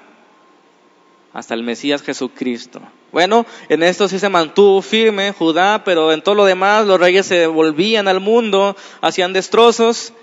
hasta 1.33 1.53
el 1.53 1.63
Mesías 1.63 2.01
Jesucristo. 2.01 2.79
Bueno, 3.11 3.45
en 3.67 3.83
esto 3.83 4.07
sí 4.07 4.19
se 4.19 4.29
mantuvo 4.29 4.81
firme 4.81 5.33
Judá, 5.33 5.83
pero 5.83 6.13
en 6.13 6.21
todo 6.21 6.35
lo 6.35 6.45
demás 6.45 6.87
los 6.87 6.97
reyes 6.97 7.25
se 7.25 7.45
volvían 7.45 8.07
al 8.07 8.21
mundo, 8.21 8.77
hacían 9.01 9.33
destrozos 9.33 10.13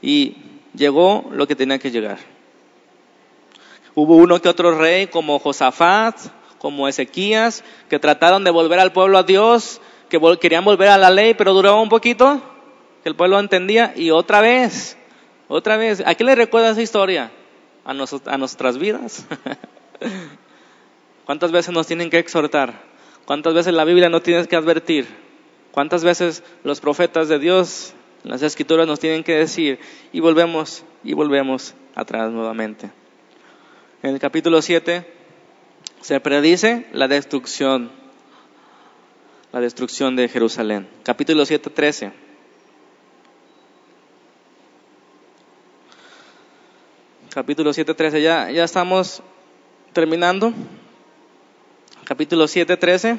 y 0.00 0.36
llegó 0.74 1.28
lo 1.32 1.48
que 1.48 1.56
tenía 1.56 1.80
que 1.80 1.90
llegar. 1.90 2.18
Hubo 3.96 4.14
uno 4.14 4.40
que 4.40 4.48
otro 4.48 4.78
rey 4.78 5.08
como 5.08 5.40
Josafat, 5.40 6.16
como 6.58 6.86
Ezequías, 6.86 7.64
que 7.90 7.98
trataron 7.98 8.44
de 8.44 8.52
volver 8.52 8.78
al 8.78 8.92
pueblo 8.92 9.18
a 9.18 9.24
Dios, 9.24 9.80
que 10.08 10.20
querían 10.40 10.64
volver 10.64 10.90
a 10.90 10.98
la 10.98 11.10
ley, 11.10 11.34
pero 11.34 11.52
duraba 11.52 11.80
un 11.80 11.88
poquito, 11.88 12.40
el 13.08 13.16
pueblo 13.16 13.40
entendía, 13.40 13.92
y 13.96 14.10
otra 14.10 14.40
vez, 14.40 14.96
otra 15.48 15.76
vez. 15.76 16.02
¿A 16.06 16.14
qué 16.14 16.24
le 16.24 16.34
recuerda 16.34 16.70
esa 16.70 16.82
historia? 16.82 17.32
A, 17.84 17.90
a 17.92 18.38
nuestras 18.38 18.78
vidas. 18.78 19.26
¿Cuántas 21.24 21.50
veces 21.50 21.74
nos 21.74 21.86
tienen 21.86 22.10
que 22.10 22.18
exhortar? 22.18 22.82
¿Cuántas 23.24 23.54
veces 23.54 23.74
la 23.74 23.84
Biblia 23.84 24.08
nos 24.08 24.22
tiene 24.22 24.46
que 24.46 24.56
advertir? 24.56 25.06
¿Cuántas 25.72 26.04
veces 26.04 26.42
los 26.64 26.80
profetas 26.80 27.28
de 27.28 27.38
Dios, 27.38 27.92
las 28.24 28.42
escrituras 28.42 28.86
nos 28.86 29.00
tienen 29.00 29.24
que 29.24 29.34
decir? 29.34 29.78
Y 30.12 30.20
volvemos 30.20 30.84
y 31.04 31.12
volvemos 31.14 31.74
atrás 31.94 32.30
nuevamente. 32.30 32.90
En 34.02 34.14
el 34.14 34.20
capítulo 34.20 34.62
7 34.62 35.06
se 36.00 36.20
predice 36.20 36.86
la 36.92 37.08
destrucción, 37.08 37.90
la 39.52 39.60
destrucción 39.60 40.16
de 40.16 40.28
Jerusalén. 40.28 40.88
Capítulo 41.02 41.44
7, 41.44 41.70
13. 41.70 42.27
Capítulo 47.32 47.72
7, 47.72 47.94
13. 47.94 48.22
Ya, 48.22 48.50
ya 48.50 48.64
estamos 48.64 49.22
terminando. 49.92 50.52
Capítulo 52.04 52.48
7, 52.48 52.76
13. 52.76 53.18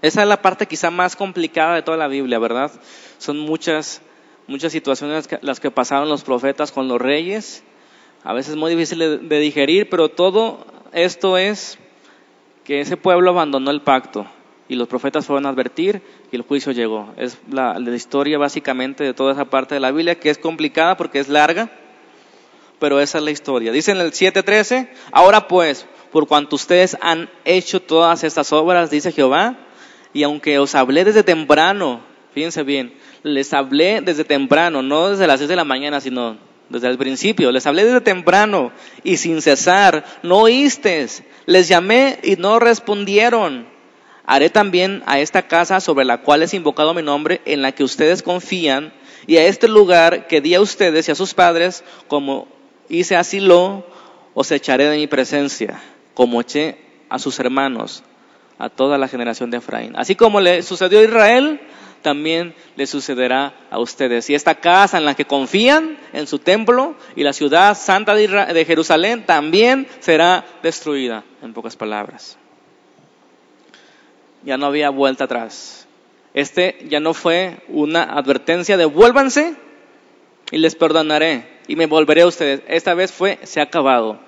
Esa 0.00 0.22
es 0.22 0.28
la 0.28 0.42
parte 0.42 0.66
quizá 0.66 0.90
más 0.90 1.14
complicada 1.14 1.76
de 1.76 1.82
toda 1.82 1.96
la 1.96 2.08
Biblia, 2.08 2.38
¿verdad? 2.38 2.72
Son 3.18 3.38
muchas, 3.38 4.02
muchas 4.46 4.72
situaciones 4.72 5.28
las 5.42 5.60
que 5.60 5.70
pasaron 5.70 6.08
los 6.08 6.24
profetas 6.24 6.72
con 6.72 6.88
los 6.88 7.00
reyes 7.00 7.62
a 8.24 8.32
veces 8.32 8.56
muy 8.56 8.70
difícil 8.70 9.28
de, 9.28 9.38
digerir, 9.40 9.88
pero 9.88 10.08
todo 10.08 10.64
esto 10.92 11.36
es 11.36 11.78
que 12.64 12.80
ese 12.80 12.96
pueblo 12.96 13.30
abandonó 13.30 13.70
el 13.70 13.82
pacto 13.82 14.26
y 14.72 14.74
los 14.74 14.88
profetas 14.88 15.26
fueron 15.26 15.44
a 15.44 15.50
advertir 15.50 16.00
y 16.30 16.36
el 16.36 16.40
juicio 16.40 16.72
llegó. 16.72 17.12
Es 17.18 17.36
la, 17.50 17.78
historia 17.94 18.38
básicamente 18.38 19.04
de 19.04 19.12
toda 19.12 19.34
esa 19.34 19.44
parte 19.44 19.74
de 19.74 19.80
la 19.80 19.90
Biblia 19.90 20.18
que 20.18 20.30
es 20.30 20.38
complicada 20.38 20.96
porque 20.96 21.18
es 21.18 21.28
larga, 21.28 21.70
pero 22.78 22.98
esa 22.98 23.18
es 23.18 23.24
la 23.24 23.30
historia. 23.30 23.70
Dice 23.70 23.90
en 23.90 23.98
el 23.98 24.12
7.13, 24.12 24.88
ahora 25.10 25.46
pues, 25.46 25.86
por 26.10 26.26
cuanto 26.26 26.56
ustedes 26.56 26.96
han 27.02 27.28
hecho 27.44 27.82
todas 27.82 28.24
estas 28.24 28.50
obras, 28.54 28.90
dice 28.90 29.12
Jehová, 29.12 29.58
y 30.14 30.22
aunque 30.22 30.58
os 30.58 30.74
hablé 30.74 31.04
desde 31.04 31.22
temprano, 31.22 32.00
fíjense 32.32 32.62
bien, 32.62 32.94
les 33.22 33.52
hablé 33.52 34.00
desde 34.00 34.24
temprano, 34.24 34.80
no 34.80 35.10
desde 35.10 35.26
las 35.26 35.40
6 35.40 35.50
de 35.50 35.56
la 35.56 35.64
mañana, 35.64 36.00
sino 36.00 36.38
desde 36.70 36.88
el 36.88 36.96
principio. 36.96 37.52
Les 37.52 37.66
hablé 37.66 37.84
desde 37.84 38.00
temprano 38.00 38.72
y 39.04 39.18
sin 39.18 39.42
cesar. 39.42 40.06
No 40.22 40.38
oísteis. 40.38 41.22
Les 41.44 41.68
llamé 41.68 42.18
y 42.22 42.36
no 42.36 42.58
respondieron. 42.58 43.71
Haré 44.24 44.50
también 44.50 45.02
a 45.06 45.18
esta 45.18 45.42
casa 45.42 45.80
sobre 45.80 46.04
la 46.04 46.18
cual 46.18 46.42
es 46.42 46.54
invocado 46.54 46.94
mi 46.94 47.02
nombre, 47.02 47.40
en 47.44 47.62
la 47.62 47.72
que 47.72 47.84
ustedes 47.84 48.22
confían, 48.22 48.92
y 49.26 49.36
a 49.36 49.44
este 49.44 49.68
lugar 49.68 50.26
que 50.26 50.40
di 50.40 50.54
a 50.54 50.60
ustedes 50.60 51.08
y 51.08 51.12
a 51.12 51.14
sus 51.14 51.34
padres, 51.34 51.84
como 52.08 52.48
hice 52.88 53.16
a 53.16 53.24
Silo, 53.24 53.86
os 54.34 54.50
echaré 54.50 54.84
de 54.86 54.96
mi 54.96 55.06
presencia, 55.06 55.80
como 56.14 56.40
eché 56.40 56.78
a 57.08 57.18
sus 57.18 57.38
hermanos, 57.40 58.02
a 58.58 58.68
toda 58.68 58.98
la 58.98 59.08
generación 59.08 59.50
de 59.50 59.58
Efraín. 59.58 59.94
Así 59.96 60.14
como 60.14 60.40
le 60.40 60.62
sucedió 60.62 61.00
a 61.00 61.04
Israel, 61.04 61.60
también 62.02 62.54
le 62.76 62.86
sucederá 62.86 63.54
a 63.70 63.78
ustedes. 63.78 64.28
Y 64.30 64.34
esta 64.34 64.56
casa 64.56 64.98
en 64.98 65.04
la 65.04 65.14
que 65.14 65.24
confían, 65.24 65.98
en 66.12 66.26
su 66.26 66.38
templo, 66.38 66.94
y 67.16 67.22
la 67.22 67.32
ciudad 67.32 67.76
santa 67.76 68.14
de 68.14 68.64
Jerusalén, 68.64 69.24
también 69.26 69.86
será 70.00 70.44
destruida, 70.62 71.24
en 71.42 71.52
pocas 71.52 71.76
palabras. 71.76 72.38
Ya 74.44 74.56
no 74.56 74.66
había 74.66 74.90
vuelta 74.90 75.24
atrás. 75.24 75.86
Este 76.34 76.84
ya 76.88 77.00
no 77.00 77.14
fue 77.14 77.58
una 77.68 78.02
advertencia 78.02 78.76
de 78.76 78.84
vuélvanse 78.84 79.54
y 80.50 80.58
les 80.58 80.74
perdonaré 80.74 81.46
y 81.68 81.76
me 81.76 81.86
volveré 81.86 82.22
a 82.22 82.26
ustedes. 82.26 82.62
Esta 82.66 82.94
vez 82.94 83.12
fue, 83.12 83.38
se 83.42 83.60
ha 83.60 83.64
acabado. 83.64 84.18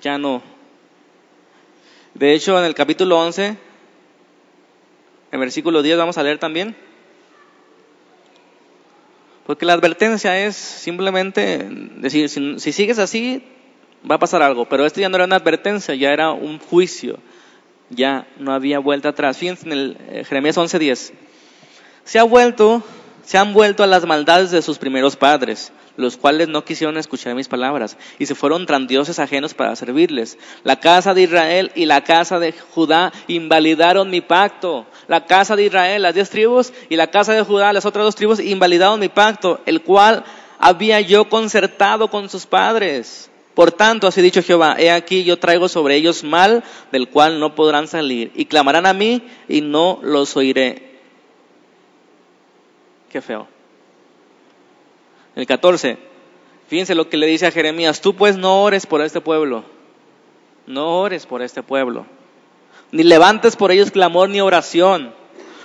Ya 0.00 0.18
no. 0.18 0.42
De 2.14 2.32
hecho, 2.34 2.58
en 2.58 2.64
el 2.64 2.74
capítulo 2.74 3.18
11 3.20 3.68
en 5.30 5.40
versículo 5.40 5.82
10 5.82 5.98
vamos 5.98 6.18
a 6.18 6.22
leer 6.22 6.38
también. 6.38 6.74
Porque 9.46 9.66
la 9.66 9.72
advertencia 9.74 10.44
es 10.44 10.56
simplemente 10.56 11.66
decir, 11.96 12.28
si, 12.28 12.72
sigues 12.72 12.98
así, 12.98 13.42
va 14.08 14.16
a 14.16 14.18
pasar 14.18 14.42
algo. 14.42 14.66
Pero 14.66 14.84
esto 14.84 15.00
ya 15.00 15.08
no 15.08 15.16
era 15.16 15.24
una 15.24 15.36
advertencia, 15.36 15.94
ya 15.94 16.12
era 16.12 16.32
un 16.32 16.58
juicio. 16.58 17.18
Ya 17.90 18.26
no 18.38 18.52
había 18.52 18.78
vuelta 18.78 19.10
atrás. 19.10 19.38
Fíjense 19.38 19.66
en 19.66 19.72
el 19.72 19.96
eh, 20.10 20.24
Jeremías 20.24 20.56
11:10. 20.56 21.12
Se 22.04 22.18
ha 22.18 22.24
vuelto, 22.24 22.82
se 23.24 23.38
han 23.38 23.52
vuelto 23.52 23.82
a 23.82 23.86
las 23.86 24.06
maldades 24.06 24.50
de 24.50 24.62
sus 24.62 24.78
primeros 24.78 25.16
padres 25.16 25.72
los 25.98 26.16
cuales 26.16 26.48
no 26.48 26.64
quisieron 26.64 26.96
escuchar 26.96 27.34
mis 27.34 27.48
palabras 27.48 27.96
y 28.20 28.26
se 28.26 28.36
fueron 28.36 28.66
tras 28.66 28.86
dioses 28.86 29.18
ajenos 29.18 29.52
para 29.52 29.74
servirles. 29.74 30.38
La 30.62 30.78
casa 30.78 31.12
de 31.12 31.22
Israel 31.22 31.72
y 31.74 31.86
la 31.86 32.04
casa 32.04 32.38
de 32.38 32.52
Judá 32.52 33.12
invalidaron 33.26 34.08
mi 34.08 34.20
pacto. 34.20 34.86
La 35.08 35.26
casa 35.26 35.56
de 35.56 35.64
Israel, 35.64 36.02
las 36.02 36.14
diez 36.14 36.30
tribus, 36.30 36.72
y 36.88 36.94
la 36.94 37.08
casa 37.08 37.32
de 37.32 37.42
Judá, 37.42 37.72
las 37.72 37.84
otras 37.84 38.04
dos 38.04 38.14
tribus, 38.14 38.38
invalidaron 38.38 39.00
mi 39.00 39.08
pacto, 39.08 39.60
el 39.66 39.82
cual 39.82 40.24
había 40.60 41.00
yo 41.00 41.28
concertado 41.28 42.08
con 42.08 42.28
sus 42.28 42.46
padres. 42.46 43.28
Por 43.58 43.72
tanto, 43.72 44.06
así 44.06 44.22
dicho 44.22 44.40
Jehová, 44.40 44.76
he 44.78 44.88
aquí 44.88 45.24
yo 45.24 45.36
traigo 45.36 45.68
sobre 45.68 45.96
ellos 45.96 46.22
mal 46.22 46.62
del 46.92 47.08
cual 47.08 47.40
no 47.40 47.56
podrán 47.56 47.88
salir, 47.88 48.30
y 48.36 48.44
clamarán 48.44 48.86
a 48.86 48.92
mí 48.92 49.20
y 49.48 49.62
no 49.62 49.98
los 50.00 50.36
oiré. 50.36 51.00
Qué 53.10 53.20
feo 53.20 53.48
el 55.34 55.44
14, 55.44 55.98
Fíjense 56.68 56.94
lo 56.94 57.08
que 57.08 57.16
le 57.16 57.26
dice 57.26 57.48
a 57.48 57.50
Jeremías, 57.50 58.00
tú 58.00 58.14
pues 58.14 58.36
no 58.36 58.62
ores 58.62 58.86
por 58.86 59.02
este 59.02 59.20
pueblo, 59.20 59.64
no 60.68 61.00
ores 61.00 61.26
por 61.26 61.42
este 61.42 61.64
pueblo, 61.64 62.06
ni 62.92 63.02
levantes 63.02 63.56
por 63.56 63.72
ellos 63.72 63.90
clamor 63.90 64.28
ni 64.28 64.40
oración, 64.40 65.12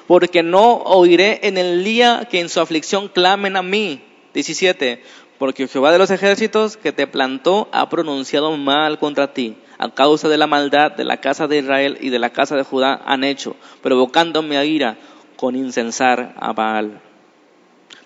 porque 0.07 0.41
no 0.41 0.77
oiré 0.77 1.41
en 1.43 1.59
el 1.59 1.83
día 1.83 2.27
que 2.27 2.39
en 2.39 2.49
su 2.49 2.59
aflicción 2.59 3.07
clamen 3.07 3.55
a 3.55 3.61
mí. 3.61 4.01
17. 4.33 5.03
Porque 5.39 5.67
Jehová 5.67 5.91
de 5.91 5.97
los 5.97 6.11
ejércitos 6.11 6.77
que 6.77 6.91
te 6.91 7.07
plantó 7.07 7.67
ha 7.71 7.89
pronunciado 7.89 8.55
mal 8.55 8.99
contra 8.99 9.34
ti, 9.34 9.57
a 9.77 9.89
causa 9.89 10.29
de 10.29 10.38
la 10.38 10.47
maldad 10.47 10.91
de 10.91 11.03
la 11.03 11.17
casa 11.17 11.47
de 11.47 11.59
Israel 11.59 11.97
y 11.99 12.09
de 12.09 12.19
la 12.19 12.31
casa 12.31 12.55
de 12.55 12.63
Judá 12.63 13.01
han 13.05 13.23
hecho, 13.23 13.55
provocándome 13.81 14.57
a 14.57 14.65
ira 14.65 14.97
con 15.36 15.55
incensar 15.55 16.36
a 16.39 16.53
Baal. 16.53 17.01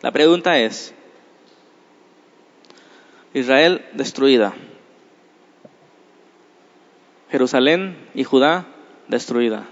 La 0.02 0.12
pregunta 0.12 0.58
es, 0.58 0.94
Israel 3.34 3.86
destruida, 3.94 4.54
Jerusalén 7.30 7.98
y 8.16 8.24
Judá 8.24 8.66
destruida. 9.08 9.66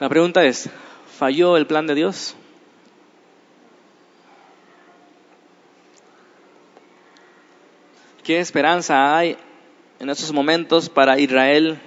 La 0.00 0.08
pregunta 0.08 0.44
es, 0.44 0.70
¿falló 1.18 1.56
el 1.56 1.66
plan 1.66 1.86
de 1.86 1.94
Dios? 1.94 2.36
¿Qué 8.24 8.40
esperanza 8.40 9.18
hay 9.18 9.36
en 10.00 10.08
estos 10.08 10.32
momentos 10.32 10.88
para 10.88 11.18
Israel, 11.18 11.78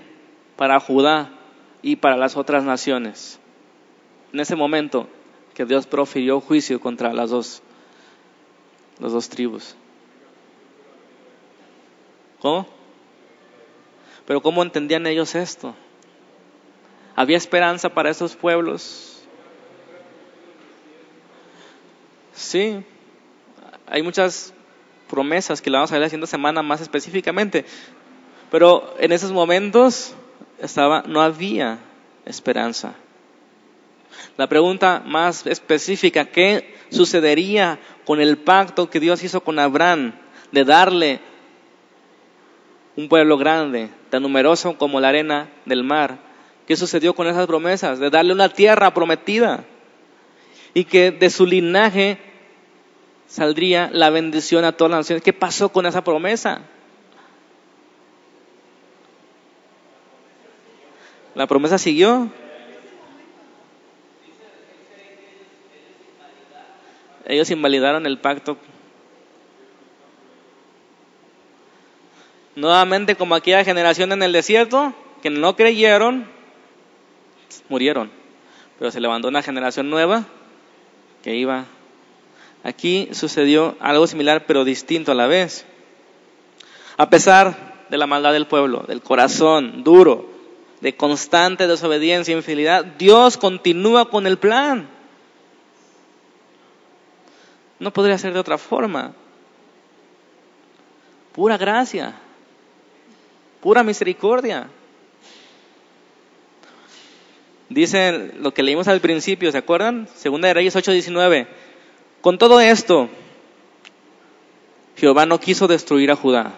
para 0.56 0.80
Judá 0.80 1.32
y 1.82 1.96
para 1.96 2.16
las 2.16 2.38
otras 2.38 2.64
naciones? 2.64 3.40
En 4.32 4.40
ese 4.40 4.56
momento 4.56 5.10
que 5.56 5.66
Dios 5.66 5.88
profirió 5.88 6.40
juicio 6.40 6.80
contra 6.80 7.12
las 7.12 7.32
dos, 7.32 7.64
las 9.00 9.14
dos 9.14 9.30
tribus. 9.30 9.76
¿Cómo? 12.40 12.68
Pero 14.28 14.40
¿cómo 14.40 14.62
entendían 14.62 15.08
ellos 15.08 15.34
esto? 15.34 15.74
¿Había 17.16 17.38
esperanza 17.38 17.90
para 17.90 18.12
esos 18.12 18.36
pueblos? 18.36 19.24
Sí, 22.34 22.84
hay 23.88 24.04
muchas 24.04 24.54
promesas 25.10 25.62
que 25.62 25.70
le 25.70 25.78
vamos 25.78 25.92
a 25.92 25.96
ver 25.96 26.02
la 26.02 26.10
siguiente 26.10 26.28
semana 26.28 26.62
más 26.62 26.82
específicamente. 26.82 27.66
Pero 28.52 28.96
en 29.00 29.12
esos 29.12 29.32
momentos 29.32 30.14
estaba, 30.60 31.04
no 31.08 31.22
había 31.22 31.80
esperanza. 32.26 32.96
La 34.38 34.48
pregunta 34.48 35.04
más 35.06 35.46
específica, 35.46 36.26
¿qué 36.26 36.76
sucedería 36.90 37.80
con 38.06 38.22
el 38.22 38.38
pacto 38.38 38.90
que 38.90 39.00
Dios 39.00 39.24
hizo 39.24 39.42
con 39.42 39.60
Abraham 39.60 40.14
de 40.52 40.64
darle 40.64 41.20
un 42.96 43.10
pueblo 43.10 43.38
grande, 43.38 43.90
tan 44.10 44.24
numeroso 44.24 44.78
como 44.78 45.00
la 45.00 45.10
arena 45.10 45.50
del 45.66 45.84
mar? 45.84 46.20
¿Qué 46.66 46.76
sucedió 46.76 47.14
con 47.14 47.28
esas 47.28 47.48
promesas? 47.48 48.00
De 48.00 48.10
darle 48.10 48.34
una 48.34 48.50
tierra 48.50 48.94
prometida 48.94 49.66
y 50.74 50.84
que 50.84 51.12
de 51.12 51.30
su 51.30 51.46
linaje 51.46 52.18
saldría 53.28 53.90
la 53.92 54.10
bendición 54.10 54.66
a 54.66 54.72
todas 54.72 54.92
las 54.92 55.00
naciones. 55.02 55.24
¿Qué 55.24 55.34
pasó 55.34 55.70
con 55.70 55.86
esa 55.86 56.04
promesa? 56.04 56.62
La 61.36 61.46
promesa 61.46 61.78
siguió. 61.78 62.32
Ellos 67.26 67.52
invalidaron 67.52 68.06
el 68.06 68.18
pacto. 68.18 68.58
Nuevamente, 72.56 73.16
como 73.16 73.36
aquella 73.36 73.64
generación 73.64 74.12
en 74.14 74.24
el 74.24 74.32
desierto, 74.32 74.94
que 75.22 75.30
no 75.30 75.56
creyeron, 75.56 76.26
murieron. 77.70 78.10
Pero 78.80 78.90
se 78.90 79.00
levantó 79.00 79.28
una 79.28 79.44
generación 79.44 79.90
nueva 79.90 80.26
que 81.22 81.36
iba 81.36 81.66
Aquí 82.68 83.08
sucedió 83.14 83.78
algo 83.80 84.08
similar 84.08 84.46
pero 84.46 84.66
distinto 84.66 85.14
a 85.14 85.16
la 85.16 85.26
vez. 85.26 85.66
A 86.98 87.10
pesar 87.10 87.86
de 87.90 87.98
la 87.98 88.08
maldad 88.08 88.34
del 88.34 88.46
pueblo, 88.46 88.84
del 88.86 89.02
corazón 89.02 89.86
duro, 89.86 90.30
de 90.82 90.94
constante 90.94 91.66
desobediencia 91.66 92.34
e 92.34 92.38
infidelidad, 92.38 92.84
Dios 92.84 93.38
continúa 93.38 94.10
con 94.10 94.28
el 94.28 94.38
plan. 94.38 94.90
No 97.80 97.94
podría 97.94 98.18
ser 98.18 98.34
de 98.34 98.40
otra 98.42 98.58
forma. 98.58 99.14
Pura 101.32 101.58
gracia, 101.58 102.16
pura 103.62 103.82
misericordia. 103.82 104.68
Dice 107.70 108.34
lo 108.42 108.54
que 108.54 108.64
leímos 108.64 108.90
al 108.90 109.00
principio, 109.00 109.54
¿se 109.54 109.58
acuerdan? 109.58 110.10
Segunda 110.16 110.50
de 110.50 110.54
Reyes 110.54 110.76
8:19. 110.76 111.48
Con 112.22 112.38
todo 112.38 112.60
esto, 112.60 113.10
Jehová 114.98 115.26
no 115.26 115.40
quiso 115.40 115.68
destruir 115.68 116.12
a 116.12 116.16
Judá. 116.16 116.54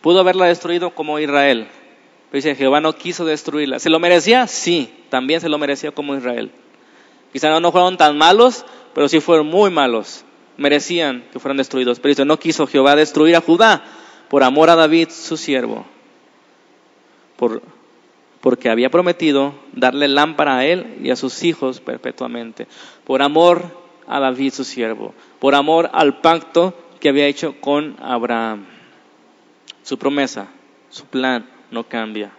Pudo 0.00 0.20
haberla 0.20 0.46
destruido 0.46 0.94
como 0.94 1.18
Israel. 1.18 1.68
Pero 2.30 2.38
dice, 2.38 2.56
Jehová 2.56 2.80
no 2.80 2.94
quiso 2.94 3.24
destruirla. 3.24 3.78
¿Se 3.78 3.90
lo 3.90 4.00
merecía? 4.00 4.46
Sí, 4.46 4.92
también 5.10 5.40
se 5.40 5.48
lo 5.48 5.58
merecía 5.58 5.92
como 5.92 6.16
Israel. 6.16 6.50
Quizá 7.32 7.60
no 7.60 7.72
fueron 7.72 7.96
tan 7.96 8.18
malos, 8.18 8.64
pero 8.94 9.08
sí 9.08 9.20
fueron 9.20 9.46
muy 9.46 9.70
malos. 9.70 10.24
Merecían 10.56 11.24
que 11.32 11.38
fueran 11.38 11.56
destruidos. 11.56 12.00
Pero 12.00 12.10
dice, 12.10 12.24
no 12.24 12.38
quiso 12.38 12.66
Jehová 12.66 12.96
destruir 12.96 13.36
a 13.36 13.40
Judá 13.40 13.84
por 14.28 14.42
amor 14.42 14.70
a 14.70 14.76
David, 14.76 15.10
su 15.10 15.36
siervo. 15.36 15.84
Por 17.36 17.62
porque 18.42 18.68
había 18.68 18.90
prometido 18.90 19.54
darle 19.72 20.08
lámpara 20.08 20.58
a 20.58 20.66
él 20.66 20.98
y 21.00 21.10
a 21.10 21.16
sus 21.16 21.44
hijos 21.44 21.80
perpetuamente, 21.80 22.66
por 23.04 23.22
amor 23.22 23.64
a 24.08 24.18
David 24.18 24.52
su 24.52 24.64
siervo, 24.64 25.14
por 25.38 25.54
amor 25.54 25.88
al 25.94 26.20
pacto 26.20 26.74
que 26.98 27.08
había 27.08 27.28
hecho 27.28 27.54
con 27.60 27.96
Abraham. 28.02 28.66
Su 29.84 29.96
promesa, 29.96 30.48
su 30.90 31.06
plan 31.06 31.48
no 31.70 31.84
cambia. 31.84 32.32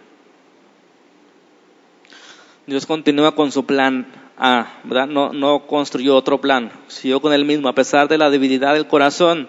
Dios 2.66 2.84
continúa 2.84 3.34
con 3.34 3.50
su 3.50 3.64
plan 3.64 4.06
A, 4.36 4.80
¿verdad? 4.84 5.06
No, 5.06 5.32
no 5.32 5.66
construyó 5.66 6.16
otro 6.16 6.38
plan, 6.38 6.70
siguió 6.86 7.22
con 7.22 7.32
el 7.32 7.46
mismo, 7.46 7.68
a 7.68 7.74
pesar 7.74 8.08
de 8.08 8.18
la 8.18 8.28
debilidad 8.28 8.74
del 8.74 8.86
corazón. 8.86 9.48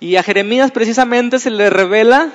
Y 0.00 0.16
a 0.16 0.22
Jeremías 0.22 0.70
precisamente 0.70 1.38
se 1.38 1.50
le 1.50 1.70
revela 1.70 2.30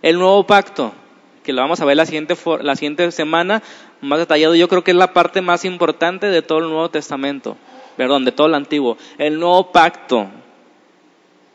el 0.00 0.18
nuevo 0.18 0.46
pacto 0.46 0.94
que 1.42 1.52
lo 1.52 1.62
vamos 1.62 1.80
a 1.80 1.84
ver 1.84 1.96
la 1.96 2.06
siguiente, 2.06 2.36
la 2.62 2.76
siguiente 2.76 3.10
semana 3.12 3.62
más 4.00 4.18
detallado. 4.18 4.54
Yo 4.54 4.68
creo 4.68 4.84
que 4.84 4.90
es 4.90 4.96
la 4.96 5.12
parte 5.12 5.40
más 5.40 5.64
importante 5.64 6.26
de 6.26 6.42
todo 6.42 6.58
el 6.58 6.64
Nuevo 6.64 6.90
Testamento, 6.90 7.56
perdón, 7.96 8.24
de 8.24 8.32
todo 8.32 8.46
el 8.46 8.54
Antiguo, 8.54 8.96
el 9.18 9.38
nuevo 9.38 9.72
pacto. 9.72 10.28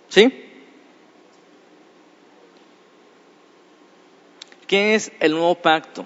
¿Sí? 0.07 0.45
¿Qué 4.67 4.95
es 4.95 5.11
el 5.19 5.31
nuevo 5.31 5.55
pacto? 5.55 6.05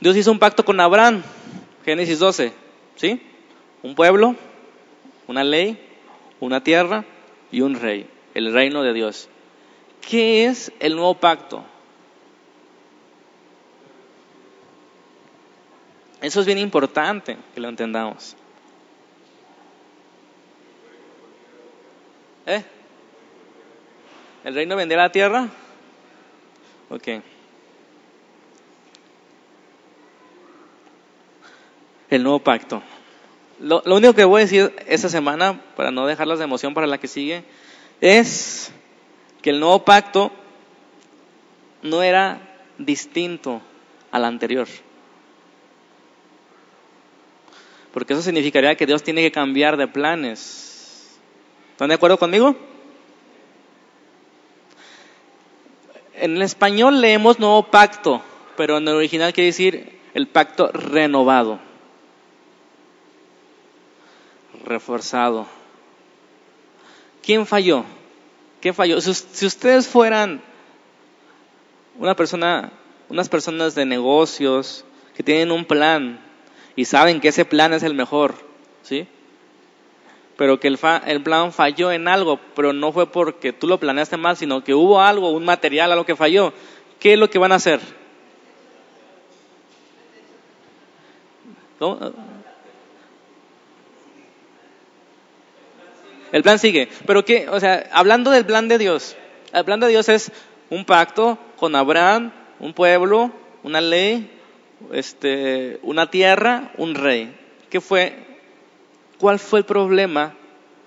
Dios 0.00 0.16
hizo 0.16 0.32
un 0.32 0.38
pacto 0.38 0.64
con 0.64 0.80
Abraham, 0.80 1.22
Génesis 1.84 2.18
12, 2.18 2.52
¿sí? 2.96 3.22
Un 3.82 3.94
pueblo, 3.94 4.34
una 5.28 5.44
ley, 5.44 5.78
una 6.40 6.62
tierra 6.62 7.04
y 7.50 7.60
un 7.60 7.74
rey, 7.74 8.08
el 8.34 8.52
reino 8.52 8.82
de 8.82 8.94
Dios. 8.94 9.28
¿Qué 10.08 10.46
es 10.46 10.72
el 10.80 10.94
nuevo 10.94 11.14
pacto? 11.14 11.64
Eso 16.20 16.40
es 16.40 16.46
bien 16.46 16.58
importante 16.58 17.36
que 17.54 17.60
lo 17.60 17.68
entendamos. 17.68 18.36
¿Eh? 22.46 22.62
¿El 24.44 24.54
reino 24.54 24.76
vendrá 24.76 24.98
la 24.98 25.12
tierra? 25.12 25.48
Ok. 26.90 27.08
El 32.10 32.22
nuevo 32.22 32.40
pacto. 32.40 32.82
Lo, 33.60 33.82
lo 33.84 33.96
único 33.96 34.14
que 34.14 34.24
voy 34.24 34.42
a 34.42 34.44
decir 34.44 34.74
esta 34.86 35.08
semana, 35.08 35.60
para 35.76 35.90
no 35.90 36.06
dejarlas 36.06 36.38
de 36.38 36.44
emoción 36.44 36.74
para 36.74 36.86
la 36.86 36.98
que 36.98 37.08
sigue, 37.08 37.44
es 38.00 38.72
que 39.42 39.50
el 39.50 39.60
nuevo 39.60 39.84
pacto 39.84 40.30
no 41.82 42.02
era 42.02 42.40
distinto 42.78 43.60
al 44.10 44.24
anterior. 44.24 44.68
Porque 47.92 48.14
eso 48.14 48.22
significaría 48.22 48.76
que 48.76 48.86
Dios 48.86 49.02
tiene 49.02 49.20
que 49.20 49.32
cambiar 49.32 49.76
de 49.76 49.88
planes. 49.88 51.18
¿Están 51.72 51.88
de 51.88 51.94
acuerdo 51.94 52.18
conmigo? 52.18 52.56
En 56.14 56.36
el 56.36 56.42
español 56.42 57.00
leemos 57.00 57.38
nuevo 57.38 57.64
pacto, 57.64 58.22
pero 58.56 58.78
en 58.78 58.88
el 58.88 58.94
original 58.94 59.32
quiere 59.32 59.46
decir 59.46 59.98
el 60.14 60.28
pacto 60.28 60.70
renovado. 60.72 61.58
reforzado. 64.64 65.46
¿Quién 67.22 67.46
falló? 67.46 67.84
¿Qué 68.62 68.72
falló? 68.72 69.00
Si, 69.00 69.44
ustedes 69.44 69.88
fueran 69.88 70.40
una 71.98 72.14
persona, 72.14 72.70
unas 73.08 73.28
personas 73.28 73.74
de 73.74 73.84
negocios 73.84 74.84
que 75.16 75.24
tienen 75.24 75.50
un 75.50 75.64
plan 75.64 76.20
y 76.76 76.84
saben 76.84 77.20
que 77.20 77.28
ese 77.28 77.44
plan 77.44 77.72
es 77.72 77.82
el 77.82 77.94
mejor, 77.94 78.36
¿sí? 78.82 79.08
Pero 80.36 80.60
que 80.60 80.68
el, 80.68 80.78
el 81.06 81.22
plan 81.24 81.52
falló 81.52 81.90
en 81.90 82.06
algo, 82.06 82.38
pero 82.54 82.72
no 82.72 82.92
fue 82.92 83.10
porque 83.10 83.52
tú 83.52 83.66
lo 83.66 83.80
planeaste 83.80 84.16
mal, 84.16 84.36
sino 84.36 84.62
que 84.62 84.74
hubo 84.74 85.00
algo, 85.00 85.32
un 85.32 85.44
material, 85.44 85.90
algo 85.90 86.06
que 86.06 86.14
falló. 86.14 86.52
¿Qué 87.00 87.14
es 87.14 87.18
lo 87.18 87.28
que 87.28 87.40
van 87.40 87.50
a 87.50 87.56
hacer? 87.56 87.80
El 96.32 96.42
plan 96.42 96.58
sigue. 96.58 96.88
Pero 97.06 97.24
qué, 97.24 97.48
o 97.48 97.60
sea, 97.60 97.88
hablando 97.92 98.30
del 98.30 98.46
plan 98.46 98.66
de 98.66 98.78
Dios, 98.78 99.16
el 99.52 99.64
plan 99.64 99.80
de 99.80 99.88
Dios 99.88 100.08
es 100.08 100.32
un 100.70 100.86
pacto 100.86 101.38
con 101.56 101.76
Abraham, 101.76 102.32
un 102.58 102.72
pueblo, 102.72 103.30
una 103.62 103.80
ley, 103.82 104.30
este, 104.92 105.78
una 105.82 106.10
tierra, 106.10 106.72
un 106.78 106.94
rey. 106.94 107.36
¿Qué 107.68 107.80
fue? 107.80 108.16
¿Cuál 109.18 109.38
fue 109.38 109.60
el 109.60 109.64
problema 109.66 110.34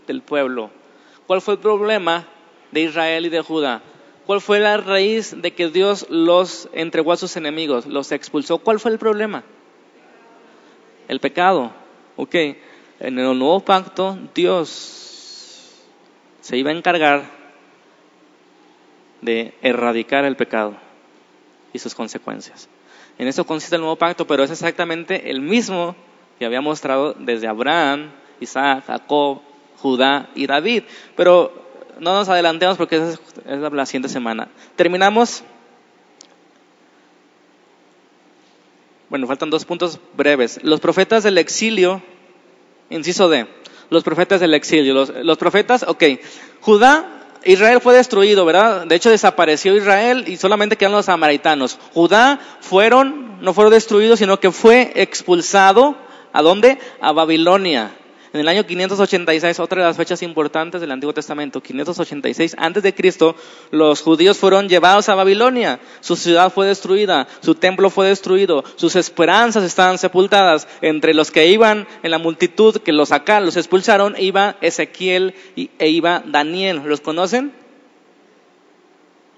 del 0.07 0.21
pueblo? 0.21 0.71
¿Cuál 1.27 1.41
fue 1.41 1.53
el 1.53 1.59
problema 1.59 2.27
de 2.71 2.81
Israel 2.81 3.27
y 3.27 3.29
de 3.29 3.41
Judá? 3.41 3.81
¿Cuál 4.25 4.41
fue 4.41 4.59
la 4.59 4.77
raíz 4.77 5.39
de 5.39 5.53
que 5.53 5.69
Dios 5.69 6.07
los 6.09 6.67
entregó 6.73 7.11
a 7.11 7.17
sus 7.17 7.37
enemigos, 7.37 7.85
los 7.85 8.11
expulsó? 8.11 8.57
¿Cuál 8.57 8.79
fue 8.79 8.91
el 8.91 8.97
problema? 8.97 9.43
El 11.07 11.19
pecado. 11.19 11.71
Ok. 12.15 12.33
En 12.99 13.19
el 13.19 13.37
nuevo 13.37 13.59
pacto, 13.59 14.17
Dios 14.33 15.04
se 16.45 16.57
iba 16.57 16.69
a 16.69 16.75
encargar 16.75 17.23
de 19.21 19.55
erradicar 19.63 20.25
el 20.25 20.35
pecado 20.35 20.75
y 21.73 21.79
sus 21.79 21.95
consecuencias. 21.95 22.69
En 23.17 23.27
eso 23.27 23.47
consiste 23.47 23.77
el 23.77 23.81
nuevo 23.81 23.95
pacto, 23.95 24.27
pero 24.27 24.43
es 24.43 24.51
exactamente 24.51 25.31
el 25.31 25.41
mismo 25.41 25.95
que 26.37 26.45
había 26.45 26.61
mostrado 26.61 27.15
desde 27.17 27.47
Abraham, 27.47 28.11
Isaac, 28.39 28.83
Jacob, 28.85 29.41
Judá 29.77 30.29
y 30.35 30.45
David. 30.45 30.83
Pero 31.15 31.51
no 31.99 32.13
nos 32.13 32.29
adelantemos 32.29 32.77
porque 32.77 32.97
esa 32.97 33.19
es 33.47 33.73
la 33.73 33.85
siguiente 33.87 34.09
semana. 34.09 34.47
Terminamos. 34.75 35.43
Bueno, 39.09 39.25
faltan 39.25 39.49
dos 39.49 39.65
puntos 39.65 39.99
breves. 40.15 40.59
Los 40.61 40.79
profetas 40.79 41.23
del 41.23 41.39
exilio, 41.39 42.03
inciso 42.91 43.29
D 43.29 43.47
los 43.89 44.03
profetas 44.03 44.39
del 44.39 44.53
exilio. 44.53 44.93
Los, 44.93 45.37
profetas, 45.37 45.83
ok, 45.87 46.03
Judá, 46.61 47.05
Israel 47.43 47.79
fue 47.81 47.95
destruido, 47.95 48.45
¿verdad? 48.45 48.85
De 48.85 48.95
hecho 48.95 49.09
desapareció 49.09 49.75
Israel 49.75 50.25
y 50.27 50.37
solamente 50.37 50.77
quedan 50.77 50.93
los 50.93 51.05
samaritanos. 51.05 51.77
Judá 51.93 52.39
fueron, 52.59 53.41
no 53.41 53.53
fueron 53.53 53.73
destruidos, 53.73 54.19
sino 54.19 54.39
que 54.39 54.51
fue 54.51 54.91
expulsado, 54.95 55.95
¿a 56.33 56.41
dónde? 56.41 56.79
A 57.01 57.11
Babilonia. 57.11 57.91
En 58.35 58.41
el 58.41 58.49
año 58.49 58.65
586, 58.65 59.61
otra 59.61 59.81
de 59.81 59.87
las 59.87 59.95
fechas 59.95 60.21
importantes 60.21 60.81
del 60.81 60.91
Antiguo 60.91 61.13
Testamento, 61.13 61.63
586 61.63 62.57
antes 62.59 62.83
de 62.83 62.93
Cristo, 62.93 63.33
los 63.71 64.01
judíos 64.01 64.37
fueron 64.37 64.67
llevados 64.67 65.07
a 65.07 65.15
Babilonia. 65.15 65.79
Su 66.01 66.17
ciudad 66.17 66.51
fue 66.51 66.67
destruida, 66.67 67.29
su 67.39 67.55
templo 67.55 67.89
fue 67.89 68.09
destruido, 68.09 68.65
sus 68.75 68.97
esperanzas 68.97 69.63
estaban 69.63 69.97
sepultadas. 69.97 70.67
Entre 70.81 71.13
los 71.13 71.31
que 71.31 71.47
iban 71.47 71.87
en 72.03 72.11
la 72.11 72.17
multitud 72.17 72.81
que 72.81 72.91
los 72.91 73.07
sacaron, 73.07 73.45
los 73.45 73.55
expulsaron, 73.55 74.15
iba 74.19 74.57
Ezequiel 74.59 75.33
e 75.55 75.87
iba 75.87 76.21
Daniel. 76.25 76.81
¿Los 76.83 76.99
conocen? 76.99 77.53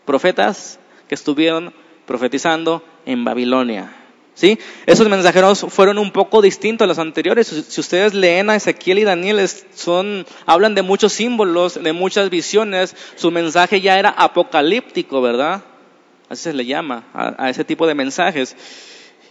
Profetas 0.06 0.80
que 1.08 1.14
estuvieron 1.14 1.72
profetizando 2.08 2.84
en 3.06 3.24
Babilonia. 3.24 4.07
¿Sí? 4.38 4.60
Esos 4.86 5.10
mensajeros 5.10 5.66
fueron 5.68 5.98
un 5.98 6.12
poco 6.12 6.44
distintos 6.44 6.86
a 6.86 6.88
los 6.88 7.00
anteriores. 7.00 7.48
Si 7.48 7.82
ustedes 7.82 8.14
leen 8.14 8.52
a 8.52 8.56
Ezequiel 8.56 9.00
y 9.00 9.04
Daniel, 9.04 9.44
son, 9.74 10.28
hablan 10.46 10.76
de 10.76 10.84
muchos 10.84 11.14
símbolos, 11.14 11.82
de 11.82 11.92
muchas 11.92 12.30
visiones. 12.30 12.96
Su 13.16 13.32
mensaje 13.32 13.82
ya 13.82 13.98
era 13.98 14.10
apocalíptico, 14.12 15.24
¿verdad? 15.24 15.64
Así 16.30 16.44
se 16.44 16.54
le 16.54 16.68
llama 16.68 17.04
a, 17.16 17.50
ese 17.50 17.64
tipo 17.64 17.88
de 17.88 17.96
mensajes. 17.96 18.56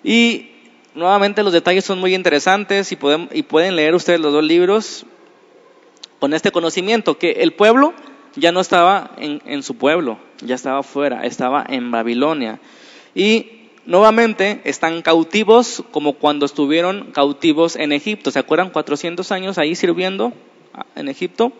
Y 0.03 0.51
nuevamente 0.97 1.45
los 1.45 1.53
detalles 1.53 1.85
son 1.85 2.01
muy 2.01 2.13
interesantes 2.13 2.91
y 2.91 2.97
pueden, 2.97 3.29
y 3.33 3.45
pueden 3.45 3.77
leer 3.77 3.95
ustedes 3.95 4.19
los 4.19 4.33
dos 4.33 4.43
libros 4.43 5.07
con 6.19 6.35
este 6.35 6.51
conocimiento, 6.51 7.17
que 7.17 7.31
el 7.31 7.53
pueblo 7.53 7.95
ya 8.35 8.51
no 8.51 8.59
estaba 8.59 9.13
en, 9.19 9.41
en 9.47 9.63
su 9.63 9.77
pueblo, 9.77 10.19
ya 10.41 10.57
estaba 10.57 10.83
fuera, 10.83 11.25
estaba 11.25 11.65
en 11.69 11.93
Babilonia. 11.93 12.59
Y 13.15 13.56
nuevamente 13.87 14.61
están 14.65 15.03
cautivos 15.03 15.83
como 15.91 16.15
cuando 16.15 16.45
estuvieron 16.45 17.13
cautivos 17.13 17.77
en 17.77 17.93
Egipto. 17.93 18.31
¿Se 18.31 18.39
acuerdan? 18.39 18.71
400 18.71 19.33
años 19.33 19.59
ahí 19.59 19.75
sirviendo 19.75 20.33
en 20.95 21.09
Egipto. 21.09 21.53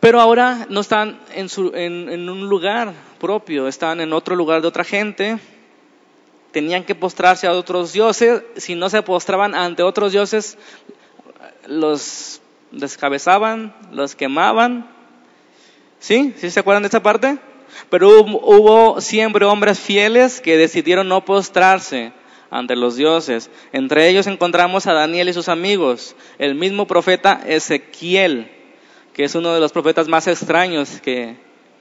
Pero 0.00 0.20
ahora 0.20 0.66
no 0.68 0.80
están 0.80 1.18
en, 1.34 1.48
en, 2.10 2.28
un 2.28 2.48
lugar 2.48 2.92
propio, 3.18 3.68
están 3.68 4.00
en 4.00 4.12
otro 4.12 4.36
lugar 4.36 4.60
de 4.60 4.68
otra 4.68 4.84
gente. 4.84 5.38
Tenían 6.50 6.84
que 6.84 6.94
postrarse 6.94 7.46
a 7.46 7.52
otros 7.52 7.94
dioses. 7.94 8.42
Si 8.56 8.74
no 8.74 8.90
se 8.90 9.00
postraban 9.02 9.54
ante 9.54 9.82
otros 9.82 10.12
dioses, 10.12 10.58
los 11.66 12.42
descabezaban, 12.70 13.74
los 13.92 14.14
quemaban. 14.14 14.90
¿Sí? 16.00 16.34
¿Sí 16.36 16.50
se 16.50 16.60
acuerdan 16.60 16.82
de 16.82 16.88
esa 16.88 17.02
parte? 17.02 17.38
Pero 17.90 18.22
hubo 18.22 19.00
siempre 19.00 19.44
hombres 19.44 19.78
fieles 19.78 20.40
que 20.40 20.56
decidieron 20.56 21.08
no 21.08 21.24
postrarse 21.24 22.12
ante 22.50 22.76
los 22.76 22.96
dioses. 22.96 23.50
Entre 23.72 24.08
ellos 24.08 24.26
encontramos 24.26 24.86
a 24.86 24.92
Daniel 24.92 25.28
y 25.28 25.32
sus 25.32 25.48
amigos, 25.48 26.14
el 26.38 26.54
mismo 26.54 26.86
profeta 26.86 27.40
Ezequiel, 27.46 28.48
que 29.12 29.24
es 29.24 29.34
uno 29.34 29.52
de 29.54 29.60
los 29.60 29.72
profetas 29.72 30.08
más 30.08 30.26
extraños 30.26 31.00
que, 31.00 31.36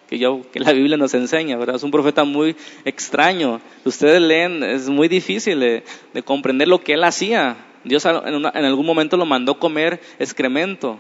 que, 0.08 0.18
yo, 0.18 0.42
que 0.52 0.60
la 0.60 0.74
Biblia 0.74 0.98
nos 0.98 1.14
enseña, 1.14 1.58
¿verdad? 1.58 1.76
Es 1.76 1.84
un 1.84 1.92
profeta 1.92 2.24
muy 2.24 2.56
extraño. 2.86 3.62
Ustedes 3.86 4.22
leen, 4.22 4.64
es 4.64 4.90
muy 4.90 5.08
difícil 5.08 5.60
de, 5.60 5.84
comprender 6.24 6.68
lo 6.68 6.84
que 6.84 6.94
él 6.94 7.04
hacía. 7.04 7.58
Dios 7.84 8.06
en 8.06 8.66
algún 8.66 8.86
momento 8.86 9.18
lo 9.18 9.26
mandó 9.26 9.60
comer 9.60 10.00
excremento 10.18 10.98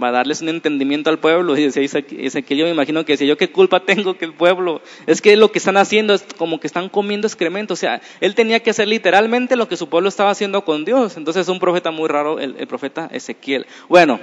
va 0.00 0.08
a 0.08 0.12
darles 0.12 0.42
un 0.42 0.48
entendimiento 0.48 1.10
al 1.10 1.18
pueblo. 1.18 1.56
Y 1.56 1.68
decía 1.68 2.02
que 2.02 2.56
yo 2.56 2.64
me 2.64 2.70
imagino 2.70 3.04
que 3.04 3.14
decía, 3.14 3.26
yo 3.26 3.36
qué 3.36 3.50
culpa 3.50 3.80
tengo 3.86 4.16
que 4.16 4.24
el 4.24 4.34
pueblo, 4.34 4.82
es 5.06 5.20
que 5.20 5.36
lo 5.36 5.50
que 5.50 5.58
están 5.58 5.76
haciendo 5.76 6.14
es 6.14 6.24
como 6.36 6.60
que 6.60 6.66
están 6.66 6.88
comiendo 6.88 7.26
excremento. 7.26 7.74
O 7.74 7.76
sea, 7.76 8.00
él 8.20 8.34
tenía 8.34 8.60
que 8.60 8.70
hacer 8.70 8.88
literalmente 8.88 9.56
lo 9.56 9.68
que 9.68 9.76
su 9.76 9.88
pueblo 9.88 10.08
estaba 10.08 10.30
haciendo 10.30 10.64
con 10.64 10.84
Dios. 10.84 11.16
Entonces 11.16 11.42
es 11.42 11.48
un 11.48 11.58
profeta 11.58 11.90
muy 11.90 12.08
raro, 12.08 12.38
el 12.38 12.66
profeta 12.66 13.08
Ezequiel. 13.12 13.66
Bueno, 13.88 14.20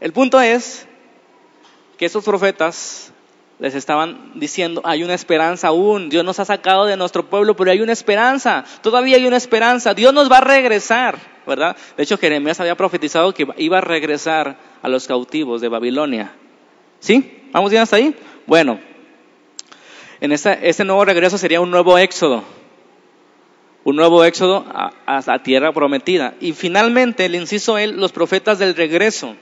el 0.00 0.12
punto 0.12 0.38
es 0.38 0.86
que 1.96 2.04
esos 2.04 2.24
profetas 2.24 3.13
les 3.64 3.74
estaban 3.74 4.32
diciendo, 4.34 4.82
hay 4.84 5.02
una 5.04 5.14
esperanza 5.14 5.68
aún, 5.68 6.10
Dios 6.10 6.22
nos 6.22 6.38
ha 6.38 6.44
sacado 6.44 6.84
de 6.84 6.98
nuestro 6.98 7.30
pueblo, 7.30 7.56
pero 7.56 7.70
hay 7.70 7.80
una 7.80 7.94
esperanza, 7.94 8.62
todavía 8.82 9.16
hay 9.16 9.26
una 9.26 9.38
esperanza, 9.38 9.94
Dios 9.94 10.12
nos 10.12 10.30
va 10.30 10.36
a 10.36 10.40
regresar, 10.42 11.16
¿verdad? 11.46 11.74
De 11.96 12.02
hecho, 12.02 12.18
Jeremías 12.18 12.60
había 12.60 12.74
profetizado 12.74 13.32
que 13.32 13.48
iba 13.56 13.78
a 13.78 13.80
regresar 13.80 14.58
a 14.82 14.88
los 14.90 15.06
cautivos 15.06 15.62
de 15.62 15.68
Babilonia. 15.68 16.34
¿Sí? 17.00 17.48
¿Vamos 17.52 17.70
bien 17.70 17.82
hasta 17.82 17.96
ahí? 17.96 18.14
Bueno, 18.46 18.78
en 20.20 20.32
este, 20.32 20.84
nuevo 20.84 21.02
regreso 21.06 21.38
sería 21.38 21.62
un 21.62 21.70
nuevo 21.70 21.96
éxodo, 21.96 22.44
un 23.82 23.96
nuevo 23.96 24.24
éxodo 24.24 24.66
a, 24.68 25.38
tierra 25.42 25.72
prometida. 25.72 26.34
Y 26.38 26.52
finalmente, 26.52 27.24
el 27.24 27.34
inciso 27.34 27.78
él, 27.78 27.96
los 27.96 28.12
profetas 28.12 28.58
del 28.58 28.74
regreso. 28.74 29.36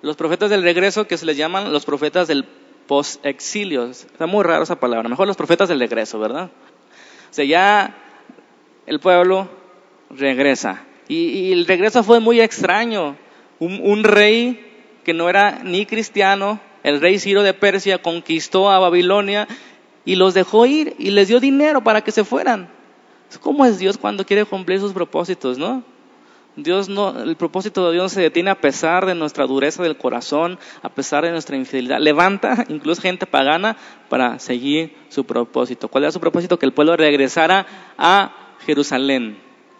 Los 0.00 0.14
profetas 0.14 0.48
del 0.48 0.62
regreso 0.62 1.08
que 1.08 1.18
se 1.18 1.26
les 1.26 1.36
llaman 1.36 1.72
los 1.72 1.84
profetas 1.84 2.28
del 2.28 2.44
post-exilio. 2.92 3.86
Está 3.86 4.26
muy 4.26 4.44
raro 4.44 4.64
esa 4.64 4.78
palabra. 4.78 5.08
Mejor 5.08 5.26
los 5.26 5.38
profetas 5.38 5.66
del 5.66 5.80
regreso, 5.80 6.18
¿verdad? 6.18 6.50
O 7.30 7.32
sea, 7.34 7.42
ya 7.42 7.96
el 8.84 9.00
pueblo 9.00 9.48
regresa. 10.10 10.84
Y, 11.08 11.52
el 11.52 11.64
regreso 11.66 12.02
fue 12.02 12.20
muy 12.20 12.42
extraño. 12.42 13.16
Un, 13.60 14.04
rey 14.04 14.92
que 15.04 15.14
no 15.14 15.30
era 15.30 15.60
ni 15.64 15.86
cristiano, 15.86 16.60
el 16.82 17.00
rey 17.00 17.18
Ciro 17.18 17.42
de 17.42 17.54
Persia, 17.54 18.02
conquistó 18.02 18.70
a 18.70 18.78
Babilonia 18.78 19.48
y 20.04 20.16
los 20.16 20.34
dejó 20.34 20.66
ir 20.66 20.94
y 20.98 21.12
les 21.12 21.28
dio 21.28 21.40
dinero 21.40 21.82
para 21.82 22.02
que 22.02 22.12
se 22.12 22.24
fueran. 22.24 22.68
¿Cómo 23.40 23.64
es 23.64 23.78
Dios 23.78 23.96
cuando 23.96 24.26
quiere 24.26 24.44
cumplir 24.44 24.80
sus 24.80 24.92
propósitos, 24.92 25.56
no? 25.56 25.82
Dios 26.56 26.88
no, 26.88 27.22
el 27.22 27.36
propósito 27.36 27.86
de 27.86 27.94
Dios 27.94 28.12
se 28.12 28.20
detiene 28.20 28.50
a 28.50 28.60
pesar 28.60 29.06
de 29.06 29.14
nuestra 29.14 29.46
dureza 29.46 29.82
del 29.82 29.96
corazón, 29.96 30.58
a 30.82 30.90
pesar 30.90 31.24
de 31.24 31.30
nuestra 31.30 31.56
infidelidad. 31.56 31.98
Levanta 31.98 32.66
incluso 32.68 33.00
gente 33.00 33.26
pagana 33.26 33.76
para 34.08 34.38
seguir 34.38 34.94
su 35.08 35.24
propósito. 35.24 35.88
¿Cuál 35.88 36.04
era 36.04 36.12
su 36.12 36.20
propósito? 36.20 36.58
Que 36.58 36.66
el 36.66 36.72
pueblo 36.72 36.96
regresara 36.96 37.66
a 37.96 38.56
Jerusalén, 38.66 39.38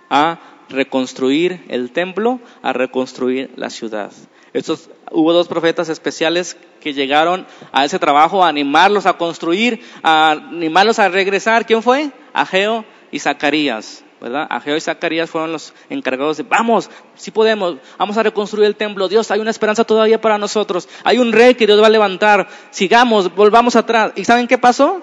a 0.08 0.38
reconstruir 0.70 1.64
el 1.68 1.90
templo, 1.92 2.40
a 2.62 2.72
reconstruir 2.72 3.50
la 3.56 3.68
ciudad. 3.68 4.10
Estos, 4.54 4.90
hubo 5.10 5.32
dos 5.32 5.48
profetas 5.48 5.90
especiales 5.90 6.56
que 6.80 6.94
llegaron 6.94 7.46
a 7.72 7.84
ese 7.84 7.98
trabajo, 7.98 8.44
a 8.44 8.48
animarlos 8.48 9.06
a 9.06 9.18
construir, 9.18 9.82
a 10.02 10.32
animarlos 10.32 10.98
a 10.98 11.08
regresar. 11.08 11.66
¿Quién 11.66 11.82
fue? 11.82 12.10
Ageo 12.32 12.84
y 13.10 13.18
Zacarías. 13.18 14.04
¿Verdad? 14.22 14.46
Ageo 14.48 14.76
y 14.76 14.80
Zacarías 14.80 15.28
fueron 15.28 15.50
los 15.50 15.74
encargados 15.90 16.36
de, 16.36 16.44
vamos, 16.44 16.88
si 17.16 17.32
podemos, 17.32 17.78
vamos 17.98 18.16
a 18.16 18.22
reconstruir 18.22 18.66
el 18.66 18.76
templo. 18.76 19.08
Dios, 19.08 19.30
hay 19.32 19.40
una 19.40 19.50
esperanza 19.50 19.82
todavía 19.82 20.20
para 20.20 20.38
nosotros. 20.38 20.88
Hay 21.02 21.18
un 21.18 21.32
rey 21.32 21.56
que 21.56 21.66
Dios 21.66 21.82
va 21.82 21.88
a 21.88 21.90
levantar. 21.90 22.48
Sigamos, 22.70 23.34
volvamos 23.34 23.74
atrás. 23.74 24.12
¿Y 24.14 24.24
saben 24.24 24.46
qué 24.46 24.58
pasó? 24.58 25.02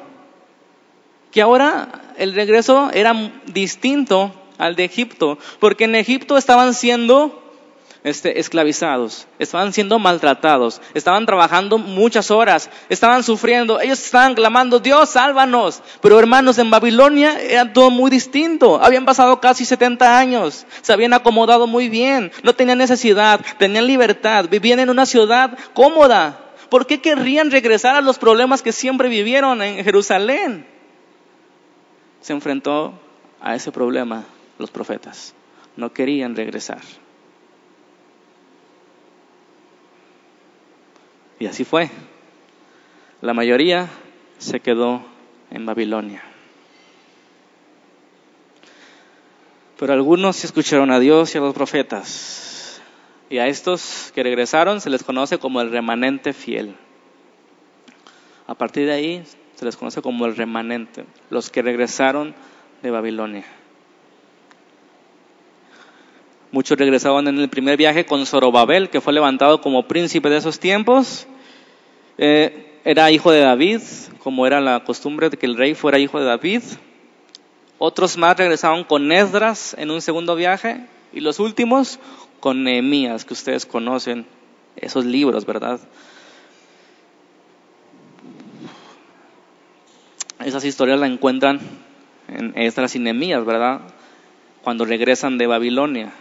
Que 1.32 1.42
ahora 1.42 2.14
el 2.18 2.34
regreso 2.34 2.90
era 2.94 3.14
distinto 3.46 4.34
al 4.58 4.76
de 4.76 4.86
Egipto, 4.86 5.38
porque 5.60 5.84
en 5.84 5.96
Egipto 5.96 6.38
estaban 6.38 6.74
siendo 6.74 7.49
este, 8.04 8.40
esclavizados, 8.40 9.28
estaban 9.40 9.74
siendo 9.74 10.00
maltratados, 10.00 10.82
estaban 10.94 11.26
trabajando 11.26 11.78
muchas 11.78 12.32
horas, 12.32 12.70
estaban 12.88 13.24
sufriendo, 13.24 13.82
ellos 13.82 14.02
estaban 14.02 14.36
clamando, 14.36 14.80
Dios, 14.80 15.10
sálvanos. 15.10 15.82
Pero 16.02 16.18
hermanos, 16.18 16.58
en 16.60 16.72
Babilonia 16.72 17.40
era 17.40 17.74
todo 17.74 17.92
muy 17.92 18.10
distinto, 18.10 18.82
habían 18.82 19.06
pasado 19.06 19.40
casi 19.42 19.66
70 19.66 20.18
años, 20.18 20.66
se 20.82 20.94
habían 20.94 21.14
acomodado 21.14 21.68
muy 21.68 21.90
bien, 21.90 22.32
no 22.44 22.54
tenían 22.54 22.78
necesidad, 22.78 23.42
tenían 23.58 23.88
libertad, 23.88 24.46
vivían 24.50 24.80
en 24.80 24.90
una 24.90 25.06
ciudad 25.06 25.58
cómoda. 25.74 26.46
¿Por 26.70 26.86
qué 26.86 27.02
querrían 27.02 27.52
regresar 27.52 27.96
a 27.96 28.02
los 28.02 28.20
problemas 28.20 28.62
que 28.62 28.72
siempre 28.72 29.10
vivieron 29.10 29.62
en 29.62 29.84
Jerusalén? 29.84 30.66
Se 32.22 32.32
enfrentó 32.32 32.94
a 33.42 33.56
ese 33.56 33.72
problema 33.72 34.24
los 34.58 34.70
profetas, 34.70 35.34
no 35.76 35.92
querían 35.92 36.36
regresar. 36.36 36.82
Y 41.40 41.46
así 41.46 41.64
fue. 41.64 41.90
La 43.22 43.34
mayoría 43.34 43.90
se 44.38 44.60
quedó 44.60 45.02
en 45.52 45.66
Babilonia. 45.66 46.22
Pero 49.78 49.94
algunos 49.94 50.44
escucharon 50.44 50.92
a 50.92 51.00
Dios 51.00 51.34
y 51.34 51.38
a 51.38 51.42
los 51.42 51.54
profetas. 51.54 52.82
Y 53.30 53.38
a 53.38 53.48
estos 53.48 54.12
que 54.14 54.24
regresaron 54.24 54.82
se 54.82 54.90
les 54.90 55.04
conoce 55.04 55.38
como 55.38 55.62
el 55.62 55.72
remanente 55.72 56.34
fiel. 56.34 56.76
A 58.46 58.56
partir 58.56 58.88
de 58.88 58.94
ahí 58.94 59.24
se 59.56 59.66
les 59.66 59.78
conoce 59.78 60.02
como 60.02 60.26
el 60.26 60.36
remanente, 60.36 61.06
los 61.30 61.50
que 61.50 61.62
regresaron 61.62 62.34
de 62.82 62.92
Babilonia. 62.92 63.46
Muchos 66.52 66.80
regresaban 66.80 67.28
en 67.28 67.38
el 67.38 67.48
primer 67.48 67.78
viaje 67.78 68.06
con 68.06 68.26
Zorobabel, 68.26 68.90
que 68.90 69.02
fue 69.02 69.14
levantado 69.14 69.62
como 69.62 69.88
príncipe 69.88 70.30
de 70.30 70.38
esos 70.38 70.60
tiempos. 70.60 71.28
Eh, 72.18 72.80
era 72.84 73.12
hijo 73.12 73.32
de 73.32 73.42
David, 73.42 73.82
como 74.24 74.48
era 74.48 74.60
la 74.60 74.84
costumbre 74.84 75.30
de 75.30 75.38
que 75.38 75.46
el 75.46 75.58
rey 75.58 75.76
fuera 75.76 76.00
hijo 76.00 76.20
de 76.20 76.26
David. 76.26 76.64
Otros 77.78 78.18
más 78.18 78.36
regresaban 78.36 78.84
con 78.84 79.12
Esdras 79.12 79.76
en 79.78 79.92
un 79.92 80.02
segundo 80.02 80.36
viaje. 80.36 80.86
Y 81.14 81.20
los 81.20 81.40
últimos 81.40 82.00
con 82.40 82.64
Nehemías, 82.64 83.26
que 83.26 83.34
ustedes 83.34 83.68
conocen, 83.68 84.26
esos 84.76 85.06
libros, 85.06 85.46
¿verdad? 85.46 85.80
Esas 90.44 90.66
historias 90.66 91.00
las 91.00 91.12
encuentran 91.12 91.60
en 92.28 92.58
Esdras 92.58 92.96
y 92.96 93.00
Nehemías, 93.00 93.46
¿verdad? 93.46 93.82
Cuando 94.64 94.86
regresan 94.86 95.38
de 95.38 95.46
Babilonia. 95.46 96.12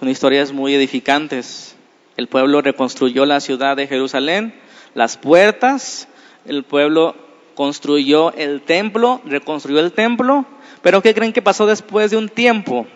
Son 0.00 0.08
historias 0.08 0.50
muy 0.50 0.74
edificantes. 0.74 1.76
El 2.16 2.26
pueblo 2.26 2.62
reconstruyó 2.62 3.26
la 3.26 3.38
ciudad 3.38 3.76
de 3.76 3.86
Jerusalén, 3.86 4.54
las 4.94 5.18
puertas, 5.18 6.08
el 6.46 6.64
pueblo 6.64 7.14
construyó 7.54 8.32
el 8.32 8.62
templo, 8.62 9.20
reconstruyó 9.26 9.78
el 9.80 9.92
templo, 9.92 10.46
pero 10.80 11.02
¿qué 11.02 11.12
creen 11.12 11.34
que 11.34 11.42
pasó 11.42 11.66
después 11.66 12.10
de 12.10 12.16
un 12.16 12.30
tiempo? 12.30 12.86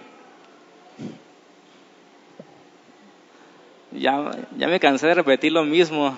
Ya, 3.93 4.31
ya 4.57 4.67
me 4.67 4.81
cansé 4.81 5.09
de 5.09 5.15
repetir 5.15 5.53
lo 5.53 5.63
mismo. 5.63 6.17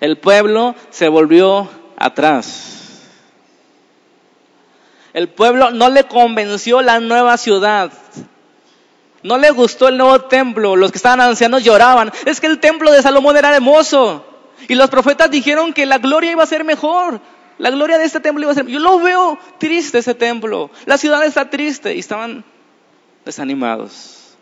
El 0.00 0.16
pueblo 0.16 0.74
se 0.88 1.06
volvió 1.08 1.68
atrás. 1.98 2.79
El 5.12 5.28
pueblo 5.28 5.70
no 5.70 5.88
le 5.88 6.04
convenció 6.04 6.82
la 6.82 7.00
nueva 7.00 7.36
ciudad. 7.36 7.92
No 9.22 9.38
le 9.38 9.50
gustó 9.50 9.88
el 9.88 9.96
nuevo 9.96 10.20
templo. 10.22 10.76
Los 10.76 10.92
que 10.92 10.98
estaban 10.98 11.20
ancianos 11.20 11.64
lloraban. 11.64 12.12
Es 12.26 12.40
que 12.40 12.46
el 12.46 12.60
templo 12.60 12.92
de 12.92 13.02
Salomón 13.02 13.36
era 13.36 13.54
hermoso. 13.54 14.24
Y 14.68 14.74
los 14.74 14.88
profetas 14.88 15.30
dijeron 15.30 15.72
que 15.72 15.86
la 15.86 15.98
gloria 15.98 16.32
iba 16.32 16.42
a 16.42 16.46
ser 16.46 16.64
mejor. 16.64 17.20
La 17.58 17.70
gloria 17.70 17.98
de 17.98 18.04
este 18.04 18.20
templo 18.20 18.42
iba 18.42 18.52
a 18.52 18.54
ser. 18.54 18.66
Yo 18.66 18.78
lo 18.78 19.00
veo 19.00 19.38
triste 19.58 19.98
ese 19.98 20.14
templo. 20.14 20.70
La 20.86 20.96
ciudad 20.96 21.24
está 21.24 21.50
triste. 21.50 21.94
Y 21.94 21.98
estaban 21.98 22.44
desanimados. 23.24 24.36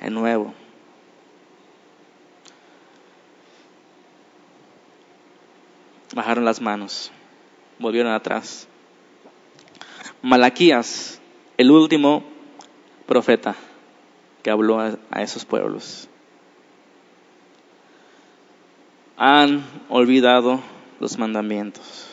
De 0.00 0.10
nuevo. 0.10 0.54
Bajaron 6.14 6.44
las 6.44 6.60
manos 6.60 7.12
volvieron 7.78 8.12
atrás. 8.12 8.68
Malaquías, 10.22 11.20
el 11.56 11.70
último 11.70 12.24
profeta 13.06 13.54
que 14.42 14.50
habló 14.50 14.80
a, 14.80 15.22
esos 15.22 15.44
pueblos. 15.44 16.08
Han 19.16 19.64
olvidado 19.88 20.60
los 21.00 21.18
mandamientos. 21.18 22.06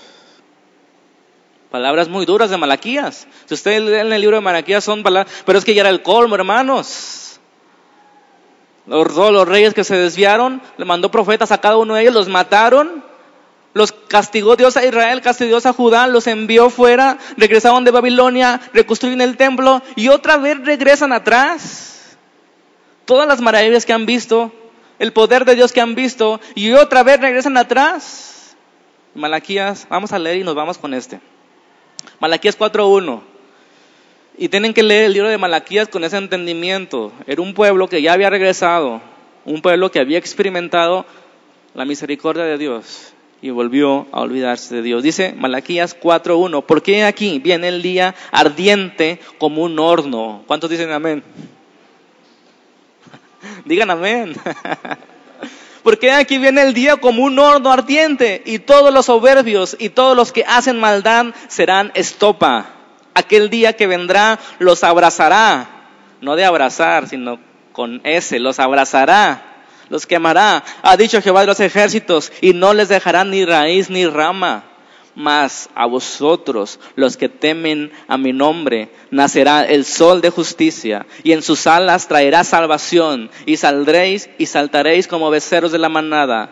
Palabras 1.69 2.07
muy 2.07 2.25
duras 2.25 2.49
de 2.49 2.57
Malaquías. 2.57 3.27
Si 3.45 3.53
ustedes 3.53 3.81
leen 3.81 4.11
el 4.13 4.21
libro 4.21 4.37
de 4.37 4.41
Malaquías 4.41 4.83
son 4.83 5.03
palabras, 5.03 5.43
pero 5.45 5.59
es 5.59 5.65
que 5.65 5.75
ya 5.75 5.81
era 5.81 5.89
el 5.89 6.01
colmo, 6.01 6.35
hermanos. 6.35 7.39
Los, 8.87 9.15
los 9.15 9.47
reyes 9.47 9.73
que 9.73 9.83
se 9.83 9.95
desviaron, 9.95 10.61
le 10.77 10.85
mandó 10.85 11.11
profetas 11.11 11.51
a 11.51 11.59
cada 11.59 11.77
uno 11.77 11.95
de 11.95 12.03
ellos, 12.03 12.13
los 12.13 12.29
mataron 12.29 13.03
los 13.75 13.91
castigó 13.91 14.55
Dios 14.55 14.77
a 14.77 14.85
Israel, 14.85 15.21
castigó 15.21 15.49
Dios 15.49 15.65
a 15.65 15.73
Judá, 15.73 16.07
los 16.07 16.27
envió 16.27 16.69
fuera, 16.69 17.17
regresaron 17.35 17.83
de 17.83 17.91
Babilonia, 17.91 18.61
reconstruyen 18.71 19.19
el 19.19 19.35
templo 19.35 19.83
y 19.97 20.07
otra 20.07 20.37
vez 20.37 20.63
regresan 20.63 21.11
atrás. 21.11 22.17
Todas 23.03 23.27
las 23.27 23.41
maravillas 23.41 23.85
que 23.85 23.91
han 23.91 24.05
visto, 24.05 24.53
el 24.97 25.11
poder 25.11 25.43
de 25.43 25.55
Dios 25.55 25.73
que 25.73 25.81
han 25.81 25.93
visto 25.93 26.39
y 26.55 26.71
otra 26.71 27.03
vez 27.03 27.19
regresan 27.19 27.57
atrás. 27.57 28.55
Malaquías, 29.13 29.85
vamos 29.89 30.13
a 30.13 30.19
leer 30.19 30.37
y 30.37 30.43
nos 30.45 30.55
vamos 30.55 30.77
con 30.77 30.93
este. 30.93 31.19
Malaquías 32.21 32.57
4.1. 32.57 33.23
Y 34.37 34.47
tienen 34.47 34.73
que 34.73 34.83
leer 34.83 35.03
el 35.03 35.13
libro 35.13 35.27
de 35.27 35.37
Malaquías 35.37 35.89
con 35.89 36.05
ese 36.05 36.15
entendimiento. 36.15 37.11
Era 37.27 37.41
un 37.41 37.53
pueblo 37.53 37.89
que 37.89 38.01
ya 38.01 38.13
había 38.13 38.29
regresado, 38.29 39.01
un 39.43 39.61
pueblo 39.61 39.91
que 39.91 39.99
había 39.99 40.17
experimentado 40.17 41.05
la 41.73 41.83
misericordia 41.83 42.45
de 42.45 42.57
Dios 42.57 43.14
y 43.41 43.49
volvió 43.49 44.07
a 44.11 44.21
olvidarse 44.21 44.75
de 44.75 44.81
Dios. 44.81 45.03
Dice 45.03 45.33
Malaquías 45.37 45.99
4.1, 45.99 46.63
porque 46.65 47.03
aquí 47.03 47.39
viene 47.39 47.67
el 47.67 47.81
día 47.81 48.15
ardiente 48.31 49.19
como 49.37 49.63
un 49.63 49.77
horno. 49.79 50.43
¿Cuántos 50.47 50.69
dicen 50.69 50.91
amén? 50.91 51.23
Digan 53.65 53.91
amén. 53.91 54.35
Porque 55.83 56.11
aquí 56.11 56.39
viene 56.39 56.63
el 56.63 56.73
día 56.73 56.97
como 56.97 57.23
un 57.23 57.37
horno 57.37 57.71
ardiente 57.71 58.41
y 58.43 58.57
todos 58.57 58.91
los 58.91 59.05
soberbios 59.05 59.77
y 59.77 59.89
todos 59.89 60.17
los 60.17 60.31
que 60.31 60.43
hacen 60.43 60.79
maldad 60.79 61.27
serán 61.47 61.91
estopa. 61.93 62.71
Aquel 63.13 63.51
día 63.51 63.73
que 63.73 63.85
vendrá 63.85 64.39
los 64.57 64.83
abrazará, 64.83 65.69
no 66.21 66.35
de 66.35 66.43
abrazar, 66.43 67.07
sino 67.07 67.37
con 67.71 68.01
ese, 68.03 68.39
los 68.39 68.59
abrazará 68.59 69.54
los 69.89 70.05
quemará, 70.05 70.63
ha 70.81 70.97
dicho 70.97 71.21
Jehová 71.21 71.41
de 71.41 71.47
los 71.47 71.59
ejércitos, 71.59 72.31
y 72.41 72.53
no 72.53 72.73
les 72.73 72.89
dejará 72.89 73.23
ni 73.23 73.45
raíz 73.45 73.89
ni 73.89 74.05
rama. 74.07 74.63
Mas 75.15 75.69
a 75.75 75.85
vosotros, 75.85 76.79
los 76.95 77.15
que 77.15 77.29
temen 77.29 77.91
a 78.07 78.17
mi 78.17 78.33
nombre, 78.33 78.89
nacerá 79.11 79.63
el 79.63 79.85
sol 79.85 80.19
de 80.21 80.29
justicia, 80.29 81.05
y 81.23 81.31
en 81.31 81.41
sus 81.41 81.67
alas 81.67 82.07
traerá 82.07 82.43
salvación, 82.43 83.29
y 83.45 83.57
saldréis 83.57 84.29
y 84.37 84.47
saltaréis 84.47 85.07
como 85.07 85.29
becerros 85.29 85.71
de 85.71 85.79
la 85.79 85.89
manada. 85.89 86.49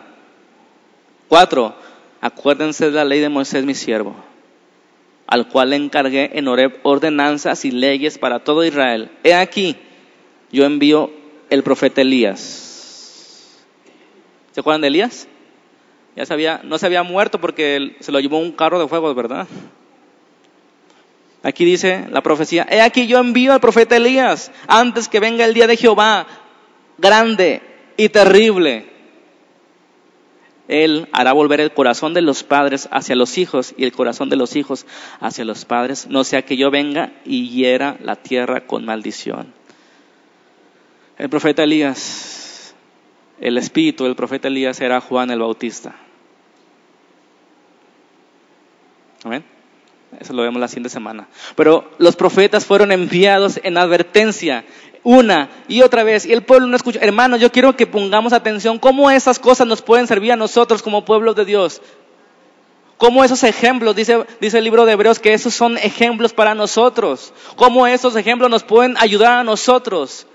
Cuatro, 1.28 1.74
acuérdense 2.20 2.86
de 2.86 2.92
la 2.92 3.04
ley 3.04 3.20
de 3.20 3.28
Moisés 3.28 3.64
mi 3.64 3.74
siervo, 3.74 4.16
al 5.26 5.48
cual 5.48 5.70
le 5.70 5.76
encargué 5.76 6.30
en 6.34 6.48
Oreb 6.48 6.78
ordenanzas 6.84 7.66
y 7.66 7.70
leyes 7.70 8.16
para 8.16 8.44
todo 8.44 8.64
Israel. 8.64 9.10
He 9.24 9.34
aquí, 9.34 9.76
yo 10.52 10.64
envío 10.64 11.10
el 11.50 11.62
profeta 11.62 12.00
Elías 12.00 12.73
¿Se 14.54 14.60
acuerdan 14.60 14.82
de 14.82 14.86
Elías? 14.86 15.26
Ya 16.14 16.24
se 16.24 16.58
no 16.62 16.78
se 16.78 16.86
había 16.86 17.02
muerto 17.02 17.40
porque 17.40 17.96
se 17.98 18.12
lo 18.12 18.20
llevó 18.20 18.38
un 18.38 18.52
carro 18.52 18.78
de 18.78 18.86
fuego, 18.86 19.12
¿verdad? 19.12 19.48
Aquí 21.42 21.64
dice 21.64 22.06
la 22.10 22.22
profecía, 22.22 22.64
he 22.70 22.80
aquí 22.80 23.08
yo 23.08 23.18
envío 23.18 23.52
al 23.52 23.60
profeta 23.60 23.96
Elías 23.96 24.52
antes 24.68 25.08
que 25.08 25.18
venga 25.18 25.44
el 25.44 25.54
día 25.54 25.66
de 25.66 25.76
Jehová, 25.76 26.28
grande 26.98 27.62
y 27.96 28.08
terrible. 28.10 28.86
Él 30.68 31.08
hará 31.10 31.32
volver 31.32 31.60
el 31.60 31.74
corazón 31.74 32.14
de 32.14 32.22
los 32.22 32.44
padres 32.44 32.88
hacia 32.92 33.16
los 33.16 33.36
hijos 33.38 33.74
y 33.76 33.82
el 33.82 33.92
corazón 33.92 34.30
de 34.30 34.36
los 34.36 34.54
hijos 34.54 34.86
hacia 35.18 35.44
los 35.44 35.64
padres, 35.64 36.06
no 36.08 36.22
sea 36.22 36.42
que 36.42 36.56
yo 36.56 36.70
venga 36.70 37.12
y 37.24 37.48
hiera 37.48 37.96
la 38.00 38.14
tierra 38.14 38.66
con 38.68 38.84
maldición. 38.84 39.52
El 41.18 41.28
profeta 41.28 41.64
Elías, 41.64 42.43
el 43.40 43.58
espíritu 43.58 44.04
del 44.04 44.16
profeta 44.16 44.48
Elías 44.48 44.80
era 44.80 45.00
Juan 45.00 45.30
el 45.30 45.40
Bautista. 45.40 45.94
Amén. 49.24 49.44
Eso 50.20 50.32
lo 50.32 50.42
vemos 50.42 50.60
la 50.60 50.68
siguiente 50.68 50.90
semana. 50.90 51.28
Pero 51.56 51.90
los 51.98 52.16
profetas 52.16 52.64
fueron 52.64 52.92
enviados 52.92 53.58
en 53.62 53.76
advertencia, 53.76 54.64
una 55.02 55.50
y 55.68 55.82
otra 55.82 56.04
vez. 56.04 56.26
Y 56.26 56.32
el 56.32 56.42
pueblo 56.42 56.66
no 56.66 56.76
escucha. 56.76 57.00
Hermanos, 57.02 57.40
yo 57.40 57.50
quiero 57.50 57.76
que 57.76 57.86
pongamos 57.86 58.32
atención 58.32 58.78
cómo 58.78 59.10
esas 59.10 59.38
cosas 59.38 59.66
nos 59.66 59.82
pueden 59.82 60.06
servir 60.06 60.32
a 60.32 60.36
nosotros 60.36 60.82
como 60.82 61.04
pueblo 61.04 61.34
de 61.34 61.44
Dios. 61.44 61.82
Cómo 62.96 63.24
esos 63.24 63.42
ejemplos, 63.42 63.96
dice, 63.96 64.24
dice 64.40 64.58
el 64.58 64.64
libro 64.64 64.86
de 64.86 64.92
Hebreos, 64.92 65.18
que 65.18 65.34
esos 65.34 65.52
son 65.54 65.76
ejemplos 65.78 66.32
para 66.32 66.54
nosotros. 66.54 67.32
Cómo 67.56 67.86
esos 67.86 68.14
ejemplos 68.16 68.50
nos 68.50 68.62
pueden 68.62 68.96
ayudar 68.98 69.40
a 69.40 69.44
nosotros. 69.44 70.26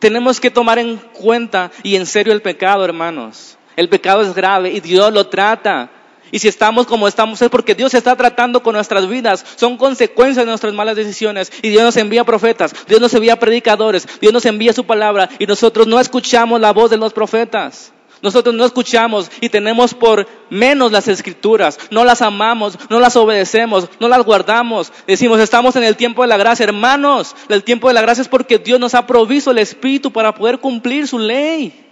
Tenemos 0.00 0.40
que 0.40 0.50
tomar 0.50 0.78
en 0.78 0.96
cuenta 0.96 1.70
y 1.82 1.94
en 1.94 2.06
serio 2.06 2.32
el 2.32 2.42
pecado, 2.42 2.84
hermanos. 2.84 3.58
El 3.76 3.88
pecado 3.88 4.22
es 4.22 4.34
grave 4.34 4.70
y 4.72 4.80
Dios 4.80 5.12
lo 5.12 5.28
trata. 5.28 5.90
Y 6.32 6.38
si 6.38 6.48
estamos 6.48 6.86
como 6.86 7.06
estamos 7.06 7.40
es 7.42 7.48
porque 7.50 7.74
Dios 7.74 7.92
está 7.94 8.16
tratando 8.16 8.62
con 8.62 8.74
nuestras 8.74 9.08
vidas. 9.08 9.44
Son 9.56 9.76
consecuencias 9.76 10.44
de 10.44 10.50
nuestras 10.50 10.72
malas 10.72 10.96
decisiones. 10.96 11.52
Y 11.62 11.68
Dios 11.68 11.82
nos 11.82 11.96
envía 11.96 12.24
profetas, 12.24 12.74
Dios 12.88 13.00
nos 13.00 13.12
envía 13.14 13.38
predicadores, 13.38 14.08
Dios 14.20 14.32
nos 14.32 14.46
envía 14.46 14.72
su 14.72 14.84
palabra 14.84 15.28
y 15.38 15.46
nosotros 15.46 15.86
no 15.86 16.00
escuchamos 16.00 16.60
la 16.60 16.72
voz 16.72 16.90
de 16.90 16.96
los 16.96 17.12
profetas. 17.12 17.92
Nosotros 18.22 18.54
no 18.54 18.66
escuchamos 18.66 19.30
y 19.40 19.48
tenemos 19.48 19.94
por 19.94 20.26
menos 20.50 20.92
las 20.92 21.08
escrituras, 21.08 21.78
no 21.90 22.04
las 22.04 22.20
amamos, 22.20 22.78
no 22.90 23.00
las 23.00 23.16
obedecemos, 23.16 23.88
no 23.98 24.08
las 24.08 24.22
guardamos. 24.24 24.92
Decimos, 25.06 25.40
estamos 25.40 25.74
en 25.76 25.84
el 25.84 25.96
tiempo 25.96 26.22
de 26.22 26.28
la 26.28 26.36
gracia. 26.36 26.64
Hermanos, 26.64 27.34
el 27.48 27.64
tiempo 27.64 27.88
de 27.88 27.94
la 27.94 28.02
gracia 28.02 28.22
es 28.22 28.28
porque 28.28 28.58
Dios 28.58 28.78
nos 28.78 28.94
ha 28.94 29.06
provisto 29.06 29.50
el 29.50 29.58
Espíritu 29.58 30.12
para 30.12 30.34
poder 30.34 30.58
cumplir 30.58 31.08
su 31.08 31.18
ley. 31.18 31.86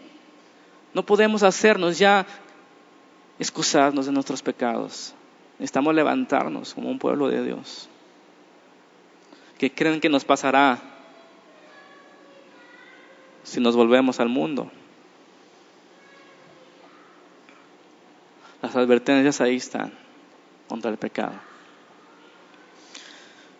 No 0.93 1.03
podemos 1.03 1.43
hacernos 1.43 1.99
ya 1.99 2.27
excusarnos 3.39 4.05
de 4.05 4.13
nuestros 4.13 4.43
pecados. 4.43 5.15
Necesitamos 5.59 5.95
levantarnos 5.95 6.75
como 6.75 6.91
un 6.91 6.99
pueblo 6.99 7.29
de 7.29 7.43
Dios. 7.43 7.89
¿Qué 9.57 9.73
creen 9.73 10.01
que 10.01 10.09
nos 10.11 10.25
pasará 10.25 10.79
si 13.45 13.61
nos 13.61 13.75
volvemos 13.75 14.21
al 14.21 14.29
mundo? 14.29 14.71
Las 18.69 18.77
advertencias 18.77 19.41
ahí 19.41 19.57
están 19.57 19.91
contra 20.69 20.91
el 20.91 20.99
pecado. 20.99 21.33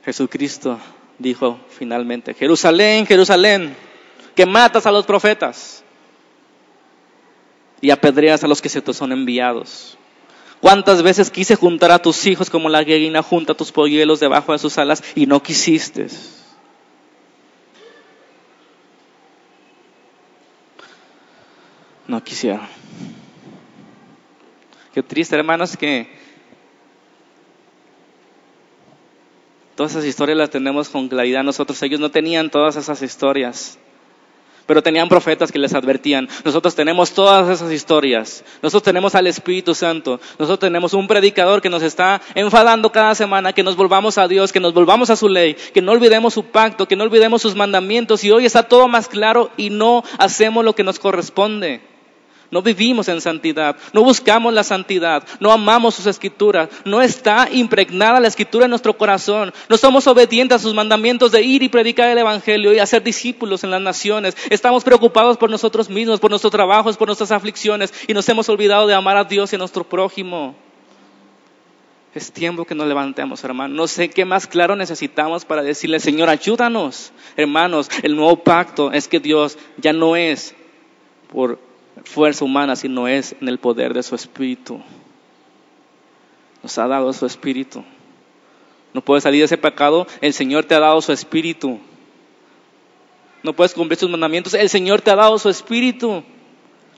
Jesucristo 0.05 0.79
dijo 1.19 1.59
finalmente, 1.71 2.35
Jerusalén, 2.35 3.07
Jerusalén, 3.07 3.75
que 4.35 4.45
matas 4.45 4.85
a 4.85 4.93
los 4.93 5.07
profetas 5.07 5.83
y 7.81 7.89
apedreas 7.89 8.45
a 8.45 8.49
los 8.49 8.61
que 8.61 8.69
se 8.69 8.83
te 8.83 8.93
son 8.93 9.13
enviados. 9.13 9.97
¿Cuántas 10.61 11.03
veces 11.03 11.31
quise 11.31 11.57
juntar 11.57 11.91
a 11.91 12.03
tus 12.03 12.27
hijos 12.27 12.51
como 12.51 12.69
la 12.69 12.85
gallina 12.85 13.23
junta 13.23 13.55
a 13.55 13.57
tus 13.57 13.73
polluelos 13.73 14.21
debajo 14.21 14.53
de 14.53 14.59
sus 14.59 14.77
alas 14.77 15.03
y 15.15 15.25
no 15.25 15.43
quisiste? 15.43 16.09
No 22.07 22.23
quisieron. 22.23 22.69
Qué 24.99 25.05
triste, 25.05 25.37
hermanos, 25.37 25.77
que 25.77 26.09
todas 29.77 29.93
esas 29.93 30.05
historias 30.05 30.37
las 30.37 30.51
tenemos 30.51 30.89
con 30.89 31.09
claridad 31.09 31.45
nosotros. 31.45 31.81
Ellos 31.85 32.01
no 32.01 32.11
tenían 32.11 32.51
todas 32.51 32.75
esas 32.75 33.01
historias 33.03 33.79
pero 34.67 34.83
tenían 34.83 35.09
profetas 35.09 35.53
que 35.53 35.59
les 35.61 35.73
advertían. 35.73 36.29
Nosotros 36.45 36.75
tenemos 36.75 37.13
todas 37.13 37.49
esas 37.49 37.73
historias. 37.73 38.45
Nosotros 38.61 38.83
tenemos 38.83 39.15
al 39.15 39.29
Espíritu 39.29 39.73
Santo. 39.73 40.21
Nosotros 40.33 40.59
tenemos 40.59 40.93
un 40.95 41.07
predicador 41.07 41.63
que 41.63 41.71
nos 41.71 41.83
está 41.83 42.21
enfadando 42.35 42.91
cada 42.91 43.15
semana, 43.15 43.53
que 43.53 43.63
nos 43.63 43.77
volvamos 43.77 44.19
a 44.19 44.27
Dios, 44.27 44.53
que 44.53 44.61
nos 44.61 44.75
volvamos 44.75 45.11
a 45.11 45.17
su 45.17 45.29
ley, 45.29 45.55
que 45.55 45.81
no 45.81 45.93
olvidemos 45.93 46.35
su 46.35 46.45
pacto, 46.47 46.89
que 46.89 46.97
no 46.97 47.05
olvidemos 47.05 47.41
sus 47.41 47.55
mandamientos. 47.55 48.25
Y 48.25 48.33
hoy 48.33 48.45
está 48.45 48.65
todo 48.65 48.89
más 48.89 49.07
claro 49.09 49.51
y 49.57 49.71
no 49.71 50.03
hacemos 50.19 50.65
lo 50.65 50.75
que 50.75 50.83
nos 50.83 50.99
corresponde. 50.99 51.98
No 52.51 52.63
vivimos 52.63 53.09
en 53.09 53.21
santidad, 53.21 53.77
no 53.93 54.03
buscamos 54.03 54.55
la 54.55 54.65
santidad, 54.65 55.23
no 55.39 55.53
amamos 55.53 55.95
sus 55.95 56.07
escrituras, 56.07 56.71
no 56.87 57.03
está 57.03 57.47
impregnada 57.53 58.21
la 58.21 58.29
escritura 58.29 58.65
en 58.65 58.71
nuestro 58.71 58.97
corazón, 58.97 59.53
no 59.69 59.77
somos 59.77 60.07
obedientes 60.07 60.57
a 60.57 60.59
sus 60.59 60.73
mandamientos 60.73 61.31
de 61.31 61.43
ir 61.43 61.63
y 61.63 61.69
predicar 61.69 62.09
el 62.09 62.17
Evangelio 62.17 62.73
y 62.73 62.79
hacer 62.79 63.03
discípulos 63.03 63.65
en 63.65 63.71
las 63.71 63.83
naciones. 63.83 64.35
Estamos 64.49 64.83
preocupados 64.83 65.37
por 65.37 65.51
nosotros 65.51 65.91
mismos, 65.91 66.21
por 66.21 66.31
nuestros 66.31 66.51
trabajos, 66.51 66.97
por 66.97 67.09
nuestras 67.09 67.33
aflicciones 67.33 67.93
y 68.07 68.15
nos 68.15 68.27
hemos 68.31 68.49
olvidado 68.49 68.87
de 68.87 68.95
amar 68.95 69.19
a 69.19 69.25
Dios 69.25 69.53
y 69.53 69.57
a 69.57 69.59
nuestro 69.59 69.85
prójimo. 69.85 70.55
Es 72.15 72.33
tiempo 72.33 72.65
que 72.65 72.75
nos 72.75 72.89
levantemos, 72.89 73.45
hermanos. 73.45 73.77
No 73.77 73.87
sé 73.87 74.09
qué 74.09 74.25
más 74.25 74.47
claro 74.47 74.75
necesitamos 74.75 75.45
para 75.45 75.63
decirle, 75.63 76.01
Señor, 76.01 76.31
ayúdanos. 76.31 77.13
Hermanos, 77.37 77.91
el 78.03 78.17
nuevo 78.17 78.43
pacto 78.43 78.91
es 78.91 79.07
que 79.07 79.21
Dios 79.21 79.59
ya 79.77 79.93
no 79.93 80.17
es 80.17 80.55
por 81.31 81.68
fuerza 82.05 82.45
humana, 82.45 82.77
sino 82.77 83.09
es 83.09 83.35
en 83.41 83.49
el 83.49 83.59
poder 83.59 83.95
de 83.95 84.03
su 84.03 84.15
Espíritu. 84.15 84.81
Nos 86.63 86.77
ha 86.79 86.87
dado 86.87 87.13
su 87.13 87.27
Espíritu. 87.27 87.85
No 88.93 89.03
puedes 89.03 89.23
salir 89.23 89.41
de 89.41 89.47
ese 89.47 89.59
pecado, 89.59 90.07
el 90.21 90.33
Señor 90.33 90.65
te 90.65 90.75
ha 90.75 90.81
dado 90.81 91.01
su 91.01 91.13
Espíritu. 91.13 91.79
No 93.43 93.53
puedes 93.53 93.75
cumplir 93.75 93.99
sus 93.99 94.11
mandamientos, 94.11 94.55
el 94.55 94.69
Señor 94.69 95.01
te 95.01 95.11
ha 95.11 95.17
dado 95.17 95.39
su 95.39 95.49
Espíritu. 95.49 96.25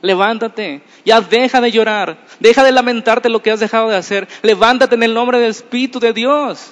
Levántate, 0.01 0.81
ya 1.05 1.21
deja 1.21 1.61
de 1.61 1.71
llorar, 1.71 2.25
deja 2.39 2.63
de 2.63 2.71
lamentarte 2.71 3.29
lo 3.29 3.43
que 3.43 3.51
has 3.51 3.59
dejado 3.59 3.89
de 3.89 3.97
hacer. 3.97 4.27
Levántate 4.41 4.95
en 4.95 5.03
el 5.03 5.13
nombre 5.13 5.39
del 5.39 5.51
Espíritu 5.51 5.99
de 5.99 6.13
Dios. 6.13 6.71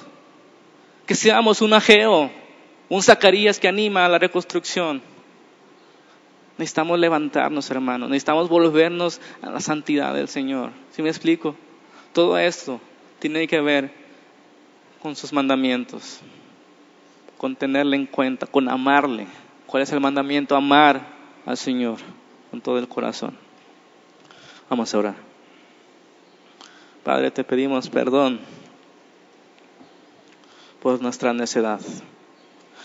Que 1.05 1.13
seamos 1.13 1.61
un 1.61 1.73
Ageo, 1.73 2.31
un 2.87 3.03
Zacarías 3.03 3.59
que 3.59 3.67
anima 3.67 4.05
a 4.05 4.09
la 4.09 4.17
reconstrucción. 4.17 5.01
Necesitamos 6.59 6.99
levantarnos, 6.99 7.71
hermanos. 7.71 8.09
Necesitamos 8.09 8.49
volvernos 8.49 9.21
a 9.41 9.49
la 9.49 9.61
santidad 9.61 10.13
del 10.13 10.27
Señor. 10.27 10.71
¿Sí 10.91 11.01
me 11.01 11.07
explico? 11.07 11.55
Todo 12.11 12.37
esto 12.37 12.81
tiene 13.19 13.47
que 13.47 13.61
ver 13.61 13.93
con 15.01 15.15
sus 15.15 15.31
mandamientos, 15.31 16.19
con 17.37 17.55
tenerle 17.55 17.95
en 17.95 18.07
cuenta, 18.07 18.45
con 18.45 18.67
amarle. 18.67 19.25
¿Cuál 19.67 19.83
es 19.83 19.91
el 19.93 20.01
mandamiento? 20.01 20.53
Amar 20.53 21.01
al 21.45 21.55
Señor 21.55 21.95
con 22.51 22.59
todo 22.59 22.77
el 22.77 22.89
corazón. 22.89 23.37
Vamos 24.69 24.93
a 24.93 24.97
orar. 24.97 25.15
Padre, 27.05 27.31
te 27.31 27.45
pedimos 27.45 27.89
perdón 27.89 28.41
por 30.81 31.01
nuestra 31.01 31.31
necedad. 31.31 31.79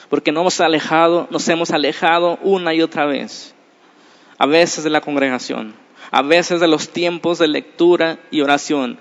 Porque 0.08 0.30
nos 0.30 0.42
hemos 0.42 0.60
alejado, 0.60 1.26
nos 1.32 1.48
hemos 1.48 1.72
alejado 1.72 2.38
una 2.40 2.72
y 2.72 2.80
otra 2.80 3.06
vez 3.06 3.53
a 4.39 4.47
veces 4.47 4.85
de 4.85 4.91
la 4.91 5.01
congregación, 5.01 5.74
a 6.11 6.22
veces 6.22 6.61
de 6.61 6.68
los 6.68 6.89
tiempos 6.91 7.39
de 7.39 7.49
lectura 7.49 8.18
y 8.30 8.41
oración. 8.41 8.99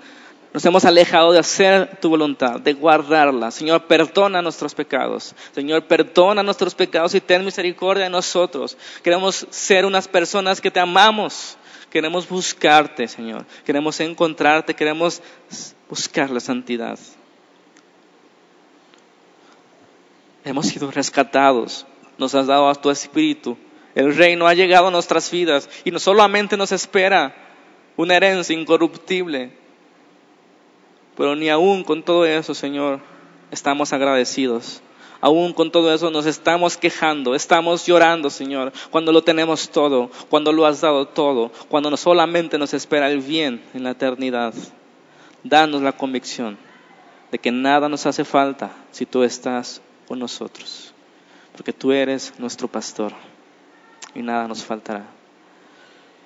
Nos 0.52 0.64
hemos 0.64 0.84
alejado 0.84 1.32
de 1.32 1.40
hacer 1.40 1.98
tu 2.00 2.08
voluntad, 2.08 2.60
de 2.60 2.74
guardarla. 2.74 3.50
Señor, 3.50 3.88
perdona 3.88 4.40
nuestros 4.40 4.72
pecados. 4.72 5.34
Señor, 5.52 5.82
perdona 5.86 6.44
nuestros 6.44 6.76
pecados 6.76 7.12
y 7.16 7.20
ten 7.20 7.44
misericordia 7.44 8.04
de 8.04 8.10
nosotros. 8.10 8.76
Queremos 9.02 9.48
ser 9.50 9.84
unas 9.84 10.06
personas 10.06 10.60
que 10.60 10.70
te 10.70 10.78
amamos. 10.78 11.56
Queremos 11.90 12.28
buscarte, 12.28 13.08
Señor. 13.08 13.44
Queremos 13.64 13.98
encontrarte. 13.98 14.74
Queremos 14.74 15.20
buscar 15.90 16.30
la 16.30 16.38
santidad. 16.38 17.00
Hemos 20.44 20.66
sido 20.66 20.88
rescatados. 20.92 21.84
Nos 22.16 22.32
has 22.36 22.46
dado 22.46 22.68
a 22.68 22.74
tu 22.76 22.90
espíritu 22.90 23.58
el 23.94 24.14
reino 24.14 24.46
ha 24.46 24.54
llegado 24.54 24.88
a 24.88 24.90
nuestras 24.90 25.30
vidas 25.30 25.68
y 25.84 25.90
no 25.90 25.98
solamente 25.98 26.56
nos 26.56 26.72
espera 26.72 27.34
una 27.96 28.16
herencia 28.16 28.56
incorruptible, 28.58 29.52
pero 31.16 31.36
ni 31.36 31.48
aún 31.48 31.84
con 31.84 32.02
todo 32.02 32.26
eso, 32.26 32.54
Señor, 32.54 33.00
estamos 33.50 33.92
agradecidos. 33.92 34.80
aún 35.20 35.54
con 35.54 35.70
todo 35.70 35.94
eso 35.94 36.10
nos 36.10 36.26
estamos 36.26 36.76
quejando, 36.76 37.34
estamos 37.34 37.86
llorando, 37.86 38.28
Señor, 38.28 38.72
cuando 38.90 39.10
lo 39.10 39.22
tenemos 39.22 39.70
todo, 39.70 40.10
cuando 40.28 40.52
lo 40.52 40.66
has 40.66 40.82
dado 40.82 41.06
todo, 41.06 41.50
cuando 41.68 41.88
no 41.88 41.96
solamente 41.96 42.58
nos 42.58 42.74
espera 42.74 43.10
el 43.10 43.20
bien 43.20 43.62
en 43.72 43.84
la 43.84 43.92
eternidad. 43.92 44.52
Danos 45.42 45.80
la 45.82 45.92
convicción 45.92 46.58
de 47.30 47.38
que 47.38 47.52
nada 47.52 47.88
nos 47.88 48.04
hace 48.06 48.24
falta 48.24 48.72
si 48.90 49.06
tú 49.06 49.22
estás 49.22 49.80
con 50.06 50.18
nosotros, 50.18 50.92
porque 51.52 51.72
tú 51.72 51.92
eres 51.92 52.34
nuestro 52.38 52.68
pastor 52.68 53.14
y 54.14 54.22
nada 54.22 54.48
nos 54.48 54.64
faltará. 54.64 55.06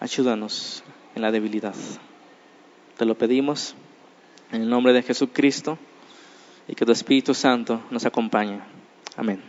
Ayúdanos 0.01 0.83
en 1.15 1.23
la 1.23 1.31
debilidad. 1.31 1.75
Te 2.97 3.05
lo 3.05 3.17
pedimos 3.17 3.75
en 4.53 4.63
el 4.63 4.69
nombre 4.69 4.93
de 4.93 5.03
Jesucristo 5.03 5.79
y 6.67 6.75
que 6.75 6.85
tu 6.85 6.93
Espíritu 6.93 7.35
Santo 7.35 7.83
nos 7.91 8.05
acompañe. 8.07 8.61
Amén. 9.17 9.49